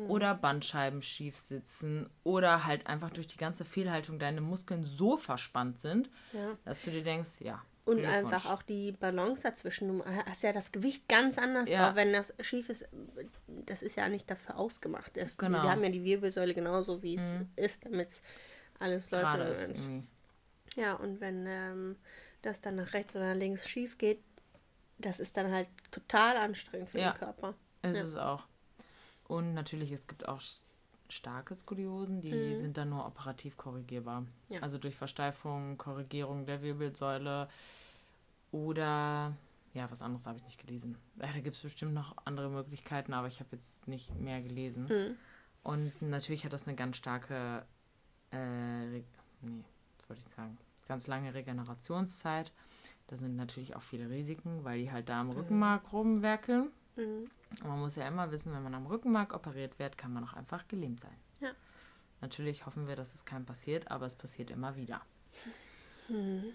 oder 0.07 0.33
Bandscheiben 0.33 1.01
schief 1.01 1.37
sitzen 1.37 2.09
oder 2.23 2.65
halt 2.65 2.87
einfach 2.87 3.11
durch 3.11 3.27
die 3.27 3.37
ganze 3.37 3.65
Fehlhaltung 3.65 4.17
deine 4.17 4.41
Muskeln 4.41 4.83
so 4.83 5.17
verspannt 5.17 5.79
sind, 5.79 6.09
Ja. 6.33 6.57
dass 6.65 6.83
du 6.83 6.91
dir 6.91 7.03
denkst, 7.03 7.41
ja. 7.41 7.61
Und 7.91 7.97
Glückwunsch. 8.03 8.33
einfach 8.33 8.49
auch 8.51 8.61
die 8.63 8.91
Balance 8.93 9.43
dazwischen. 9.43 9.87
Du 9.89 10.05
hast 10.05 10.43
ja 10.43 10.53
das 10.53 10.71
Gewicht 10.71 11.07
ganz 11.09 11.37
anders 11.37 11.69
Ja. 11.69 11.87
drauf. 11.87 11.95
Wenn 11.95 12.13
das 12.13 12.33
schief 12.41 12.69
ist, 12.69 12.85
das 13.47 13.81
ist 13.81 13.95
ja 13.97 14.07
nicht 14.09 14.29
dafür 14.29 14.57
ausgemacht. 14.57 15.15
Das, 15.17 15.35
Genau. 15.37 15.59
Mhm. 15.59 15.63
Wir 15.63 15.71
haben 15.71 15.83
ja 15.83 15.89
die 15.89 16.03
Wirbelsäule 16.03 16.53
genauso, 16.53 17.01
wie 17.03 17.15
es 17.15 17.37
ist, 17.55 17.85
damit 17.85 18.09
es 18.09 18.23
alles 18.79 19.11
läuft. 19.11 19.23
Gerade 19.23 19.43
ist. 19.43 19.89
Ja, 20.75 20.93
und 20.93 21.19
wenn 21.21 21.45
ähm, 21.47 21.95
das 22.41 22.61
dann 22.61 22.75
nach 22.75 22.93
rechts 22.93 23.15
oder 23.15 23.33
nach 23.33 23.39
links 23.39 23.67
schief 23.67 23.97
geht, 23.97 24.21
das 24.97 25.19
ist 25.19 25.35
dann 25.37 25.51
halt 25.51 25.67
total 25.91 26.37
anstrengend 26.37 26.89
für 26.89 26.99
Ja. 26.99 27.11
den 27.11 27.17
Körper. 27.19 27.55
Ist 27.83 27.97
Ja. 27.97 28.03
es 28.03 28.15
auch. 28.15 28.43
Und 29.27 29.53
natürlich, 29.53 29.91
es 29.91 30.07
gibt 30.07 30.27
auch 30.27 30.41
starke 31.09 31.55
Skoliosen, 31.55 32.21
die 32.21 32.55
sind 32.55 32.77
dann 32.77 32.89
nur 32.89 33.05
operativ 33.05 33.57
korrigierbar. 33.57 34.21
Mhm. 34.21 34.27
Ja. 34.49 34.59
Also 34.61 34.77
durch 34.77 34.95
Versteifung, 34.95 35.77
Korrigierung 35.77 36.45
der 36.45 36.61
Wirbelsäule 36.61 37.49
oder 38.51 39.35
ja, 39.73 39.89
was 39.89 40.01
anderes 40.01 40.25
habe 40.25 40.37
ich 40.37 40.43
nicht 40.43 40.59
gelesen. 40.59 40.97
Da 41.15 41.31
gibt 41.39 41.55
es 41.55 41.61
bestimmt 41.61 41.93
noch 41.93 42.15
andere 42.25 42.49
Möglichkeiten, 42.49 43.13
aber 43.13 43.27
ich 43.27 43.39
habe 43.39 43.49
jetzt 43.53 43.87
nicht 43.87 44.13
mehr 44.15 44.41
gelesen. 44.41 44.85
Mhm. 44.85 45.17
Und 45.63 46.01
natürlich 46.01 46.43
hat 46.43 46.53
das 46.53 46.67
eine 46.67 46.75
ganz 46.75 46.97
starke, 46.97 47.65
äh, 48.31 48.87
nee, 48.87 49.63
das 49.97 50.09
wollte 50.09 50.21
ich 50.27 50.35
sagen, 50.35 50.57
ganz 50.87 51.07
lange 51.07 51.33
Regenerationszeit. 51.33 52.51
Da 53.07 53.15
sind 53.15 53.35
natürlich 53.35 53.75
auch 53.75 53.81
viele 53.81 54.09
Risiken, 54.09 54.63
weil 54.63 54.79
die 54.79 54.91
halt 54.91 55.09
da 55.09 55.21
am 55.21 55.31
Rückenmark 55.31 55.93
rumwerkeln. 55.93 56.71
Mhm. 56.95 57.29
Und 57.61 57.67
man 57.67 57.79
muss 57.79 57.95
ja 57.95 58.07
immer 58.07 58.31
wissen, 58.31 58.53
wenn 58.53 58.63
man 58.63 58.73
am 58.73 58.87
Rückenmark 58.87 59.33
operiert 59.33 59.79
wird, 59.79 59.97
kann 59.97 60.11
man 60.13 60.23
auch 60.23 60.33
einfach 60.33 60.67
gelähmt 60.67 60.99
sein. 60.99 61.15
Ja. 61.39 61.51
Natürlich 62.19 62.65
hoffen 62.65 62.87
wir, 62.87 62.95
dass 62.95 63.13
es 63.13 63.25
keinem 63.25 63.45
passiert, 63.45 63.89
aber 63.89 64.05
es 64.05 64.15
passiert 64.15 64.49
immer 64.49 64.75
wieder. 64.75 65.01
Mhm. 66.09 66.53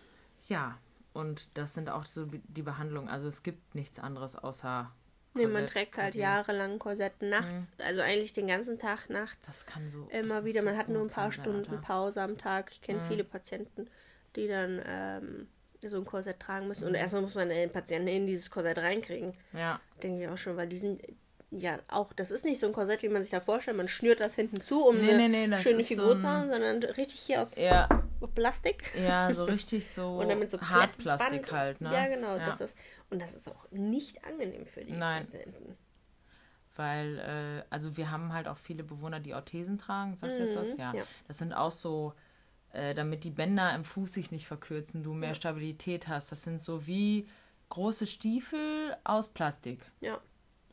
Ja, 0.49 0.79
und 1.17 1.49
das 1.55 1.75
sind 1.75 1.89
auch 1.91 2.05
so 2.05 2.27
die 2.27 2.63
Behandlungen. 2.63 3.09
Also 3.09 3.27
es 3.29 3.43
gibt 3.43 3.75
nichts 3.75 3.99
anderes 3.99 4.37
außer. 4.37 4.91
Nee, 5.35 5.47
man 5.49 5.67
trägt 5.67 5.99
halt 5.99 6.15
jahrelang 6.15 6.79
Korsetten 6.79 7.29
nachts, 7.29 7.71
also 7.79 8.01
eigentlich 8.01 8.33
den 8.33 8.47
ganzen 8.47 8.79
Tag 8.79 9.11
nachts. 9.11 9.47
Das 9.47 9.67
kann 9.67 9.91
so. 9.91 10.09
Immer 10.11 10.45
wieder, 10.47 10.61
so 10.61 10.67
man 10.67 10.79
hat 10.79 10.89
nur 10.89 11.03
ein 11.03 11.11
paar 11.11 11.31
Stunden 11.31 11.71
Alter. 11.71 11.83
Pause 11.83 12.23
am 12.23 12.39
Tag. 12.39 12.71
Ich 12.73 12.81
kenne 12.81 13.01
Mhm. 13.01 13.09
viele 13.09 13.25
Patienten, 13.25 13.87
die 14.35 14.49
dann 14.49 14.81
ähm, 14.87 15.49
so 15.87 15.99
ein 15.99 16.07
Korsett 16.07 16.41
tragen 16.41 16.69
müssen. 16.69 16.85
Und 16.85 16.91
Mhm. 16.93 16.97
erstmal 16.97 17.21
muss 17.23 17.35
man 17.35 17.51
den 17.51 17.71
Patienten 17.71 18.09
in 18.09 18.27
dieses 18.27 18.49
Korsett 18.51 18.79
reinkriegen. 18.79 19.35
Ja, 19.53 19.79
Denke 20.03 20.23
ich 20.23 20.29
auch 20.29 20.39
schon, 20.39 20.57
weil 20.57 20.69
die 20.69 20.79
sind 20.79 21.03
ja 21.51 21.79
auch, 21.89 22.15
das 22.15 22.31
ist 22.31 22.45
nicht 22.47 22.59
so 22.59 22.67
ein 22.67 22.73
Korsett, 22.73 23.03
wie 23.03 23.09
man 23.11 23.23
sich 23.23 23.31
da 23.31 23.41
vorstellt. 23.41 23.77
Man 23.77 23.89
schnürt 23.89 24.21
das 24.21 24.35
hinten 24.35 24.63
zu, 24.63 24.87
um 24.87 24.97
Nee, 24.97 25.11
eine 25.13 25.29
nee, 25.29 25.47
nee, 25.47 25.59
schöne 25.59 25.81
ist 25.83 25.89
so 25.89 25.95
Figur 25.97 26.13
ein- 26.15 26.21
zu 26.21 26.27
haben, 26.29 26.49
sondern 26.51 26.83
richtig 26.83 27.21
hier 27.21 27.43
aus 27.43 27.57
ja, 27.57 27.89
Plastik. 28.35 28.93
ja, 28.97 29.33
so 29.33 29.45
richtig 29.47 29.89
so, 29.89 30.19
Und 30.19 30.29
damit 30.29 30.51
so 30.51 30.61
Hartplastik 30.61 31.53
halt, 31.53 31.81
ne? 31.81 31.93
Ja, 31.93 32.07
genau. 32.09 32.37
Ja. 32.37 32.47
Das 32.47 32.61
ist, 32.61 32.77
und 33.11 33.21
das 33.21 33.35
ist 33.35 33.49
auch 33.51 33.71
nicht 33.71 34.25
angenehm 34.25 34.67
für 34.67 34.85
die 34.85 34.93
Nein. 34.93 35.25
Patienten. 35.27 35.77
Weil, 36.77 37.19
äh, 37.19 37.65
also 37.73 37.97
wir 37.97 38.11
haben 38.11 38.33
halt 38.35 38.49
auch 38.49 38.59
viele 38.59 38.85
Bewohner, 38.85 39.19
die 39.21 39.33
Orthesen 39.35 39.79
tragen, 39.79 40.15
sagt 40.17 40.39
ihr 40.39 40.55
das? 40.55 40.71
Mhm, 40.75 40.79
Ja. 40.79 40.93
ja. 40.95 41.03
Das 41.27 41.39
sind 41.39 41.55
auch 41.55 41.73
so, 41.73 42.13
äh, 42.73 42.95
damit 42.95 43.25
die 43.25 43.31
Bänder 43.31 43.75
im 43.75 43.85
Fuß 43.85 44.13
sich 44.13 44.31
nicht 44.31 44.47
verkürzen, 44.47 45.03
du 45.03 45.15
mehr 45.15 45.35
Stabilität 45.35 46.09
hast. 46.09 46.31
Das 46.33 46.43
sind 46.43 46.61
so 46.61 46.87
wie 46.87 47.27
große 47.71 48.07
Stiefel 48.07 48.95
aus 49.05 49.29
Plastik, 49.29 49.91
Ja, 50.01 50.21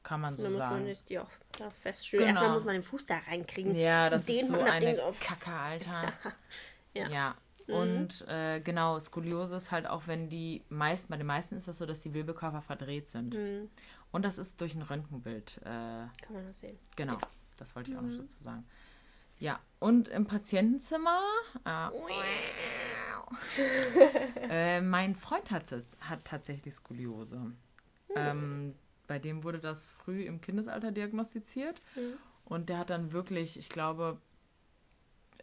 kann 0.03 0.19
man 0.19 0.35
so 0.35 0.43
dann 0.43 0.51
muss 0.51 0.59
man 0.59 0.69
sagen. 0.71 0.83
nicht 0.85 1.17
auch 1.17 1.29
da 1.57 1.69
feststellen. 1.69 2.27
Genau. 2.27 2.39
Erstmal 2.39 2.57
muss 2.57 2.65
man 2.65 2.73
den 2.75 2.83
Fuß 2.83 3.05
da 3.05 3.17
reinkriegen. 3.29 3.73
Ja, 3.73 4.09
das 4.09 4.27
ist 4.27 4.47
so 4.47 4.59
eine 4.59 4.97
Kacke, 5.21 5.51
Alter. 5.51 6.03
Ja. 6.93 7.07
Mhm. 7.07 7.11
ja. 7.13 7.35
Und 7.67 8.27
äh, 8.27 8.59
genau, 8.59 8.99
Skoliose 8.99 9.55
ist 9.55 9.71
halt 9.71 9.87
auch, 9.87 10.03
wenn 10.07 10.27
die 10.29 10.63
meisten, 10.69 11.09
bei 11.09 11.17
den 11.17 11.27
meisten 11.27 11.55
ist 11.55 11.67
das 11.67 11.77
so, 11.77 11.85
dass 11.85 12.01
die 12.01 12.13
Wirbelkörper 12.13 12.61
verdreht 12.61 13.07
sind. 13.07 13.35
Mhm. 13.35 13.69
Und 14.11 14.25
das 14.25 14.37
ist 14.37 14.59
durch 14.59 14.75
ein 14.75 14.81
Röntgenbild 14.81 15.59
äh, 15.63 15.63
Kann 15.65 16.11
man 16.33 16.45
das 16.47 16.59
sehen. 16.59 16.77
Genau, 16.97 17.17
das 17.57 17.75
wollte 17.75 17.91
ich 17.91 17.97
auch 17.97 18.01
Mhm. 18.01 18.17
noch 18.17 18.21
dazu 18.23 18.43
sagen. 18.43 18.65
Ja, 19.39 19.59
und 19.79 20.07
im 20.09 20.25
Patientenzimmer, 20.25 21.21
äh, 21.65 21.87
äh, 24.49 24.81
mein 24.81 25.15
Freund 25.15 25.51
hat, 25.51 25.73
hat 26.01 26.25
tatsächlich 26.25 26.75
Skoliose. 26.75 27.37
Hm. 27.37 27.55
Ähm, 28.15 28.75
bei 29.07 29.19
dem 29.19 29.43
wurde 29.43 29.59
das 29.59 29.91
früh 29.91 30.23
im 30.23 30.39
Kindesalter 30.41 30.91
diagnostiziert. 30.91 31.81
Mhm. 31.95 32.13
Und 32.45 32.69
der 32.69 32.77
hat 32.77 32.89
dann 32.89 33.11
wirklich, 33.11 33.57
ich 33.57 33.69
glaube, 33.69 34.19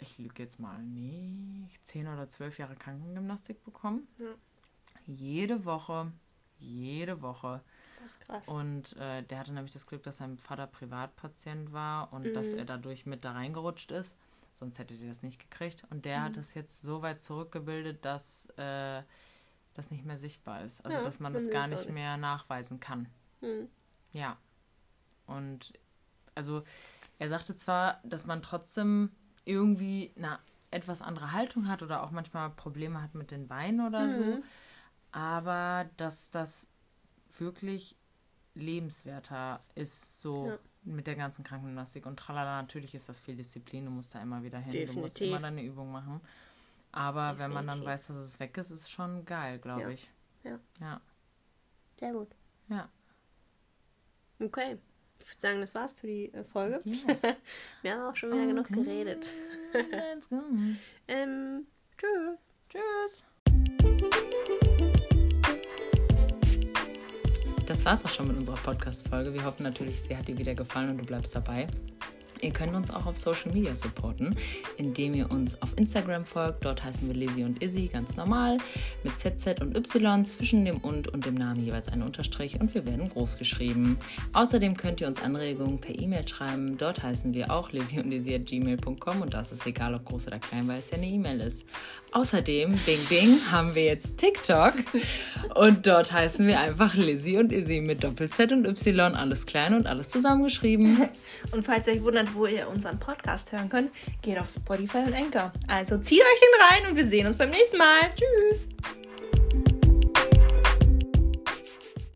ich 0.00 0.18
lüge 0.18 0.42
jetzt 0.42 0.58
mal, 0.58 0.78
nee, 0.82 1.68
zehn 1.82 2.06
oder 2.08 2.28
zwölf 2.28 2.58
Jahre 2.58 2.76
Krankengymnastik 2.76 3.62
bekommen. 3.64 4.06
Ja. 4.18 4.34
Jede 5.06 5.64
Woche, 5.64 6.12
jede 6.58 7.22
Woche. 7.22 7.62
Das 7.98 8.10
ist 8.10 8.20
krass. 8.20 8.48
Und 8.48 8.96
äh, 8.96 9.22
der 9.22 9.38
hatte 9.38 9.52
nämlich 9.52 9.72
das 9.72 9.86
Glück, 9.86 10.02
dass 10.02 10.18
sein 10.18 10.38
Vater 10.38 10.66
Privatpatient 10.66 11.72
war 11.72 12.12
und 12.12 12.32
dass 12.34 12.52
Mhm. 12.52 12.58
er 12.60 12.64
dadurch 12.64 13.06
mit 13.06 13.24
da 13.24 13.32
reingerutscht 13.32 13.90
ist. 13.92 14.14
Sonst 14.52 14.78
hätte 14.78 14.96
der 14.96 15.08
das 15.08 15.22
nicht 15.22 15.38
gekriegt. 15.38 15.84
Und 15.90 16.04
der 16.04 16.20
Mhm. 16.20 16.24
hat 16.24 16.36
das 16.36 16.54
jetzt 16.54 16.82
so 16.82 17.02
weit 17.02 17.20
zurückgebildet, 17.20 18.04
dass 18.04 18.46
äh, 18.56 19.02
das 19.74 19.90
nicht 19.90 20.04
mehr 20.04 20.18
sichtbar 20.18 20.62
ist. 20.64 20.84
Also 20.84 20.98
Ja, 20.98 21.04
dass 21.04 21.20
man 21.20 21.32
das 21.32 21.48
gar 21.50 21.68
nicht 21.68 21.84
nicht. 21.84 21.92
mehr 21.94 22.16
nachweisen 22.16 22.80
kann. 22.80 23.08
Mhm. 23.40 23.68
Ja. 24.12 24.36
Und 25.26 25.72
also 26.34 26.62
er 27.18 27.28
sagte 27.28 27.54
zwar, 27.54 28.00
dass 28.04 28.26
man 28.26 28.42
trotzdem 28.42 29.10
irgendwie 29.50 30.12
eine 30.16 30.38
etwas 30.70 31.02
andere 31.02 31.32
Haltung 31.32 31.66
hat 31.68 31.82
oder 31.82 32.02
auch 32.02 32.10
manchmal 32.12 32.50
Probleme 32.50 33.02
hat 33.02 33.14
mit 33.14 33.30
den 33.32 33.48
Beinen 33.48 33.86
oder 33.86 34.08
so, 34.08 34.22
Mhm. 34.22 34.42
aber 35.12 35.90
dass 35.96 36.30
das 36.30 36.68
wirklich 37.38 37.96
lebenswerter 38.54 39.60
ist, 39.74 40.20
so 40.20 40.46
Ja. 40.46 40.58
mit 40.84 41.06
der 41.06 41.16
ganzen 41.16 41.44
Krankengymnastik. 41.44 42.06
Und 42.06 42.18
tralala, 42.18 42.62
natürlich 42.62 42.94
ist 42.94 43.08
das 43.08 43.18
viel 43.18 43.36
Disziplin, 43.36 43.84
du 43.86 43.90
musst 43.90 44.14
da 44.14 44.22
immer 44.22 44.42
wieder 44.42 44.58
hin, 44.58 44.72
du 44.72 44.78
musst 44.78 45.16
Definitiv. 45.16 45.26
immer 45.26 45.40
deine 45.40 45.62
Übung 45.64 45.90
machen. 45.92 46.20
Aber 46.92 47.38
wenn 47.38 47.52
man 47.52 47.66
dann 47.66 47.80
Definitiv. 47.80 47.86
weiß, 47.88 48.06
dass 48.08 48.16
es 48.16 48.40
weg 48.40 48.56
ist, 48.58 48.70
ist 48.70 48.82
es 48.82 48.90
schon 48.90 49.24
geil, 49.24 49.58
glaube 49.58 49.82
Ja. 49.82 49.88
ich. 49.90 50.10
Ja. 50.44 50.58
Ja. 50.80 51.00
Sehr 51.98 52.12
gut. 52.12 52.28
Ja. 52.68 52.88
Okay. 54.40 54.78
Ich 55.20 55.30
würde 55.30 55.40
sagen, 55.40 55.60
das 55.60 55.74
war's 55.74 55.92
für 55.92 56.06
die 56.06 56.32
äh, 56.32 56.44
Folge. 56.44 56.80
Yeah. 56.84 57.36
Wir 57.82 57.92
haben 57.92 58.02
auch 58.02 58.16
schon 58.16 58.32
wieder 58.32 58.46
genug 58.46 58.68
geredet. 58.68 59.26
Let's 59.72 60.28
go. 60.28 60.40
Ähm, 61.08 61.66
tschüss. 61.98 62.38
Tschüss. 62.68 63.24
Das 67.66 67.80
das 67.80 67.84
war's 67.84 68.04
auch 68.04 68.08
schon 68.08 68.28
mit 68.28 68.36
unserer 68.36 68.56
Podcast-Folge. 68.56 69.32
Wir 69.32 69.44
hoffen 69.44 69.62
natürlich, 69.62 70.02
sie 70.02 70.16
hat 70.16 70.28
dir 70.28 70.36
wieder 70.36 70.54
gefallen 70.54 70.90
und 70.90 70.98
du 70.98 71.04
bleibst 71.04 71.34
dabei. 71.34 71.66
Ihr 72.42 72.52
könnt 72.52 72.74
uns 72.74 72.90
auch 72.90 73.06
auf 73.06 73.16
Social 73.16 73.52
Media 73.52 73.74
supporten, 73.74 74.36
indem 74.76 75.14
ihr 75.14 75.30
uns 75.30 75.60
auf 75.62 75.76
Instagram 75.76 76.24
folgt. 76.24 76.64
Dort 76.64 76.82
heißen 76.82 77.06
wir 77.06 77.14
Lizzie 77.14 77.44
und 77.44 77.62
Izzy 77.62 77.86
ganz 77.86 78.16
normal 78.16 78.58
mit 79.04 79.18
ZZ 79.18 79.60
und 79.60 79.76
Y 79.76 80.26
zwischen 80.26 80.64
dem 80.64 80.78
und 80.78 81.08
und 81.08 81.26
dem 81.26 81.34
Namen 81.34 81.64
jeweils 81.64 81.88
ein 81.88 82.02
Unterstrich 82.02 82.60
und 82.60 82.74
wir 82.74 82.86
werden 82.86 83.08
groß 83.10 83.38
geschrieben. 83.38 83.98
Außerdem 84.32 84.76
könnt 84.76 85.00
ihr 85.00 85.06
uns 85.06 85.22
Anregungen 85.22 85.78
per 85.78 85.98
E-Mail 85.98 86.26
schreiben. 86.26 86.76
Dort 86.78 87.02
heißen 87.02 87.34
wir 87.34 87.50
auch 87.50 87.72
Lizzie 87.72 88.00
und 88.00 88.12
Izzy 88.12 88.34
at 88.34 88.46
gmail.com 88.46 89.22
und 89.22 89.34
das 89.34 89.52
ist 89.52 89.66
egal, 89.66 89.94
ob 89.94 90.04
groß 90.04 90.26
oder 90.28 90.38
klein, 90.38 90.66
weil 90.68 90.78
es 90.78 90.90
ja 90.90 90.96
eine 90.96 91.06
E-Mail 91.06 91.40
ist. 91.40 91.64
Außerdem, 92.12 92.72
Bing 92.86 93.04
Bing, 93.08 93.38
haben 93.52 93.74
wir 93.74 93.84
jetzt 93.84 94.18
TikTok 94.18 94.74
und 95.54 95.86
dort 95.86 96.12
heißen 96.12 96.44
wir 96.46 96.58
einfach 96.58 96.94
Lizzie 96.94 97.38
und 97.38 97.52
Izzy 97.52 97.80
mit 97.80 98.02
Doppel-Z 98.02 98.50
und 98.50 98.66
Y, 98.66 99.14
alles 99.14 99.46
klein 99.46 99.74
und 99.74 99.86
alles 99.86 100.08
zusammengeschrieben. 100.08 101.08
Und 101.52 101.64
falls 101.64 101.86
ihr 101.86 101.94
euch 101.94 102.02
wundert, 102.02 102.34
wo 102.34 102.46
ihr 102.46 102.68
unseren 102.68 102.98
Podcast 102.98 103.52
hören 103.52 103.68
könnt, 103.68 103.90
geht 104.22 104.38
auf 104.38 104.50
Spotify 104.50 104.98
und 104.98 105.14
Anchor. 105.14 105.52
Also 105.68 105.98
zieht 105.98 106.20
euch 106.20 106.40
den 106.40 106.68
rein 106.68 106.90
und 106.90 106.96
wir 106.96 107.06
sehen 107.06 107.26
uns 107.26 107.36
beim 107.36 107.50
nächsten 107.50 107.78
Mal. 107.78 108.12
Tschüss! 108.14 108.68